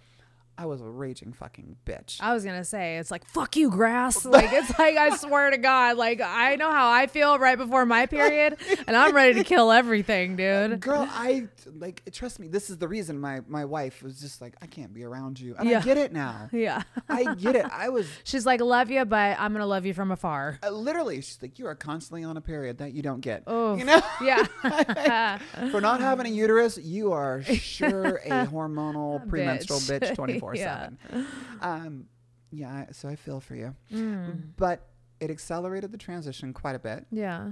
[0.60, 4.26] i was a raging fucking bitch I was gonna say it's like fuck you, grass.
[4.40, 7.86] Like it's like I swear to God, like I know how I feel right before
[7.86, 8.57] my period,
[8.88, 10.80] and I'm ready to kill everything, dude.
[10.81, 11.48] girl i
[11.80, 14.94] like trust me this is the reason my my wife was just like i can't
[14.94, 15.80] be around you and Yeah.
[15.80, 16.81] i get it now Yeah.
[17.07, 20.11] i get it i was She's like, love you, but I'm gonna love you from
[20.11, 20.60] afar.
[20.64, 23.76] uh, literally she's like you are constantly on a period that you don't get Oh,
[23.77, 25.38] you know yeah.
[25.72, 30.15] for not having a uterus, you are sure a hormonal premenstrual bitch Bitch.
[30.15, 30.89] twenty Yeah.
[31.09, 31.27] seven.
[31.61, 32.05] Um,
[32.51, 34.51] yeah, so I feel for you, Mm.
[34.57, 34.88] but
[35.19, 37.05] it accelerated the transition quite a bit.
[37.11, 37.51] Yeah.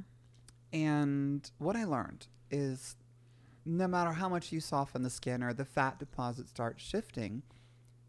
[0.73, 2.95] And what I learned is,
[3.65, 7.43] no matter how much you soften the skin or the fat deposits start shifting,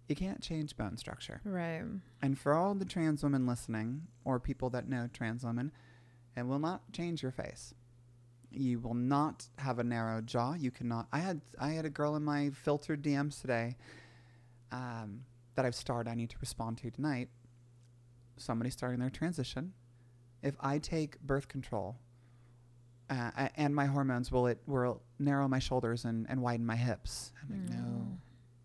[0.08, 1.42] You can't change bone structure.
[1.44, 1.82] Right.
[2.22, 5.70] And for all the trans women listening, or people that know trans women,
[6.34, 7.74] it will not change your face.
[8.50, 10.54] You will not have a narrow jaw.
[10.54, 11.08] You cannot.
[11.12, 13.76] I had I had a girl in my filtered DMs today
[14.72, 15.24] um,
[15.54, 17.28] that I've started, I need to respond to tonight.
[18.36, 19.72] Somebody starting their transition.
[20.42, 21.96] If I take birth control
[23.10, 27.32] uh, and my hormones, will it will narrow my shoulders and, and widen my hips?
[27.42, 28.06] I'm like, no,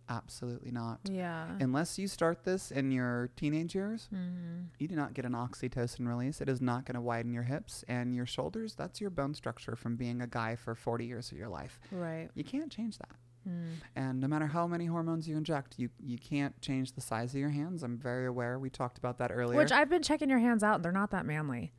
[0.10, 1.00] absolutely not.
[1.10, 1.48] Yeah.
[1.60, 4.68] Unless you start this in your teenage years, Mhm.
[4.78, 6.42] you do not get an oxytocin release.
[6.42, 8.76] It is not going to widen your hips and your shoulders.
[8.76, 11.80] That's your bone structure from being a guy for 40 years of your life.
[11.92, 12.30] Right.
[12.36, 13.10] You can't change that.
[13.48, 13.70] Mm.
[13.96, 17.40] And no matter how many hormones you inject, you, you can't change the size of
[17.40, 17.84] your hands.
[17.84, 18.58] I'm very aware.
[18.60, 19.58] We talked about that earlier.
[19.58, 21.74] Which I've been checking your hands out, and they're not that manly.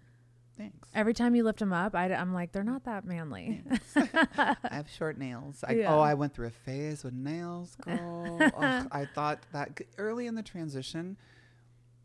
[0.57, 0.89] Thanks.
[0.95, 3.63] Every time you lift them up, I, am like, they're not that manly.
[3.97, 5.65] I have short nails.
[5.67, 5.95] I, Yeah.
[5.95, 8.39] Oh, I went through a phase with nails, girl.
[8.41, 11.17] Ugh, I thought that early in the transition,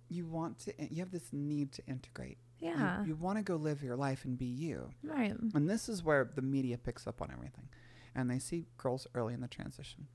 [0.10, 2.40] you want to, you have this need to integrate.
[2.60, 3.06] You- Yeah.
[3.06, 4.90] You, want to go live your life and be you.
[5.04, 5.36] Right.
[5.54, 7.70] And this is where the media picks up on everything,
[8.16, 10.08] and they see girls early in the transition.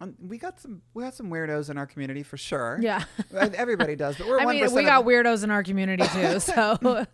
[0.00, 2.78] And we got some, we got some weirdos in our community for sure.
[2.80, 3.04] Yeah.
[3.34, 4.48] Everybody does, but we're one.
[4.56, 6.40] I mean, we got weirdos in our community too.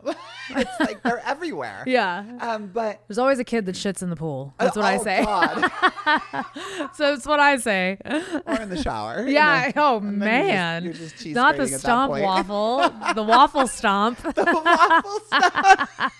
[0.00, 1.84] So it's like they're everywhere.
[1.86, 2.24] yeah.
[2.40, 4.54] Um, but There's always a kid that shits in the pool.
[4.58, 5.22] That's what I oh, say.
[5.24, 6.90] God.
[6.94, 7.98] so that's what I say.
[8.46, 9.26] or in the shower.
[9.26, 9.70] you Yeah.
[9.76, 9.82] know.
[9.94, 10.84] Oh And man.
[10.84, 12.78] You're just, you're just Not the grating at that stomp waffle.
[13.14, 14.18] the waffle stomp.
[14.22, 16.12] the waffle stomp.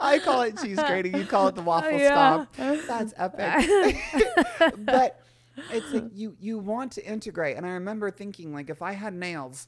[0.00, 1.16] I call it cheese grating.
[1.16, 2.46] You call it the waffle Yeah.
[2.56, 2.86] stomp.
[2.86, 3.96] That's epic.
[4.78, 5.20] but
[5.70, 9.12] it's like you you want to integrate, and I remember thinking like if I had
[9.14, 9.66] nails,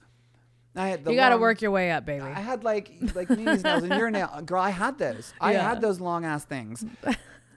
[0.74, 2.24] I had the you got to work your way up, baby.
[2.24, 4.62] I had like like Mimi's nails and your nail, girl.
[4.62, 5.32] I had those.
[5.40, 5.68] I Yeah.
[5.68, 6.84] had those long ass things,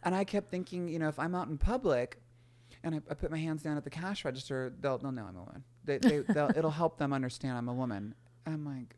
[0.03, 2.19] and I kept thinking, you know, if I'm out in public,
[2.83, 5.37] and I, I put my hands down at the cash register, they'll they'll know I'm
[5.37, 5.63] a woman.
[5.85, 6.15] They, they
[6.57, 8.15] it'll help them understand I'm a woman.
[8.45, 8.95] I'm like,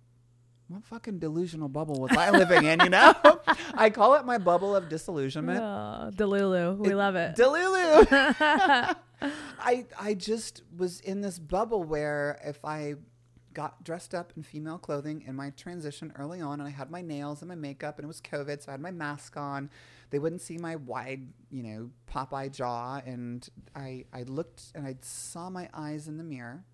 [0.67, 2.81] what fucking delusional bubble was I living in?
[2.81, 3.13] You know,
[3.73, 5.59] I call it my bubble of disillusionment.
[5.59, 6.77] Oh, Delulu.
[6.77, 7.35] We love it.
[7.35, 8.95] Delulu.
[9.59, 12.95] I I just was in this bubble where if I
[13.53, 17.01] got dressed up in female clothing in my transition early on and I had my
[17.01, 19.69] nails and my makeup and it was COVID, so I had my mask on.
[20.09, 24.97] They wouldn't see my wide, you know, Popeye jaw and I I looked and I
[25.01, 26.65] saw my eyes in the mirror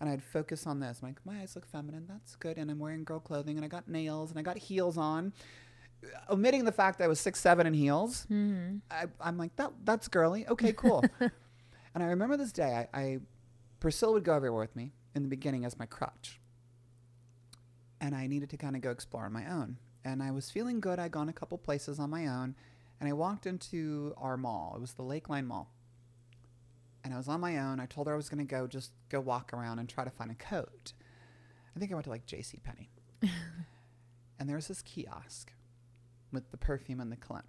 [0.00, 1.00] and I'd focus on this.
[1.02, 2.56] I'm like, my eyes look feminine, that's good.
[2.56, 5.32] And I'm wearing girl clothing and I got nails and I got heels on.
[6.30, 8.76] Omitting the fact that I was six seven in heels, mm-hmm.
[8.90, 10.48] I, I'm like, that that's girly.
[10.48, 11.04] Okay, cool.
[11.20, 11.30] and
[12.02, 13.18] I remember this day, I, I
[13.80, 16.40] Priscilla would go everywhere with me in the beginning as my crutch.
[18.00, 19.76] And I needed to kind of go explore on my own.
[20.02, 20.98] And I was feeling good.
[20.98, 22.54] I'd gone a couple places on my own.
[22.98, 24.74] And I walked into our mall.
[24.76, 25.70] It was the Lakeline Mall.
[27.04, 27.80] And I was on my own.
[27.80, 30.10] I told her I was going to go just go walk around and try to
[30.10, 30.92] find a coat.
[31.74, 32.58] I think I went to like J.C.
[32.62, 32.90] Penney.
[34.38, 35.52] and there was this kiosk
[36.32, 37.42] with the perfume and the cologne.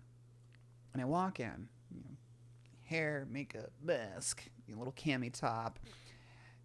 [0.93, 2.17] And I walk in, you know,
[2.83, 5.79] hair, makeup, mask, you know, little cami top.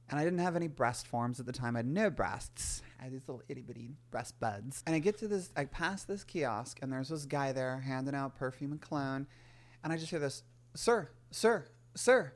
[0.08, 1.74] And I didn't have any breast forms at the time.
[1.74, 2.82] I had no breasts.
[3.00, 4.82] I had these little itty bitty breast buds.
[4.86, 8.14] And I get to this, I pass this kiosk, and there's this guy there handing
[8.14, 9.26] out perfume and cologne.
[9.82, 10.44] And I just hear this,
[10.74, 12.32] sir, sir, sir.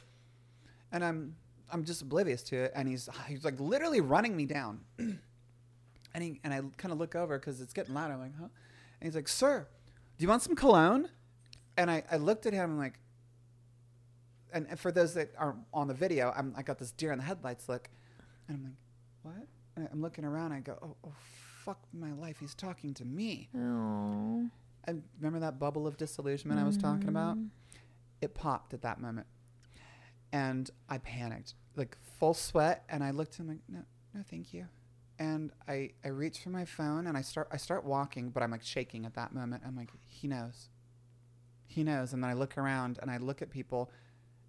[0.92, 1.36] And I'm,
[1.72, 2.72] I'm just oblivious to it.
[2.74, 4.80] And he's, he's like literally running me down.
[4.98, 5.18] and
[6.24, 8.10] he, and I kind of look over because it's getting loud.
[8.10, 8.48] I'm like, huh?
[9.00, 9.66] And he's like, sir,
[10.18, 11.08] do you want some cologne?
[11.76, 12.98] And I, I looked at him, I'm like,
[14.52, 17.18] and, and for those that are on the video, I'm, I got this deer in
[17.18, 17.88] the headlights look,
[18.48, 18.74] and I'm like,
[19.22, 19.46] what?
[19.76, 20.52] And I'm looking around.
[20.52, 21.12] I go, oh, oh,
[21.64, 22.38] fuck my life.
[22.40, 23.48] He's talking to me.
[23.56, 24.48] Oh.
[24.84, 27.36] And remember that bubble of disillusionment I was talking about?
[27.36, 27.48] Mm.
[28.20, 29.26] It popped at that moment,
[30.32, 32.84] and I panicked, like full sweat.
[32.88, 33.80] And I looked at him like, no,
[34.14, 34.66] no, thank you.
[35.18, 38.50] And I, I reach for my phone and I start I start walking, but I'm
[38.50, 39.62] like shaking at that moment.
[39.66, 40.68] I'm like, he knows.
[41.66, 42.12] He knows.
[42.12, 43.90] And then I look around and I look at people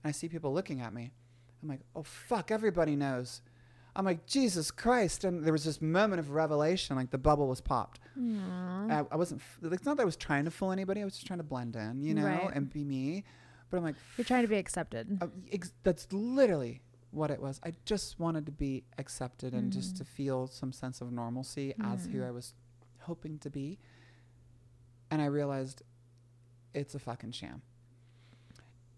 [0.04, 1.12] and I see people looking at me.
[1.62, 3.42] I'm like, oh fuck, everybody knows.
[3.96, 5.26] I'm like, Jesus Christ.
[5.26, 8.00] And there was this moment of revelation, like the bubble was popped.
[8.18, 11.02] I, I wasn't, f- it's not that I was trying to fool anybody.
[11.02, 12.50] I was just trying to blend in, you know, Right.
[12.54, 13.26] and be me.
[13.72, 15.18] But I'm like, You're trying to be accepted.
[15.22, 17.60] uh, ex- that's literally what it was.
[17.64, 22.06] I just wanted to be accepted and just to feel some sense of normalcy as
[22.06, 22.54] who I was
[23.00, 23.80] hoping to be.
[25.10, 25.82] And I realized
[26.74, 27.62] it's a fucking sham.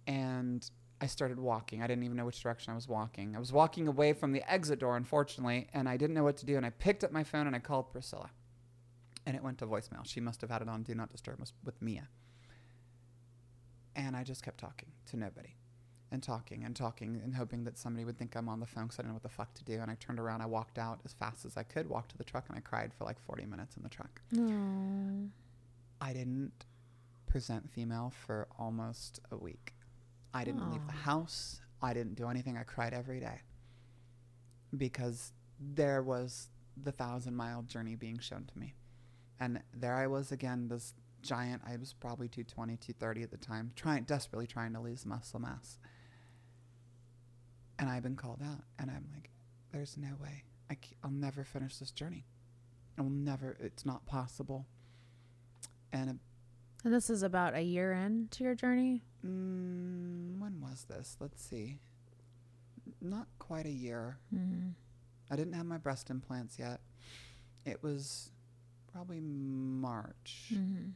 [0.06, 0.70] And
[1.02, 1.82] I started walking.
[1.82, 3.36] I didn't even know which direction I was walking.
[3.36, 6.46] I was walking away from the exit door, unfortunately, and I didn't know what to
[6.46, 6.56] do.
[6.58, 8.30] And I picked up my phone and I called Priscilla.
[9.26, 10.06] And it went to voicemail.
[10.06, 12.10] She must have had it on Do Not Disturb with Mia.
[13.96, 15.56] And I just kept talking to nobody.
[16.12, 19.00] and talking and talking and hoping that somebody would think I'm on the phone because
[19.00, 19.80] I didn't know what the fuck to do.
[19.82, 22.24] And I turned around, I walked out as fast as I could, walked to the
[22.24, 24.22] truck, and I cried for like 40 minutes in the truck.
[24.32, 25.30] No.
[26.00, 26.66] I didn't
[27.26, 29.74] present female for almost a week.
[30.36, 31.62] I didn't leave the house.
[31.82, 32.58] I didn't do anything.
[32.58, 33.42] I cried every day
[34.78, 38.76] because there was the thousand mile journey being shown to me.
[39.40, 40.94] And there I was again, this
[41.24, 45.40] giant, I was probably 220, 230 at the time, trying, desperately trying to lose muscle
[45.40, 45.80] mass.
[47.80, 48.64] And I've been called out.
[48.78, 49.30] And I'm like,
[49.72, 50.44] there's no way.
[50.70, 52.26] I will never finish this journey.
[52.98, 54.68] I will never, it's not possible.
[55.92, 56.16] And it
[56.86, 59.04] And this is about a year into your journey.
[59.26, 61.18] Mm, when was this?
[61.20, 61.80] Let's see.
[63.02, 64.20] Not quite a year.
[64.34, 64.70] Mm-hmm.
[65.32, 66.82] I didn't have my breast implants yet.
[67.66, 68.32] It was
[68.92, 70.52] probably March.
[70.54, 70.90] Mm-hmm.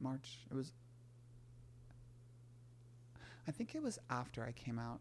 [0.00, 0.38] March.
[0.50, 0.72] It was.
[3.46, 5.00] I think it was after I came out.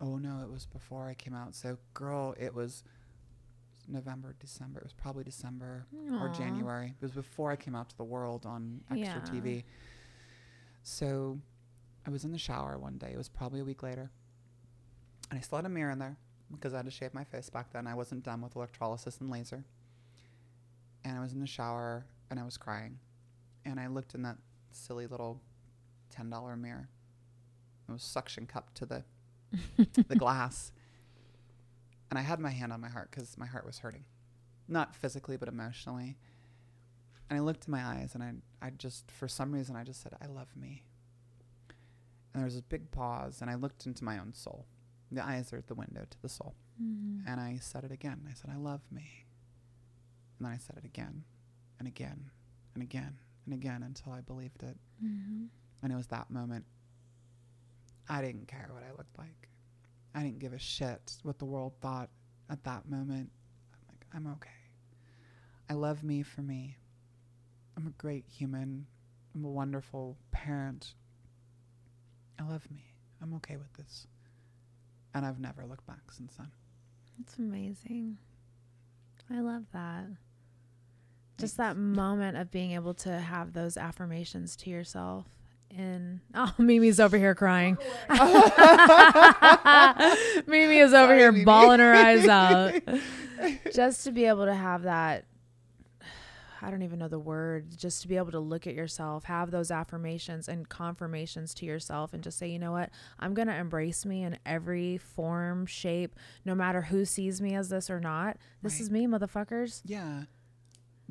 [0.00, 1.54] Oh no, it was before I came out.
[1.54, 2.82] So, girl, it was
[3.86, 4.80] November, December.
[4.80, 5.86] It was probably December
[6.20, 6.94] or January.
[7.00, 9.40] It was before I came out to the world on extra Yeah.
[9.40, 9.64] TV.
[10.82, 11.38] So,
[12.06, 13.10] I was in the shower one day.
[13.12, 14.10] It was probably a week later.
[15.30, 16.16] And I still had a mirror in there
[16.50, 17.86] because I had to shave my face back then.
[17.86, 19.64] I wasn't done with electrolysis and laser.
[21.04, 22.98] And I was in the shower and I was crying.
[23.64, 24.38] And I looked in that
[24.70, 25.40] silly little
[26.16, 26.88] $10 mirror.
[27.88, 29.04] It was suction cupped to the,
[30.08, 30.72] the glass.
[32.10, 34.04] And I had my hand on my heart because my heart was hurting.
[34.68, 36.16] Not physically, but emotionally.
[37.28, 38.32] And I looked in my eyes and I,
[38.66, 40.84] I just, for some reason, I just said, I love me.
[42.32, 44.66] And there was a big pause and I looked into my own soul.
[45.12, 46.54] The eyes are the window to the soul.
[46.80, 47.28] Mm-hmm.
[47.28, 48.22] And I said it again.
[48.28, 49.26] I said, I love me.
[50.38, 51.24] And then I said it again
[51.78, 52.30] and again
[52.74, 54.76] and again and again until I believed it.
[55.04, 55.44] Mm-hmm.
[55.82, 56.64] And it was that moment.
[58.08, 59.48] I didn't care what I looked like.
[60.14, 62.10] I didn't give a shit what the world thought
[62.50, 63.30] at that moment.
[63.72, 64.50] I'm like, I'm okay.
[65.68, 66.76] I love me for me.
[67.76, 68.86] I'm a great human.
[69.34, 70.94] I'm a wonderful parent.
[72.38, 72.92] I love me.
[73.22, 74.06] I'm okay with this.
[75.14, 76.50] And I've never looked back since then.
[77.20, 78.18] It's amazing.
[79.30, 80.06] I love that.
[81.40, 85.26] Just that moment of being able to have those affirmations to yourself.
[85.76, 87.78] And oh, Mimi's over here crying.
[90.46, 91.44] Mimi is over Sorry, here Mimi.
[91.44, 92.74] bawling her eyes out.
[93.72, 95.24] Just to be able to have that,
[96.62, 99.50] I don't even know the word, just to be able to look at yourself, have
[99.50, 103.54] those affirmations and confirmations to yourself, and just say, you know what, I'm going to
[103.56, 106.14] embrace me in every form, shape,
[106.44, 108.36] no matter who sees me as this or not.
[108.62, 108.80] This Right.
[108.82, 109.80] is me, motherfuckers.
[109.86, 110.24] Yeah.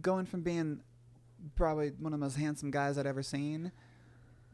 [0.01, 0.81] Going from being
[1.55, 3.71] probably one of the most handsome guys I'd ever seen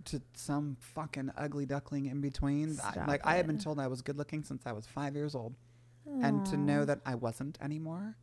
[0.06, 2.78] to some fucking ugly duckling in between.
[2.84, 5.36] I, like I had been told I was good looking since I was five years
[5.36, 5.56] old.
[6.22, 8.16] And to know that I wasn't anymore,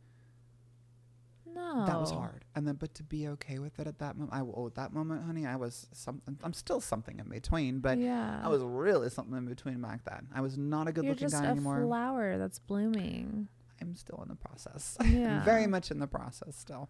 [1.53, 1.85] no.
[1.85, 2.45] that was hard.
[2.55, 4.93] And then, but to be okay with it at that moment, I, oh, at that
[4.93, 6.37] moment, honey, I was something.
[6.43, 8.41] I'm still something in between, but yeah.
[8.41, 10.29] I was really something in between back then.
[10.33, 11.85] I was not a good You're looking just guy a anymore.
[11.85, 13.49] flower that's blooming.
[13.81, 14.97] I'm still in the process.
[15.05, 15.43] Yeah.
[15.43, 16.89] Very much in the process still.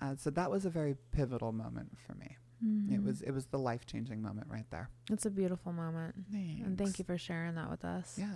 [0.00, 2.36] Uh, so that was a very pivotal moment for me.
[2.90, 4.88] It was it was the life changing moment right there.
[5.10, 6.14] It's a beautiful moment.
[6.32, 8.16] And thank you for sharing that with us.
[8.18, 8.26] Yeah.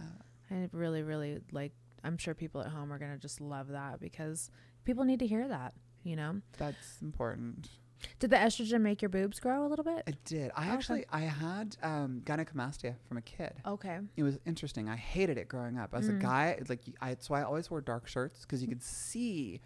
[0.51, 1.73] I really, really like,
[2.05, 4.51] I'm sure people at home are going to just love that because
[4.85, 5.73] people need to hear that,
[6.05, 6.41] you know?
[6.59, 7.71] That's important.
[8.19, 10.03] Did the estrogen make your boobs grow a little bit?
[10.07, 10.51] It did.
[10.55, 10.71] I Okay.
[10.71, 13.53] actually I had um, gynecomastia from a kid.
[13.67, 13.99] Okay.
[14.17, 14.89] It was interesting.
[14.89, 16.21] I hated it growing up as a Mm.
[16.21, 16.59] guy.
[16.69, 19.61] Like I so I always wore dark shirts because you could see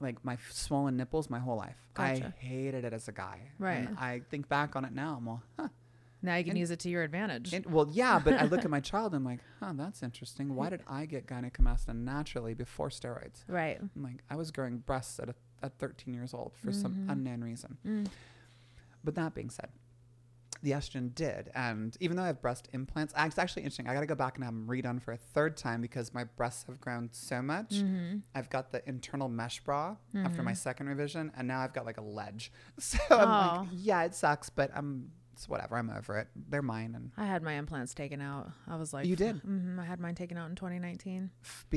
[0.00, 1.76] like my swollen nipples my whole life.
[1.94, 2.34] Gotcha.
[2.36, 3.40] I hated it as a guy.
[3.58, 3.88] Right.
[3.88, 5.16] And I think back on it now.
[5.18, 5.68] I'm all, huh.
[6.22, 7.52] Now you can And- use it to your advantage.
[7.52, 10.54] And, well, yeah, but I look at my child and I'm like, huh, that's interesting.
[10.54, 13.44] Why did I get gynecomastia naturally before steroids?
[13.48, 13.78] right.
[13.80, 17.12] I'm like, I was growing breasts at, a, at 13 years old for some Mhm.
[17.12, 17.76] unknown reason.
[17.86, 18.06] Mm.
[19.04, 19.68] But that being said,
[20.66, 21.48] the estrogen did.
[21.54, 23.86] And even though I have breast implants, it's actually interesting.
[23.88, 26.24] I got to go back and have them redone for a third time because my
[26.24, 27.70] breasts have grown so much.
[27.70, 28.22] Mhm.
[28.34, 30.56] I've got the internal mesh bra after my Mhm.
[30.56, 32.50] second revision, and now I've got like a ledge.
[32.80, 33.60] So I'm Oh.
[33.62, 35.76] like, yeah, it sucks, but I'm it's whatever.
[35.76, 36.28] I'm over it.
[36.48, 38.50] They're mine, and I had my implants taken out.
[38.66, 39.36] I was like, You did?
[39.36, 41.30] hmm I had mine taken out in 2019.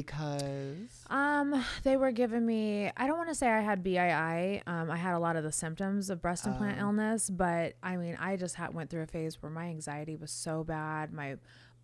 [0.10, 2.92] because Um, they were giving me.
[2.96, 4.62] I don't want to say I had BII.
[4.66, 6.86] Um, I had a lot of the symptoms of breast implant Oh.
[6.88, 10.32] illness, but I mean, I just had went through a phase where my anxiety was
[10.32, 11.12] so bad.
[11.12, 11.36] My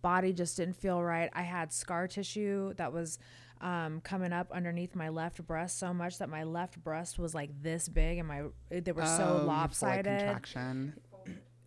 [0.02, 1.30] body just didn't feel right.
[1.34, 3.18] I had scar tissue that was
[3.62, 7.50] um, coming up underneath my left breast so much that my left breast was like
[7.62, 10.04] this big, and my they were Oh, so like lopsided.
[10.04, 10.92] contraction.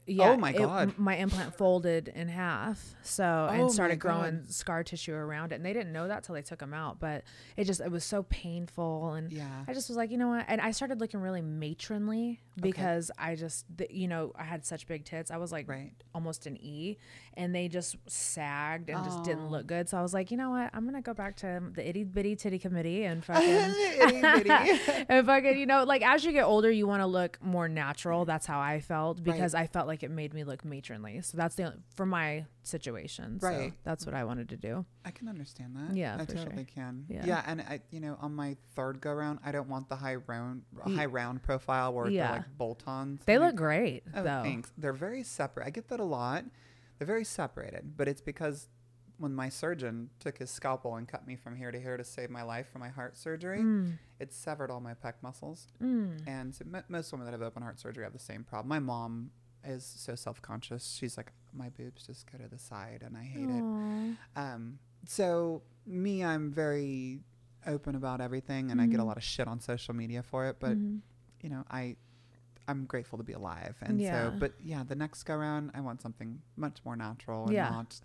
[0.09, 0.29] Oh yeah.
[0.31, 2.95] Oh my it- my implant folded in half.
[3.03, 4.09] So Oh and started God.
[4.09, 6.99] growing scar tissue around it, and they didn't know that till they took them out.
[6.99, 7.23] But
[7.57, 9.63] it just it was so painful, and Yeah.
[9.67, 10.45] I just was like, you know what?
[10.47, 15.05] And I started looking really matronly because I just, you know, I had such big
[15.05, 15.31] tits.
[15.31, 15.67] I was like
[16.13, 16.97] almost an E,
[17.35, 19.49] and they just sagged and just didn't Oh.
[19.49, 19.87] look good.
[19.89, 20.69] So I was like, you know what?
[20.73, 25.05] I'm gonna go back to the itty bitty titty committee and fucking Itty bitty.
[25.09, 28.25] and fucking, you know, like as you get older, you want to look more natural.
[28.25, 31.21] That's how I felt because I felt like it made me look matronly.
[31.21, 33.39] So that's the for my situation.
[33.39, 33.73] So Right.
[33.83, 34.85] that's what I wanted to do.
[35.05, 35.95] I can understand that.
[35.95, 36.45] Yeah, I for sure.
[36.45, 37.05] totally can.
[37.09, 37.25] Yeah.
[37.25, 37.43] Yeah.
[37.47, 40.63] and I, you know, on my third go round, I don't want the high round,
[40.85, 42.31] high round profile where Yeah.
[42.31, 43.21] like bolt-ons.
[43.25, 44.41] They look great, Oh, though.
[44.43, 44.71] thanks.
[44.77, 45.65] They're very separate.
[45.65, 46.45] I get that a lot.
[46.97, 48.67] They're very separated, but it's because
[49.17, 52.29] when my surgeon took his scalpel and cut me from here to here to save
[52.29, 53.97] my life for my heart surgery, Mm.
[54.19, 55.67] it severed all my pec muscles.
[55.81, 56.25] Mm.
[56.25, 58.69] And so mo- most women that have open heart surgery have the same problem.
[58.69, 59.31] My mom
[59.65, 60.95] is so self-conscious.
[60.97, 63.57] She's like, my boobs just go to the side, and I hate Aw.
[64.11, 64.17] it.
[64.37, 67.19] Um, so me, I'm very
[67.67, 69.07] open about everything, and I get a Mhm.
[69.07, 70.57] lot of shit on social media for it.
[70.61, 71.01] But Mhm.
[71.41, 71.97] you know, I
[72.69, 74.31] I'm grateful to be alive, and Yeah.
[74.31, 74.37] so.
[74.37, 77.69] But yeah, the next go round, I want something much more natural and Yeah.
[77.69, 77.99] not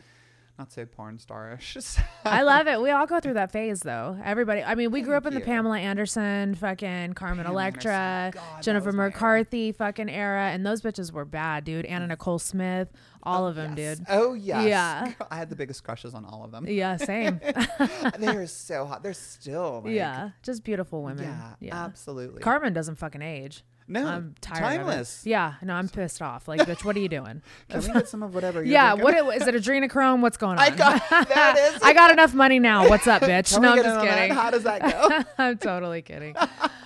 [0.58, 2.00] not so porn starish.
[2.24, 2.80] I love it.
[2.80, 4.16] We all go through that phase though.
[4.24, 4.62] Everybody.
[4.62, 5.40] I mean, we grew up in the.
[5.40, 8.92] Pamela Anderson, fucking Carmen Pamela Electra, God, Jennifer.
[8.92, 11.84] McCarthy, fucking era, and those bitches were bad, dude.
[11.84, 12.10] Anna mm.
[12.10, 12.88] Nicole Smith,
[13.22, 13.98] all oh, of them, Yes.
[13.98, 14.06] dude.
[14.08, 14.66] Oh yes.
[14.66, 15.12] Yeah.
[15.30, 16.66] I had the biggest crushes on all of them.
[16.68, 17.40] Yeah, same.
[18.18, 19.02] They're so hot.
[19.02, 21.36] They're still like, yeah, just beautiful women.
[21.60, 22.40] Yeah, absolutely.
[22.40, 23.64] Carmen doesn't fucking age.
[23.86, 25.20] No, I'm tired timeless.
[25.20, 25.31] Of it.
[25.31, 26.48] Yeah, no, I'm pissed off.
[26.48, 27.43] Like, bitch, what are you doing?
[27.69, 29.24] Can we get some of whatever you're yeah, drinking?
[29.24, 29.55] what it, is it?
[29.55, 30.20] Adrenochrome?
[30.20, 30.65] What's going on?
[30.65, 31.02] I got
[31.56, 31.82] it is.
[31.82, 32.89] I got enough money now.
[32.89, 33.61] What's up, bitch?
[33.61, 34.16] No, I'm just in that?
[34.16, 34.35] kidding.
[34.35, 34.81] How does that
[35.36, 35.43] go?
[35.43, 36.35] I'm totally kidding.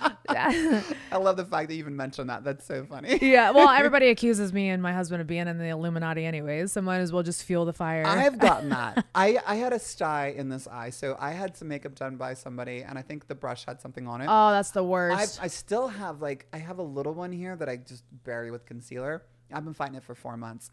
[0.29, 2.43] I love the fact that you even mentioned that.
[2.43, 3.17] That's so funny.
[3.21, 6.81] yeah, well, everybody accuses me and my husband of being in the Illuminati anyways, so
[6.81, 8.05] might as well just fuel the fire.
[8.05, 9.05] I've gotten that.
[9.15, 12.33] I, I had a sty in this eye, so I had some makeup done by
[12.33, 14.27] somebody, and I think the brush had something on it.
[14.29, 15.39] Oh, that's the worst.
[15.41, 18.51] I, I still have like I have a little one here that I just bury
[18.51, 19.23] with concealer.
[19.51, 20.69] I've been fighting it for four months,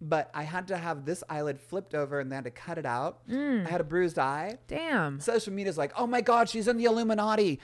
[0.00, 2.86] but I had to have this eyelid flipped over and they had to cut it
[2.86, 3.26] out.
[3.28, 3.66] Mm.
[3.66, 4.58] I had a bruised eye.
[4.68, 5.20] Damn.
[5.20, 7.60] Social media's like, oh my god, she's in the Illuminati.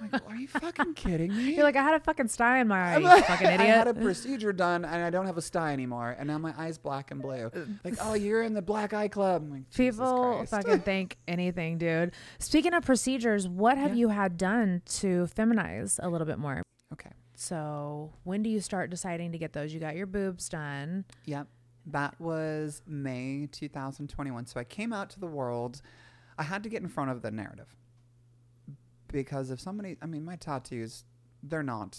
[0.00, 1.54] I'm like, are you fucking kidding me?
[1.54, 3.60] You're like, I had a fucking sty in my eye, like, fucking idiot.
[3.60, 6.54] I had a procedure done and I don't have a sty anymore, and now my
[6.56, 7.50] eye's black and blue.
[7.84, 9.50] Like, oh, you're in the black eye club.
[9.50, 12.12] Like, People fucking think anything, dude.
[12.38, 16.62] Speaking of procedures, what have you had done to feminize a little bit more?
[16.92, 17.10] Okay.
[17.34, 19.72] So, when do you start deciding to get those?
[19.72, 21.04] You got your boobs done.
[21.26, 21.46] Yep.
[21.86, 24.46] That was May 2021.
[24.46, 25.80] So I came out to the world.
[26.36, 27.74] I had to get in front of the narrative.
[29.12, 31.04] Because if somebody, I mean, my tattoos,
[31.42, 31.98] they're not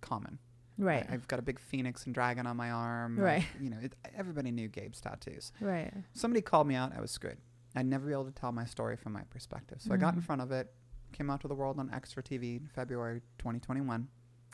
[0.00, 0.38] common.
[0.76, 1.04] Right.
[1.08, 3.18] I, have got a big phoenix and dragon on my arm.
[3.18, 3.44] Right.
[3.60, 5.52] You know, it, everybody knew Gabe's tattoos.
[5.60, 5.92] Right.
[6.14, 6.92] Somebody called me out.
[6.96, 7.38] I was screwed.
[7.76, 9.78] I'd never be able to tell my story from my perspective.
[9.80, 10.24] So I got in Mhm.
[10.24, 10.72] front of it,
[11.12, 14.08] came out to the world on Extra TV in February 2021.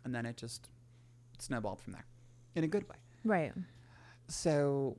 [0.04, 0.68] And then it just
[1.38, 2.04] snowballed from there
[2.54, 2.96] in a good way.
[3.24, 3.52] Right.
[4.28, 4.98] So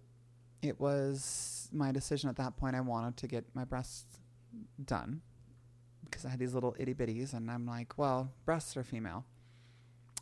[0.62, 2.76] it was my decision at that point.
[2.76, 4.20] I wanted to get my breasts
[4.84, 5.22] done
[6.12, 9.26] because I had these little itty bitties, and I'm like, well, breasts are female.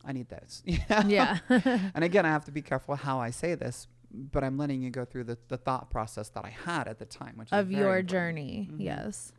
[0.05, 0.61] I need those.
[0.65, 1.03] you know?
[1.07, 1.39] Yeah.
[1.49, 4.89] and again, I have to be careful how I say this, but I'm letting you
[4.91, 7.69] go through the, the thought process that I had at the time, which is Of
[7.71, 8.09] your important.
[8.09, 8.75] journey, Mhm.
[8.79, 9.33] yes.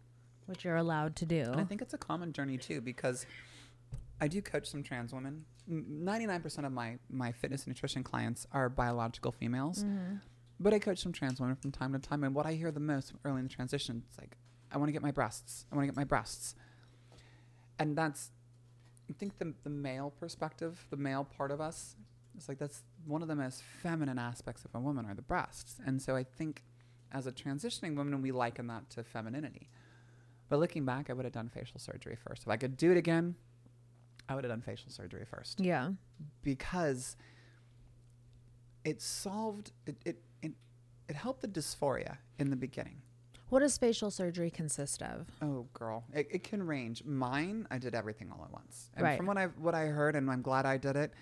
[0.47, 1.43] Which you're allowed to do.
[1.43, 3.25] And I think it's a common journey too because
[4.21, 5.45] I do coach some trans women.
[5.67, 10.21] Ninety nine percent of my my fitness and nutrition clients are biological females, Mhm.
[10.59, 12.25] but I coach some trans women from time to time.
[12.25, 14.37] And what I hear the most early in the transition, it's like,
[14.73, 15.67] I want to get my breasts.
[15.71, 16.55] I want to get my breasts,
[17.79, 18.31] and that's
[19.09, 21.97] I think the the male perspective, the male part of us,
[22.37, 25.77] is like that's one of the most feminine aspects of a woman are the breasts.
[25.85, 26.63] And so I think
[27.13, 29.69] as a transitioning woman, we liken that to femininity.
[30.49, 32.43] But looking back, I would have done facial surgery first.
[32.43, 33.37] If I could do it again,
[34.29, 35.61] I would have done facial surgery first.
[35.61, 35.91] Yeah.
[36.43, 37.17] Because
[38.85, 40.53] it solved it it it,
[41.09, 43.03] it helped the dysphoria in the beginning.
[43.51, 45.27] What does facial surgery consist of?
[45.43, 47.05] Oh, girl, it, it can range.
[47.05, 49.17] Mine, I did everything all at once, and Right.
[49.17, 51.13] from what I what I heard, and I'm glad I did it.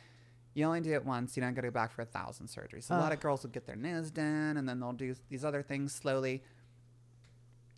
[0.55, 1.37] You only do it once.
[1.37, 2.91] You don't got to go back for a thousand surgeries.
[2.91, 5.63] A lot of girls will get their nails done, and then they'll do these other
[5.63, 6.43] things slowly.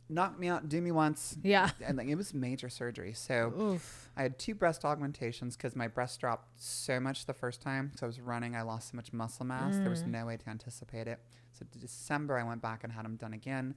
[0.08, 1.36] Knock me out, do me once.
[1.44, 1.70] Yeah.
[1.84, 3.12] and like it was major surgery.
[3.12, 4.08] So Oof.
[4.16, 7.92] I had two breast augmentations because my breast dropped so much the first time.
[7.96, 9.76] So I was running, I lost so much muscle mass.
[9.76, 10.08] There was Mm.
[10.08, 11.20] no way to anticipate it.
[11.52, 13.76] So December, I went back and had them done again.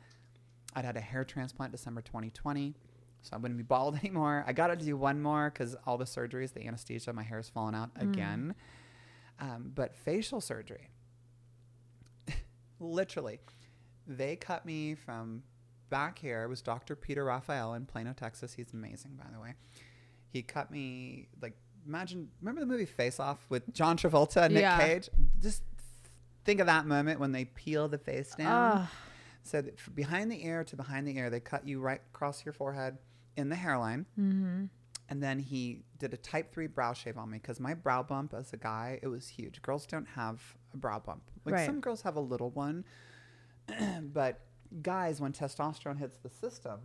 [0.75, 2.75] I'd had a hair transplant December 2020.
[3.21, 4.43] So I wouldn't be bald anymore.
[4.47, 7.49] I got to do one more because all the surgeries, the anesthesia, my hair hair's
[7.49, 8.01] fallen out Mm.
[8.11, 8.55] again.
[9.39, 10.89] Um, but facial surgery,
[12.79, 13.39] literally,
[14.07, 15.43] they cut me from
[15.89, 16.43] back here.
[16.43, 16.95] It was Dr.
[16.95, 18.53] Peter Raphael in Plano, Texas.
[18.53, 19.53] He's amazing, by the way.
[20.29, 21.55] He cut me like
[21.87, 22.29] imagine.
[22.41, 24.79] Remember the movie Face Off with John Travolta and Nick Yeah.
[24.79, 25.09] Cage?
[25.41, 25.63] Just
[26.45, 28.77] think of that moment when they peel the face down.
[28.81, 28.87] Ugh.
[29.43, 32.53] So that behind the ear to behind the ear, they cut you right across your
[32.53, 32.97] forehead
[33.37, 34.05] in the hairline.
[34.19, 34.65] Mm-hmm.
[35.09, 38.33] And then he did a type three brow shave on me because my brow bump
[38.33, 39.61] as a guy, it was huge.
[39.61, 40.41] Girls don't have
[40.73, 41.23] a brow bump.
[41.45, 41.65] Like Right.
[41.65, 42.85] some girls have a little one,
[44.01, 44.39] but
[44.81, 46.79] guys, when testosterone hits the system,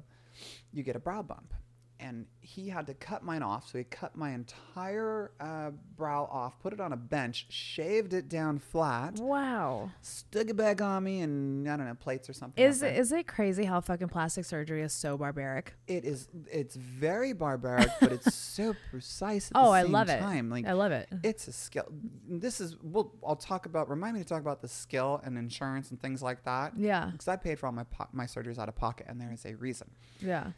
[0.72, 1.54] you get a brow bump.
[2.00, 3.68] And he had to cut mine off.
[3.70, 8.28] So he cut my entire uh, brow off, put it on a bench, shaved it
[8.28, 9.90] down flat, Wow.
[10.00, 12.64] stuck it back on me, and I don't know, plates or something.
[12.64, 15.74] Is it, is it crazy how fucking plastic surgery is so barbaric?
[15.88, 20.22] it is it's very barbaric but it's so precise at Oh, I love it.
[20.22, 21.08] like I love it.
[21.24, 21.86] it's a skill
[22.28, 25.90] this is we'll i'll talk about remind me to talk about the skill and insurance
[25.90, 27.06] and things like that Yeah.
[27.10, 29.44] because i paid for all my po- my surgeries out of pocket and there is
[29.46, 30.48] a reason Yeah.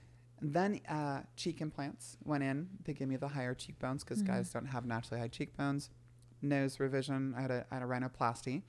[0.43, 4.27] Then uh, cheek implants went in they gave me the higher cheekbones because Mhm.
[4.27, 5.91] guys don't have naturally high cheekbones
[6.43, 8.63] nose revision i had a, I had a rhinoplasty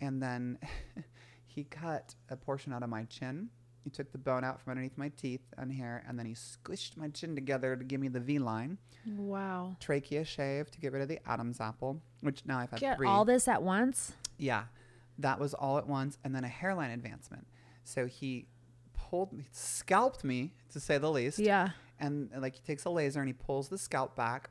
[0.00, 0.58] and then
[1.46, 3.50] he cut a portion out of my chin
[3.82, 6.96] he took the bone out from underneath my teeth and hair and then he squished
[6.96, 9.76] my chin together to give me the v line Wow.
[9.80, 13.06] trachea shave to get rid of the adam's apple which now i've had Get three
[13.06, 14.14] all this at once?
[14.38, 14.64] yeah,
[15.18, 17.46] that was all at once, and then a hairline advancement.
[17.84, 18.48] So he
[19.14, 21.38] pulled, me, scalped me to say the least.
[21.38, 21.70] Yeah.
[22.00, 24.50] And uh, like he takes a laser and he pulls the scalp back,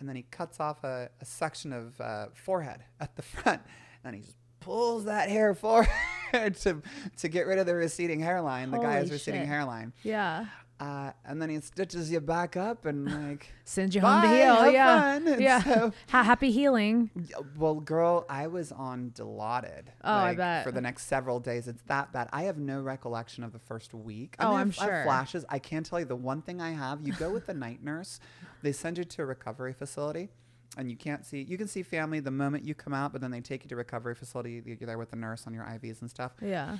[0.00, 3.62] and then he cuts off a, a section of uh, forehead at the front,
[4.04, 5.88] and he just pulls that hair forward
[6.32, 6.82] to
[7.18, 8.72] to get rid of the receding hairline.
[8.72, 9.48] The guy's receding shit.
[9.48, 9.92] hairline.
[10.02, 10.46] Yeah.
[10.82, 14.68] Uh, and then he stitches you back up and like Sends you home to heal.
[14.72, 15.00] yeah.
[15.18, 15.62] fun." Yeah.
[15.62, 17.10] so- happy healing.
[17.56, 19.84] Well, girl, I was on Dilaudid.
[20.02, 20.64] Oh, I bet.
[20.64, 21.68] For the next several days.
[21.68, 22.28] It's that bad.
[22.32, 24.34] I have no recollection of the first week.
[24.40, 25.02] Oh, I I'm I sure.
[25.04, 25.44] flashes.
[25.48, 27.00] I can't tell you the one thing I have.
[27.06, 28.18] You go with the night nurse.
[28.62, 30.30] They send you to a recovery facility.
[30.76, 33.30] And you can't see, you can see family the moment you come out, but then
[33.30, 34.62] they take you to recovery facility.
[34.64, 36.32] You're there with the nurse on your IVs and stuff.
[36.42, 36.78] Yeah.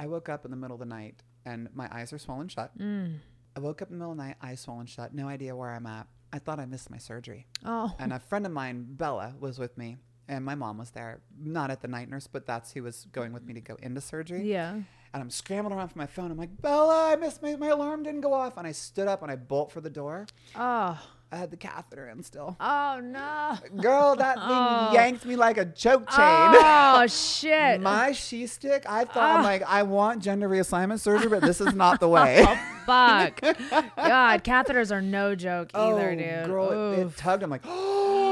[0.00, 2.76] I woke up in the middle of the night and my eyes are swollen shut.
[2.78, 3.18] Mm.
[3.56, 5.70] I woke up in the middle of the night, eyes swollen shut, no idea where
[5.70, 6.06] I'm at.
[6.30, 7.46] I thought I missed my surgery.
[7.64, 7.90] Oh.
[7.98, 9.96] And a friend of mine, Bella, was with me,
[10.28, 11.20] and my mom was there.
[11.40, 14.02] Not at the night nurse, but that's who was going with me to go into
[14.02, 14.42] surgery.
[14.42, 14.74] Yeah.
[14.74, 16.30] And I'm scrambling around for my phone.
[16.30, 18.58] I'm like, Bella, I missed my, my alarm didn't go off.
[18.58, 20.26] And I stood up and I bolt for the door.
[20.54, 21.00] Oh.
[21.32, 22.56] I had the catheter in still.
[22.60, 23.56] Oh no.
[23.82, 24.90] Girl, that thing Oh.
[24.92, 26.16] yanked me like a choke chain.
[26.18, 27.80] Oh shit.
[27.80, 29.42] My she stick, I thought, I'm Ah.
[29.42, 32.44] like, I want gender reassignment surgery, but this is not the way.
[32.88, 33.40] Oh, fuck.
[33.96, 36.46] God, catheters are no joke either, oh, dude.
[36.46, 37.42] girl, it, it tugged.
[37.42, 38.25] I'm like, oh,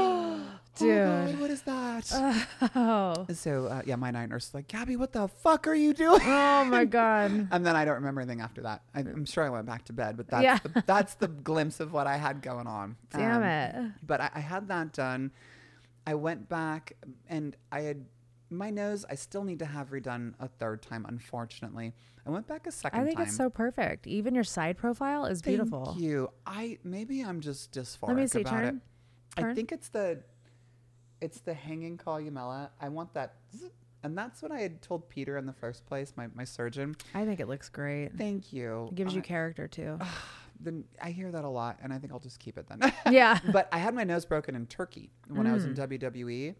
[0.75, 0.97] Dude.
[1.31, 2.47] God, what is that?
[2.75, 3.25] Oh.
[3.33, 6.21] So uh, yeah, my night nurse is like, Gabbi, what the fuck are you doing?
[6.23, 7.47] Oh my god.
[7.51, 8.83] and then I don't remember anything after that.
[8.93, 10.59] I, I'm sure I went back to bed, but that's Yeah.
[10.63, 12.97] the, that's the glimpse of what I had going on.
[13.11, 13.91] Damn Um, it.
[14.05, 15.31] But I, I had that done.
[16.07, 16.93] I went back
[17.27, 18.05] and I had
[18.49, 19.05] my nose.
[19.09, 21.05] I still need to have redone a third time.
[21.07, 21.93] Unfortunately,
[22.27, 23.27] I went back a second I think time.
[23.27, 24.05] it's so perfect.
[24.07, 25.95] Even your side profile is Thank beautiful.
[25.97, 26.29] you.
[26.45, 28.81] I maybe I'm just dysphoric Let me see, about turn.
[29.37, 29.43] it.
[29.45, 30.21] I think it's the
[31.21, 32.69] it's the hanging columella.
[32.79, 33.69] I want that zzz,
[34.03, 36.95] and that's what I had told Peter in the first place, my, my surgeon.
[37.13, 38.11] I think it looks great.
[38.17, 38.87] Thank you.
[38.91, 39.99] It gives you character too.
[40.57, 42.79] Then I hear that a lot, and I think I'll just keep it then.
[43.11, 43.39] Yeah.
[43.51, 45.89] but I had my nose broken in Turkey when I was in Mm.
[45.89, 46.55] WWE,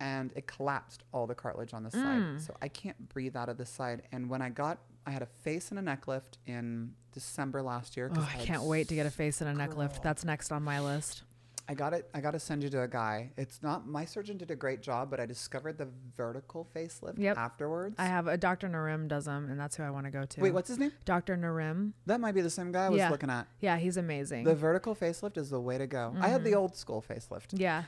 [0.00, 2.02] and it collapsed all the cartilage on the Mm.
[2.38, 4.02] side, so I can't breathe out of the side.
[4.10, 7.96] And when I got, I had a face and a neck lift in December last
[7.96, 8.08] year.
[8.08, 10.02] 'cause Oh, I had can't wait to get a face and a neck lift.
[10.02, 11.22] That's next on my list.
[11.68, 12.08] I got it.
[12.12, 13.30] I got to send you to a guy.
[13.36, 17.36] It's not my surgeon did a great job, but I discovered the vertical facelift Yep.
[17.38, 17.94] afterwards.
[17.98, 18.68] I have a Dr.
[18.68, 20.40] Narim does them, and that's who I want to go to.
[20.40, 20.92] Wait, what's his name?
[21.04, 21.36] Dr.
[21.36, 21.92] Narim.
[22.06, 23.10] That might be the same guy I was yeah.
[23.10, 23.46] looking at.
[23.60, 24.44] Yeah, he's amazing.
[24.44, 26.14] The vertical facelift is the way to go.
[26.20, 26.56] I had the Mhm.
[26.56, 27.48] old school facelift.
[27.52, 27.84] Yeah.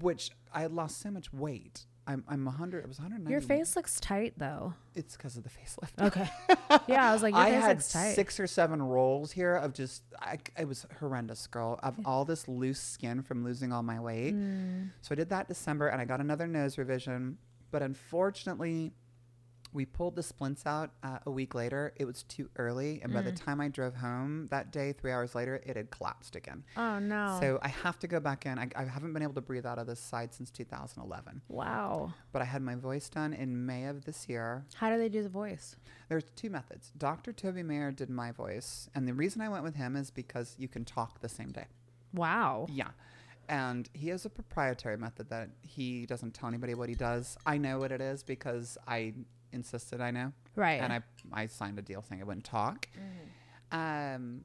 [0.00, 2.84] Which I had lost so much weight I'm I'm 100.
[2.84, 3.30] It was 190.
[3.30, 4.74] Your face looks tight though.
[4.94, 6.06] It's because of the facelift.
[6.06, 6.28] Okay.
[6.86, 8.14] yeah, I was like, your I face had looks tight.
[8.14, 10.02] six or seven rolls here of just.
[10.20, 11.80] I, it was horrendous, girl.
[11.82, 14.34] Of all this loose skin from losing all my weight.
[14.34, 14.90] Mm.
[15.00, 17.38] So I did that December, and I got another nose revision.
[17.70, 18.92] But unfortunately,
[19.74, 21.92] we pulled the splints out uh, a week later.
[21.96, 23.44] It was too early, and by the Mm.
[23.44, 26.64] time I drove home that day, three hours later, it had collapsed again.
[26.76, 27.36] Oh no.
[27.40, 28.58] So I have to go back in.
[28.58, 31.42] I, I haven't been able to breathe out of this side since 2011.
[31.48, 32.12] wow.
[32.32, 34.64] But I had my voice done in May of this year.
[34.76, 35.76] How do they do the voice?
[36.08, 36.92] There's two methods.
[36.96, 37.32] Dr.
[37.32, 40.68] Toby Mayer did my voice, and the reason I went with him is because you
[40.68, 41.66] can talk the same day.
[42.12, 42.66] Wow.
[42.70, 42.90] Yeah.
[43.48, 47.36] And he has a proprietary method that he doesn't tell anybody what he does.
[47.44, 49.12] I know what it is because I
[49.54, 50.32] insisted I know.
[50.56, 50.80] Right.
[50.80, 51.00] And I
[51.32, 52.88] I signed a deal saying I wouldn't talk.
[53.72, 54.44] Um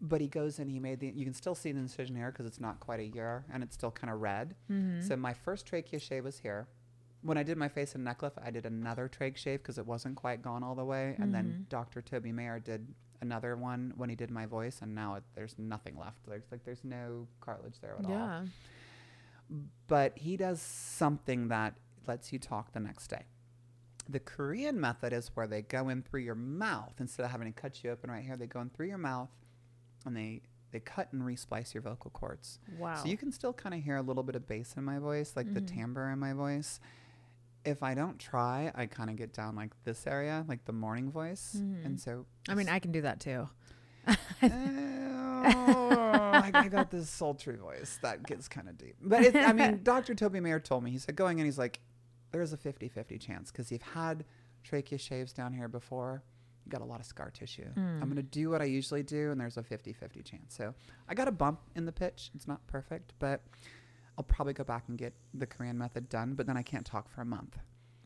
[0.00, 2.46] but he goes and he made the you can still see the incision here because
[2.46, 4.54] it's not quite a year and it's still kind of red.
[4.70, 5.02] Mhm.
[5.06, 6.68] So my first trachea shave was here.
[7.22, 9.86] When I did my face and neck lift, I did another trach shave because it
[9.86, 11.16] wasn't quite gone all the way.
[11.18, 11.68] And then Mhm.
[11.70, 12.02] Dr.
[12.02, 15.96] Toby Mayer did another one when he did my voice, and now it, there's nothing
[15.96, 16.26] left.
[16.26, 18.10] There's like there's no cartilage there at all.
[18.10, 18.44] Yeah.
[19.86, 23.24] But he does something that lets you talk the next day.
[24.08, 27.58] The Korean method is where they go in through your mouth instead of having to
[27.60, 28.36] cut you open right here.
[28.36, 29.30] They go in through your mouth,
[30.04, 32.58] and they they cut and resplice your vocal cords.
[32.78, 32.96] Wow.
[32.96, 35.34] So you can still kind of hear a little bit of bass in my voice,
[35.36, 35.66] like the Mhm.
[35.68, 36.80] timbre in my voice.
[37.64, 41.10] If I don't try, I kind of get down like this area, like the morning
[41.10, 41.84] voice, Mhm.
[41.86, 43.48] and so I mean, I can do that too.
[45.46, 48.96] I, I got this sultry voice that gets kind of deep.
[49.00, 50.14] But it, I mean, Dr.
[50.14, 51.80] Toby Mayer told me, he said, going in, he's like,
[52.34, 54.24] there's a 50 50 chance because you've had
[54.64, 56.22] trachea shaves down here before.
[56.66, 57.66] You got a lot of scar tissue.
[57.76, 58.00] Mm.
[58.02, 60.54] I'm going to do what I usually do, and there's a 50 50 chance.
[60.56, 60.74] So
[61.08, 62.30] I got a bump in the pitch.
[62.34, 63.42] It's not perfect, but
[64.18, 67.08] I'll probably go back and get the Korean method done, but then I can't talk
[67.10, 67.58] for a month.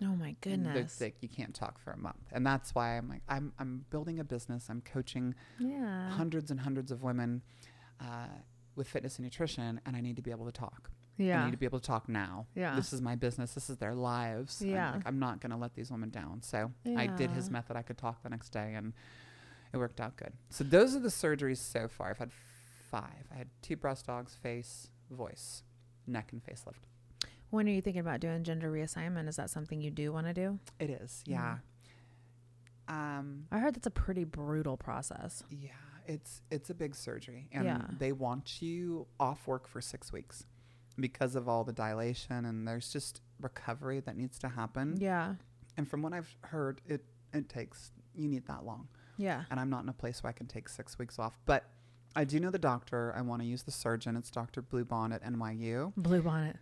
[0.02, 0.92] Oh my goodness.
[0.92, 1.16] sick.
[1.20, 4.24] You can't talk for a month, and that's why I'm like I'm I'm building a
[4.24, 4.66] business.
[4.70, 6.10] I'm coaching Yeah.
[6.10, 7.42] hundreds and hundreds of women
[8.00, 8.26] uh,
[8.76, 10.90] with fitness and nutrition, and I need to be able to talk.
[11.18, 11.44] I Yeah.
[11.44, 12.46] need to be able to talk now.
[12.54, 12.76] Yeah.
[12.76, 13.54] This is my business.
[13.54, 14.62] This is their lives.
[14.62, 14.92] I'm Yeah.
[14.92, 16.42] like, I'm not going to let these women down.
[16.42, 17.76] So I did his method.
[17.76, 18.92] I could talk the next day, and
[19.72, 20.32] it worked out good.
[20.50, 22.10] So those are the surgeries so far.
[22.10, 23.26] I've had five.
[23.32, 25.62] I had two breast augs, face, voice,
[26.06, 26.86] neck, and facelift.
[27.50, 29.26] When are you thinking about doing gender reassignment?
[29.28, 30.58] Is that something you do want to do?
[30.78, 31.58] It is, yeah.
[32.88, 35.42] Um, I heard that's a pretty brutal process.
[35.50, 35.70] Yeah,
[36.06, 37.86] it's it's a big surgery, and Yeah.
[37.98, 40.46] they want you off work for six weeks
[41.00, 44.96] because of all the dilation, and there's just recovery that needs to happen.
[44.98, 45.34] Yeah.
[45.76, 48.88] And from what I've heard, it it takes you need that long.
[49.16, 49.44] Yeah.
[49.50, 51.64] And I'm not in a place where I can take six weeks off, but
[52.16, 53.12] I do know the doctor.
[53.16, 54.16] I want to use the surgeon.
[54.16, 54.62] It's Dr.
[54.62, 55.92] Blue Bonnet NYU.
[55.94, 56.56] Bluebonnet.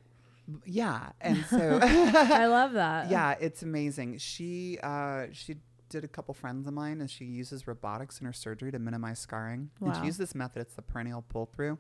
[0.65, 3.11] Yeah, and so I love that.
[3.11, 4.19] Yeah, it's amazing.
[4.19, 5.57] She uh, she
[5.89, 9.19] did a couple friends of mine, and she uses robotics in her surgery to minimize
[9.19, 9.71] scarring.
[9.81, 9.91] Wow.
[9.91, 10.63] And she uses this method.
[10.63, 11.79] It's the peritoneal pull through,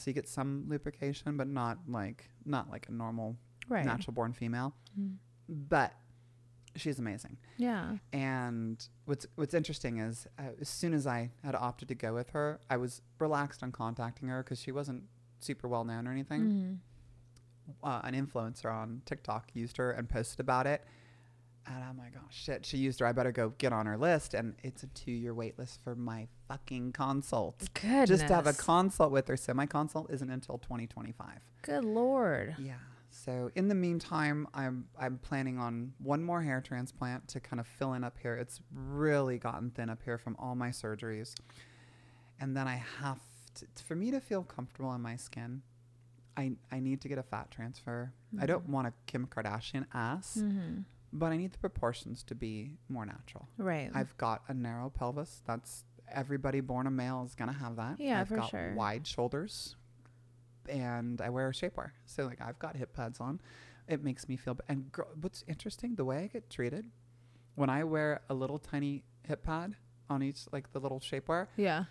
[0.00, 3.36] so you get some lubrication, but not like not like a normal
[3.68, 3.84] Right.
[3.84, 4.74] natural born female.
[4.98, 5.16] Mm.
[5.48, 5.92] But
[6.76, 7.36] she's amazing.
[7.56, 7.96] Yeah.
[8.12, 12.30] And what's what's interesting is uh, as soon as I had opted to go with
[12.30, 15.04] her, I was relaxed on contacting her because she wasn't
[15.40, 16.78] super well known or anything Mhm.
[17.84, 20.84] uh, an influencer on TikTok used her and posted about it.
[21.66, 23.06] And I'm like, oh shit, she used her.
[23.06, 24.34] I better go get on her list.
[24.34, 27.68] And it's a two year wait list for my fucking consult.
[27.74, 28.08] Good.
[28.08, 29.36] Just to have a consult with her.
[29.36, 31.28] So my consult isn't until 2025.
[31.62, 32.56] Good lord.
[32.58, 32.74] Yeah.
[33.10, 37.66] So in the meantime, I'm I'm planning on one more hair transplant to kind of
[37.66, 38.36] fill in up here.
[38.36, 41.34] It's really gotten thin up here from all my surgeries.
[42.40, 43.18] And then I have
[43.56, 45.62] to, for me to feel comfortable in my skin,
[46.36, 48.12] I I need to get a fat transfer.
[48.40, 50.84] I don't want a Kim Kardashian ass, Mhm.
[51.12, 53.48] But I need the proportions to be more natural.
[53.58, 53.90] Right.
[53.94, 55.42] I've got a narrow pelvis.
[55.46, 58.00] That's everybody born a male is gonna have that.
[58.00, 58.72] Yeah, I've for got sure.
[58.74, 59.76] wide shoulders,
[60.68, 61.90] and I wear a shapewear.
[62.06, 63.40] So like I've got hip pads on.
[63.88, 64.54] It makes me feel.
[64.54, 66.86] b- And gr- what's interesting, the way I get treated,
[67.56, 69.74] when I wear a little tiny hip pad
[70.08, 71.84] on each, like the little shapewear, Yeah.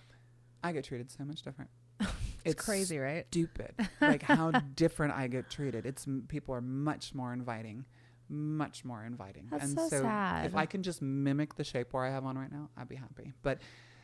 [0.64, 1.70] I get treated so much different.
[2.46, 3.26] It's crazy, right?
[3.28, 3.74] Stupid.
[4.00, 5.86] like how different I get treated.
[5.86, 7.84] It's m- people are much more inviting,
[8.30, 9.48] much more inviting.
[9.52, 10.46] That's and so so sad.
[10.46, 13.34] if I can just mimic the shapewear I have on right now, I'd be happy.
[13.42, 13.60] But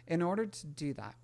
[0.07, 1.15] in order to do that,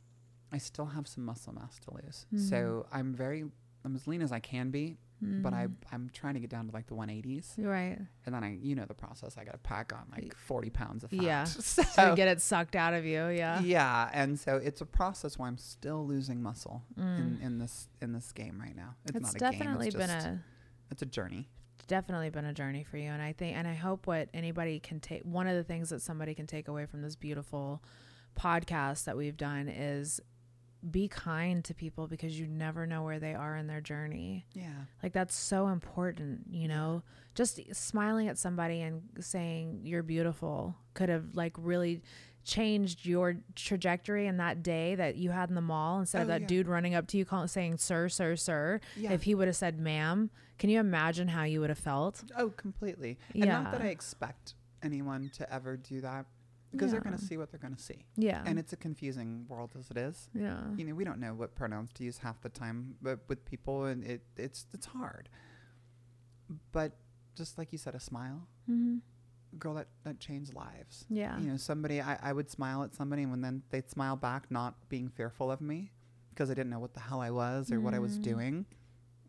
[0.51, 2.25] I still have some muscle mass to lose.
[2.49, 3.45] So I'm very,
[3.85, 6.73] I'm as lean as I can be, but I, I'm trying to get down to
[6.73, 7.53] like the 180s.
[7.59, 7.97] Right.
[8.25, 9.37] And then I, you know, the process.
[9.37, 11.21] I got to pack on like 40 pounds of fat.
[11.21, 11.43] Yeah.
[11.45, 13.27] So, So get it sucked out of you.
[13.27, 13.61] Yeah.
[13.61, 17.41] yeah, and so it's a process where I'm still losing muscle in, Mm.
[17.45, 18.95] in this in this game right now.
[19.05, 20.01] It's, It's not a definitely game.
[20.01, 20.43] It's been a
[20.89, 21.47] it's a journey.
[21.87, 24.99] Definitely been a journey for you and I think and I hope what anybody can
[24.99, 27.81] take one of the things that somebody can take away from this beautiful
[28.39, 30.21] podcast that we've done is
[30.89, 34.47] be kind to people because you never know where they are in their journey.
[34.53, 34.85] Yeah.
[35.03, 37.03] Like that's so important, you know.
[37.35, 42.01] Just smiling at somebody and saying you're beautiful could have like really
[42.43, 46.27] changed your trajectory in that day that you had in the mall instead Oh, of
[46.29, 46.47] that yeah.
[46.47, 49.11] dude running up to you calling saying sir sir sir Yeah.
[49.11, 52.49] if he would have said ma'am can you imagine how you would have felt Oh,
[52.49, 53.17] completely.
[53.33, 56.25] And not that I expect anyone to ever do that
[56.71, 58.05] because they're going to see what they're going to see.
[58.15, 58.41] Yeah.
[58.45, 60.29] And it's a confusing world as it is.
[60.33, 60.61] Yeah.
[60.77, 63.85] You know, we don't know what pronouns to use half the time but with people
[63.85, 65.27] and it it's it's hard.
[66.71, 66.93] But
[67.35, 68.47] just like you said a smile.
[68.69, 69.01] Mhm.
[69.59, 71.05] Girl that that changed lives.
[71.09, 71.37] Yeah.
[71.39, 74.49] You know, somebody I, I would smile at somebody and when then they'd smile back
[74.49, 75.91] not being fearful of me
[76.29, 78.23] because I didn't know what the hell I was or what I was Mm.
[78.23, 78.65] doing.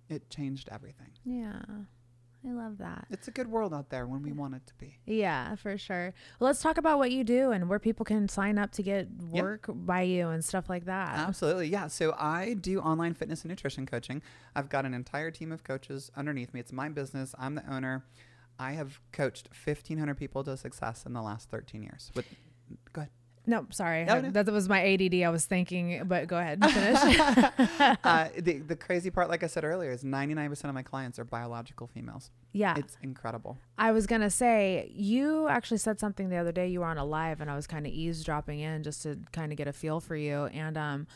[0.09, 1.11] It changed everything.
[1.25, 1.61] yeah
[2.45, 4.99] i love that It's a good world out there when we want it to be.
[5.07, 8.59] yeah for sure well let's talk about what you do and where people can sign
[8.59, 9.43] up to get Yep.
[9.45, 11.69] work by you and stuff like that Absolutely.
[11.69, 11.87] Yeah.
[11.87, 14.23] So I do online fitness and nutrition coaching.
[14.57, 16.59] I've got an entire team of coaches underneath me.
[16.59, 17.33] It's my business.
[17.39, 18.05] I'm the owner.
[18.59, 22.11] I have coached 1,500 people to success in the last 13 years.
[22.15, 22.27] With,
[22.93, 23.11] go ahead.
[23.47, 24.31] no sorry No, no.
[24.31, 27.01] that was my add i was thinking but go ahead and finish
[28.05, 31.25] uh, the, the crazy part, like I said earlier, is 99% of my clients are
[31.25, 32.31] biological females.
[32.53, 32.75] Yeah.
[32.77, 33.59] It's incredible.
[33.79, 36.69] I was gonna say you actually said something the other day.
[36.69, 39.51] You were on a live, and I was kind of eavesdropping in just to kind
[39.53, 40.47] of get a feel for you.
[40.47, 41.07] And um,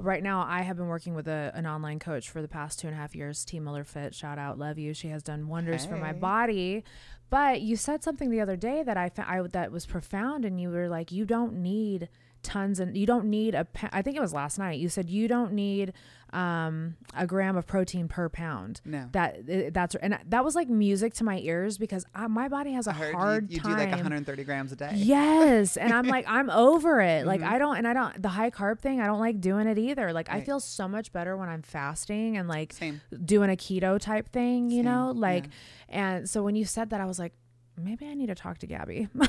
[0.00, 2.86] right now, I have been working with a, an online coach for the past two
[2.88, 3.44] and a half years.
[3.44, 4.94] T Miller Fit, shout out, love you.
[4.94, 6.84] She has done wonders for my body.
[7.28, 10.60] But you said something the other day that I, fa- I that was profound, and
[10.60, 12.08] you were like, you don't need
[12.42, 15.28] tons and you don't need a i think it was last night you said you
[15.28, 15.92] don't need
[16.32, 19.08] um a gram of protein per pound No.
[19.12, 22.86] that that's and that was like music to my ears because I, my body has
[22.86, 24.92] a hard you, you time do like 130 grams a day.
[24.94, 27.50] yes and i'm like i'm over it like Mhm.
[27.50, 30.12] i don't and i don't the high carb thing i don't like doing it either
[30.12, 33.00] like i feel so much better when i'm fasting and like Same.
[33.24, 35.46] doing a keto type thing you Same, know like
[35.88, 36.16] yeah.
[36.16, 37.32] and so when you said that i was like
[37.82, 39.08] maybe i need to talk to Gabbi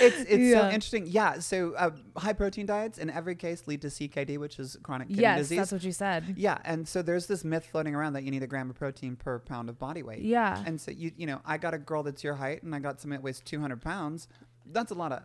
[0.00, 1.06] it's it's so interesting.
[1.06, 1.38] Yeah.
[1.38, 5.22] So uh, high protein diets in every case lead to CKD, which is chronic kidney
[5.22, 5.58] yes disease.
[5.58, 8.42] that's what you said Yeah, and so there's this myth floating around that you need
[8.42, 10.22] a gram of protein per pound of body weight.
[10.22, 10.62] Yeah.
[10.66, 13.00] and so you you know I got a girl that's your height and I got
[13.00, 14.28] somebody that weighs 200 pounds.
[14.66, 15.22] That's a lot of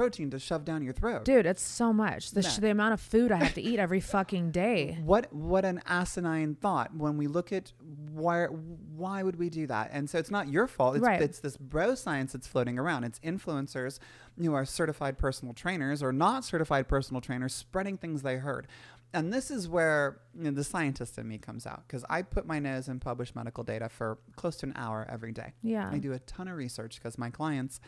[0.00, 1.24] protein to shove down your throat.
[1.24, 4.00] dude it's so much the, sh- the amount of food i have to eat every
[4.16, 7.72] fucking day What what an asinine thought when we look at
[8.12, 9.90] why why would we do that?
[9.92, 10.96] And so it's not your fault.
[10.96, 11.22] It's, Right.
[11.22, 13.04] it's this bro science that's floating around.
[13.04, 13.98] It's influencers
[14.38, 18.66] who are certified personal trainers or not certified personal trainers spreading things they heard.
[19.14, 22.46] And this is where you know, the scientist in me comes out because I put
[22.46, 25.54] my nose in published medical data for close to an hour every day.
[25.62, 25.88] Yeah.
[25.90, 27.80] I do a ton of research because my clients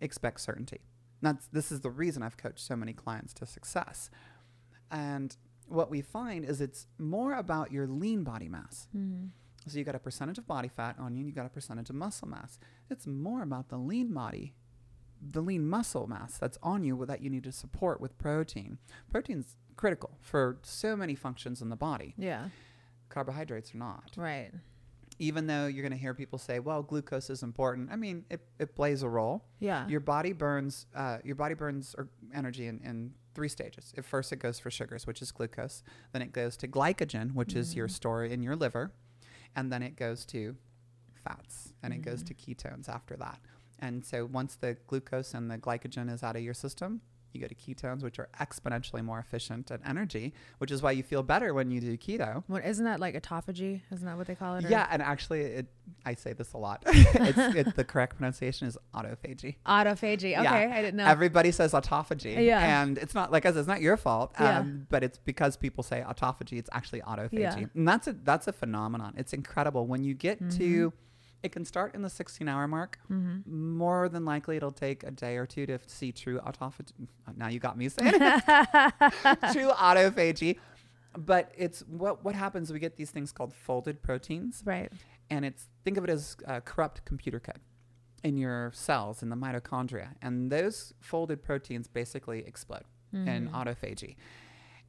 [0.00, 0.80] expect certainty.
[1.24, 4.10] That's this is the reason I've coached so many clients to success.
[4.90, 5.36] And
[5.66, 8.88] what we find is it's more about your lean body mass.
[8.94, 9.30] Mhm.
[9.66, 11.88] So you got a percentage of body fat on you, and you got a percentage
[11.88, 12.58] of muscle mass.
[12.90, 14.54] It's more about the lean body,
[15.22, 18.78] the lean muscle mass that's on you that you need to support with protein.
[19.10, 22.14] Protein's critical for so many functions in the body.
[22.18, 22.50] yeah
[23.08, 24.12] Carbohydrates are not.
[24.16, 24.52] right
[25.18, 28.40] Even though you're going to hear people say, "Well, glucose is important." I mean, it,
[28.58, 29.44] it plays a role.
[29.60, 29.86] Yeah.
[29.88, 33.92] Your body burns uh, your body burns er- energy in, in three stages.
[33.96, 35.82] At first, it goes for sugars, which is glucose.
[36.12, 38.92] Then it goes to glycogen, which is your store in your liver,
[39.56, 40.56] and then it goes to
[41.24, 43.40] fats, and it goes to ketones after that.
[43.78, 47.00] And so once the glucose and the glycogen is out of your system,
[47.34, 51.02] you go to ketones, which are exponentially more efficient at energy, which is why you
[51.02, 52.42] feel better when you do keto.
[52.46, 55.66] what isn't that like autophagy isn't that what they call it Yeah, and actually, it,
[56.06, 56.82] I say this a lot.
[56.86, 59.56] it's, it, the correct pronunciation is autophagy.
[59.66, 60.72] autophagy okay Yeah.
[60.74, 62.44] i didn't know Everybody says autophagy.
[62.44, 62.82] Yeah.
[62.82, 64.32] And it's not like said, it's not your fault.
[64.40, 64.60] Yeah.
[64.60, 67.32] Um, but it's because people say autophagy, it's actually autophagy.
[67.40, 67.64] Yeah.
[67.74, 69.14] And that's a that's a phenomenon.
[69.16, 69.86] It's incredible.
[69.86, 70.58] When you get Mm-hmm.
[70.58, 70.92] to
[71.44, 72.98] it can start in the 16 hour mark.
[73.46, 76.92] More than likely, it'll take a day or two to see true autophagy.
[77.36, 78.44] Now you got me saying it.
[79.52, 80.58] true autophagy.
[81.16, 82.72] But it's what what happens.
[82.72, 84.90] We get these things called folded proteins right
[85.30, 87.60] and it's think of it as uh, corrupt computer code
[88.22, 92.84] in your cells in the mitochondria and those folded proteins basically explode
[93.28, 94.16] in autophagy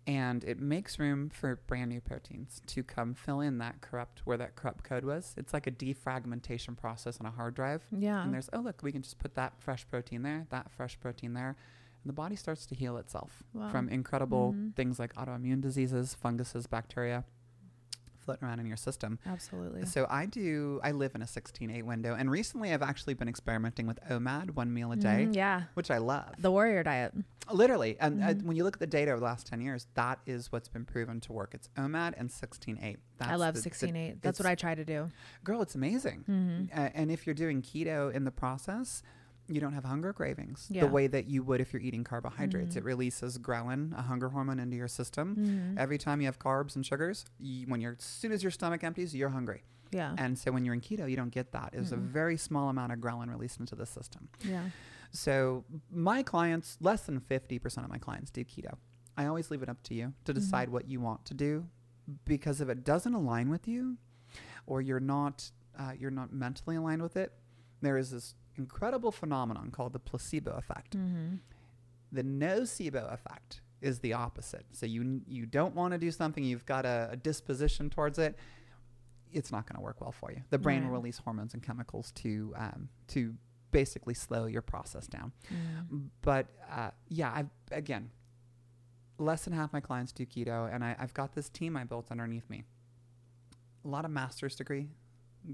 [0.07, 4.37] and it makes room for brand new proteins to come fill in that corrupt where
[4.37, 8.23] that corrupt code was it's like a defragmentation process on a hard drive Yeah.
[8.23, 11.33] and there's oh look we can just put that fresh protein there that fresh protein
[11.33, 11.49] there
[12.03, 13.69] and the body starts to heal itself Wow.
[13.69, 14.75] from incredible Mhm.
[14.75, 17.23] things like autoimmune diseases funguses bacteria
[18.25, 19.19] floating around in your system.
[19.25, 19.85] Absolutely.
[19.85, 20.79] So I do.
[20.83, 24.73] I live in a 16-8 window, and recently I've actually been experimenting with OMAD, one
[24.73, 25.27] meal a day.
[25.29, 25.63] Mhm, yeah.
[25.75, 26.33] which I love.
[26.39, 27.13] The warrior diet.
[27.51, 28.43] Literally, and uh, Mhm.
[28.43, 30.83] when you look at the data over the last 10 years, that is what's been
[30.83, 31.53] proven to work.
[31.53, 32.97] It's OMAD and 16-8.
[33.19, 34.21] I That's love the- the- 16-8.
[34.21, 35.09] That's what I try to do.
[35.43, 36.23] Girl, it's amazing.
[36.27, 36.75] Mhm.
[36.75, 39.03] Uh, and if you're doing keto in the process,
[39.47, 40.85] you don't have hunger cravings Yeah.
[40.85, 42.73] the way that you would if you're eating carbohydrates.
[42.75, 42.77] Mhm.
[42.79, 45.35] It releases ghrelin, a hunger hormone, into your system.
[45.35, 45.77] Mhm.
[45.77, 48.83] Every time you have carbs and sugars, you, when you're as soon as your stomach
[48.83, 49.63] empties, you're hungry.
[49.91, 50.15] Yeah.
[50.17, 51.69] And so when you're in keto, you don't get that.
[51.73, 52.07] It's a Mm-mm.
[52.07, 54.29] very small amount of ghrelin released into the system.
[54.43, 54.69] Yeah.
[55.11, 58.77] So my clients, less than 50% of my clients do keto.
[59.15, 60.41] I always leave it up to you to Mm-hmm.
[60.41, 61.69] decide what you want to do
[62.25, 63.97] because if it doesn't align with you
[64.65, 67.33] or you're not uh, you're not mentally aligned with it,
[67.81, 70.97] there is this incredible phenomenon called the placebo effect.
[70.97, 71.39] Mhm.
[72.11, 74.65] The nocebo effect is the opposite.
[74.71, 78.37] So you you don't want to do something, you've got a, a disposition towards it.
[79.31, 80.43] It's not going to work well for you.
[80.49, 83.35] The brain will release hormones and chemicals to um, to
[83.71, 85.33] basically slow your process down.
[85.51, 86.09] Mm.
[86.21, 88.11] But uh, yeah, I've again,
[89.17, 92.11] less than half my clients do keto, and I, I've got this team I built
[92.11, 92.63] underneath me.
[93.83, 94.87] A lot of master's degree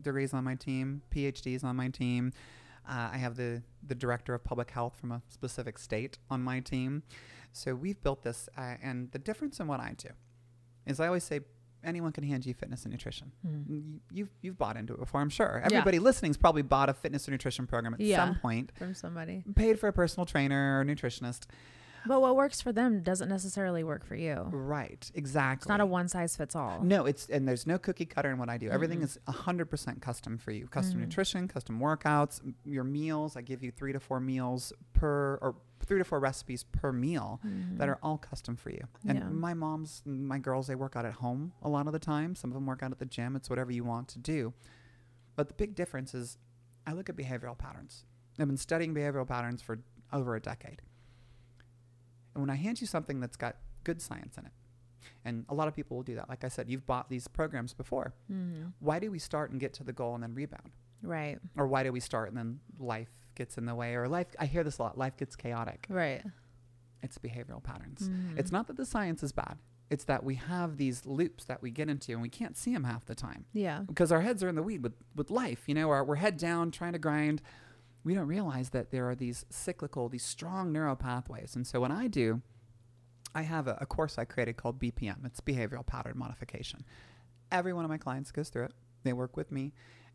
[0.02, 2.32] degrees on my team, PhDs on my team.
[2.88, 6.60] Uh, I have the the director of public health from a specific state on my
[6.60, 7.04] team.
[7.52, 10.10] So we've built this, uh, and the difference in what I do
[10.86, 11.42] is I always say
[11.84, 13.32] anyone can hand you fitness and nutrition.
[13.46, 13.66] Mm.
[13.70, 15.60] You, you've you've bought into it before, I'm sure.
[15.60, 15.66] Yeah.
[15.66, 18.18] Everybody listening's probably bought a fitness or nutrition program at Yeah.
[18.26, 19.44] some point From somebody.
[19.56, 21.46] paid for a personal trainer or nutritionist.
[22.06, 24.48] But what works for them doesn't necessarily work for you.
[24.52, 25.64] Right, exactly.
[25.64, 26.82] It's not a one size fits all.
[26.84, 28.70] No, it's and there's no cookie cutter in what I do.
[28.70, 29.04] Everything Mm-mm.
[29.04, 30.68] is 100% custom for you.
[30.68, 31.04] Custom Mhm.
[31.04, 33.36] nutrition, custom workouts, your meals.
[33.36, 37.40] I give you 3 to 4 meals per or 3 to 4 recipes per meal
[37.44, 37.92] that Mhm.
[37.92, 38.88] are all custom for you.
[39.08, 39.30] And Yeah.
[39.30, 42.36] my moms, my girls, they work out at home a lot of the time.
[42.36, 43.36] Some of them work out at the gym.
[43.36, 44.54] It's whatever you want to do.
[45.36, 46.38] But the big difference is
[46.86, 48.06] I look at behavioral patterns.
[48.40, 49.80] I've been studying behavioral patterns for
[50.12, 50.82] over a decade.
[52.34, 54.52] And when I hand you something that's got good science in it,
[55.26, 56.30] and a lot of people will do that.
[56.30, 58.14] Like I said, you've bought these programs before.
[58.32, 58.74] Mhm.
[58.80, 60.72] Why do we start and get to the goal and then rebound?
[61.02, 61.40] Right.
[61.58, 63.96] Or why do we start and then life gets in the way?
[63.96, 65.88] Or life, I hear this a lot life gets chaotic.
[65.90, 66.24] Right.
[67.02, 68.10] It's behavioral patterns.
[68.10, 68.38] Mhm.
[68.38, 69.58] It's not that the science is bad,
[69.90, 72.84] it's that we have these loops that we get into and we can't see them
[72.84, 73.46] half the time.
[73.54, 73.82] Yeah.
[73.88, 75.64] Because our heads are in the weed with, with life.
[75.68, 77.42] You know, our, we're head down trying to grind.
[78.04, 81.56] We don't realize that there are these cyclical, these strong neural pathways.
[81.56, 82.42] And so when I do,
[83.36, 85.26] I have a, a course I created called BPM.
[85.26, 86.84] It's behavioral pattern modification.
[87.52, 88.74] Every one of my clients goes through it.
[89.04, 89.74] They work with me,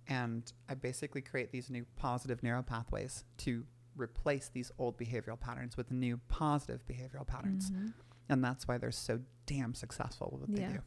[0.08, 3.64] and I basically create these new positive neural pathways to
[3.96, 7.70] replace these old behavioral patterns with new positive behavioral patterns.
[7.70, 7.92] Mhm.
[8.28, 10.68] And that's why they're so damn successful with what Yeah.
[10.68, 10.82] they do.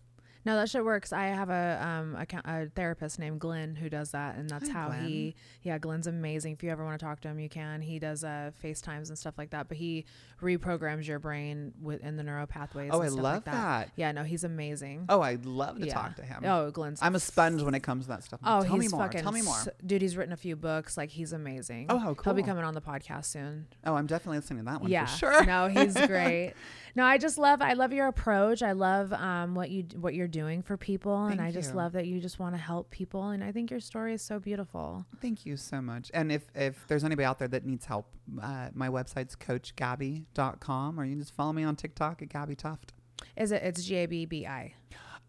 [0.45, 1.11] No, that shit works.
[1.11, 4.73] I have a um a, a therapist named Glenn who does that, and that's Hi,
[4.73, 5.05] how Glenn.
[5.05, 5.35] he.
[5.63, 6.53] Yeah, Glenn's amazing.
[6.53, 7.81] If you ever want to talk to him, you can.
[7.81, 10.05] He does uh FaceTimes and stuff like that, but he
[10.41, 12.89] reprograms your brain within the neural pathways.
[12.93, 13.51] Oh, and I stuff love like that.
[13.51, 13.91] that.
[13.95, 15.05] Yeah, no, he's amazing.
[15.09, 15.93] Oh, I'd love to Yeah.
[15.93, 16.43] talk to him.
[16.45, 16.99] Oh, Glenn's.
[17.01, 18.39] I'm a sponge when it comes to that stuff.
[18.43, 19.01] Oh, tell he's me more.
[19.05, 19.21] fucking.
[19.21, 19.57] Tell me more.
[19.85, 20.97] dude, he's written a few books.
[20.97, 21.87] Like he's amazing.
[21.89, 23.67] Oh, how He'll be coming on the podcast soon.
[23.85, 25.45] Oh, I'm definitely listening to that one yeah, for sure.
[25.45, 26.53] no, he's great.
[26.95, 27.61] No, I just love.
[27.61, 28.61] I love your approach.
[28.63, 31.77] I love um what you what you're doing for people, and Thank I just you.
[31.77, 33.29] love that you just want to help people.
[33.29, 35.05] And I think your story is so beautiful.
[35.21, 36.09] Thank you so much.
[36.13, 38.07] And if, if there's anybody out there that needs help,
[38.41, 42.93] uh, my website's coachgabbi.com or you can just follow me on TikTok at Gabbi Tuft.
[43.35, 43.61] Is it?
[43.63, 44.73] It's G A B B I.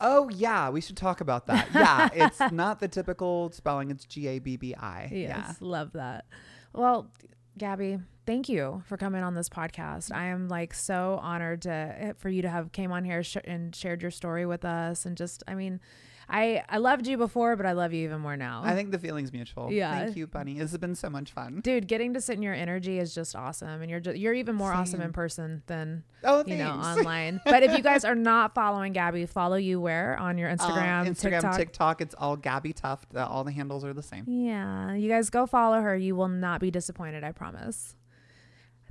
[0.01, 1.69] Oh, yeah, we should talk about that.
[1.75, 5.09] Yeah, it's not the typical spelling, it's G A B B I.
[5.13, 6.25] Yes, love that.
[6.73, 7.11] Well,
[7.59, 10.15] Gabbi, thank you for coming on this podcast.
[10.15, 13.39] I am like so honored to eh, for you to have came on here sh-
[13.45, 15.81] and shared your story with us, and just I mean,
[16.29, 18.63] I I loved you before, but I love you even more now.
[18.65, 19.73] I think the feeling's mutual.
[19.73, 19.99] Yeah.
[20.05, 20.55] Thank you, Bunnie.
[20.61, 21.61] This has been so much fun.
[21.61, 24.55] Dude, getting to sit in your energy is just awesome, and you're just, you're even
[24.55, 27.41] more awesome in person than Oh, you know online.
[27.45, 31.09] but if you guys are not following Gabbi, follow you where on your Uh, Instagram,
[31.09, 31.57] Instagram, TikTok.
[31.57, 33.17] TikTok, it's all Gabbi Tuft.
[33.17, 34.25] Uh, all the handles are the same.
[34.29, 35.97] Yeah, you guys go follow her.
[35.97, 37.97] You will not be disappointed, I promise.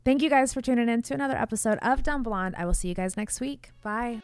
[0.06, 2.56] Thank you guys for tuning in to another episode of Dumb Blonde.
[2.58, 3.72] I will see you guys next week.
[3.84, 4.22] Bye.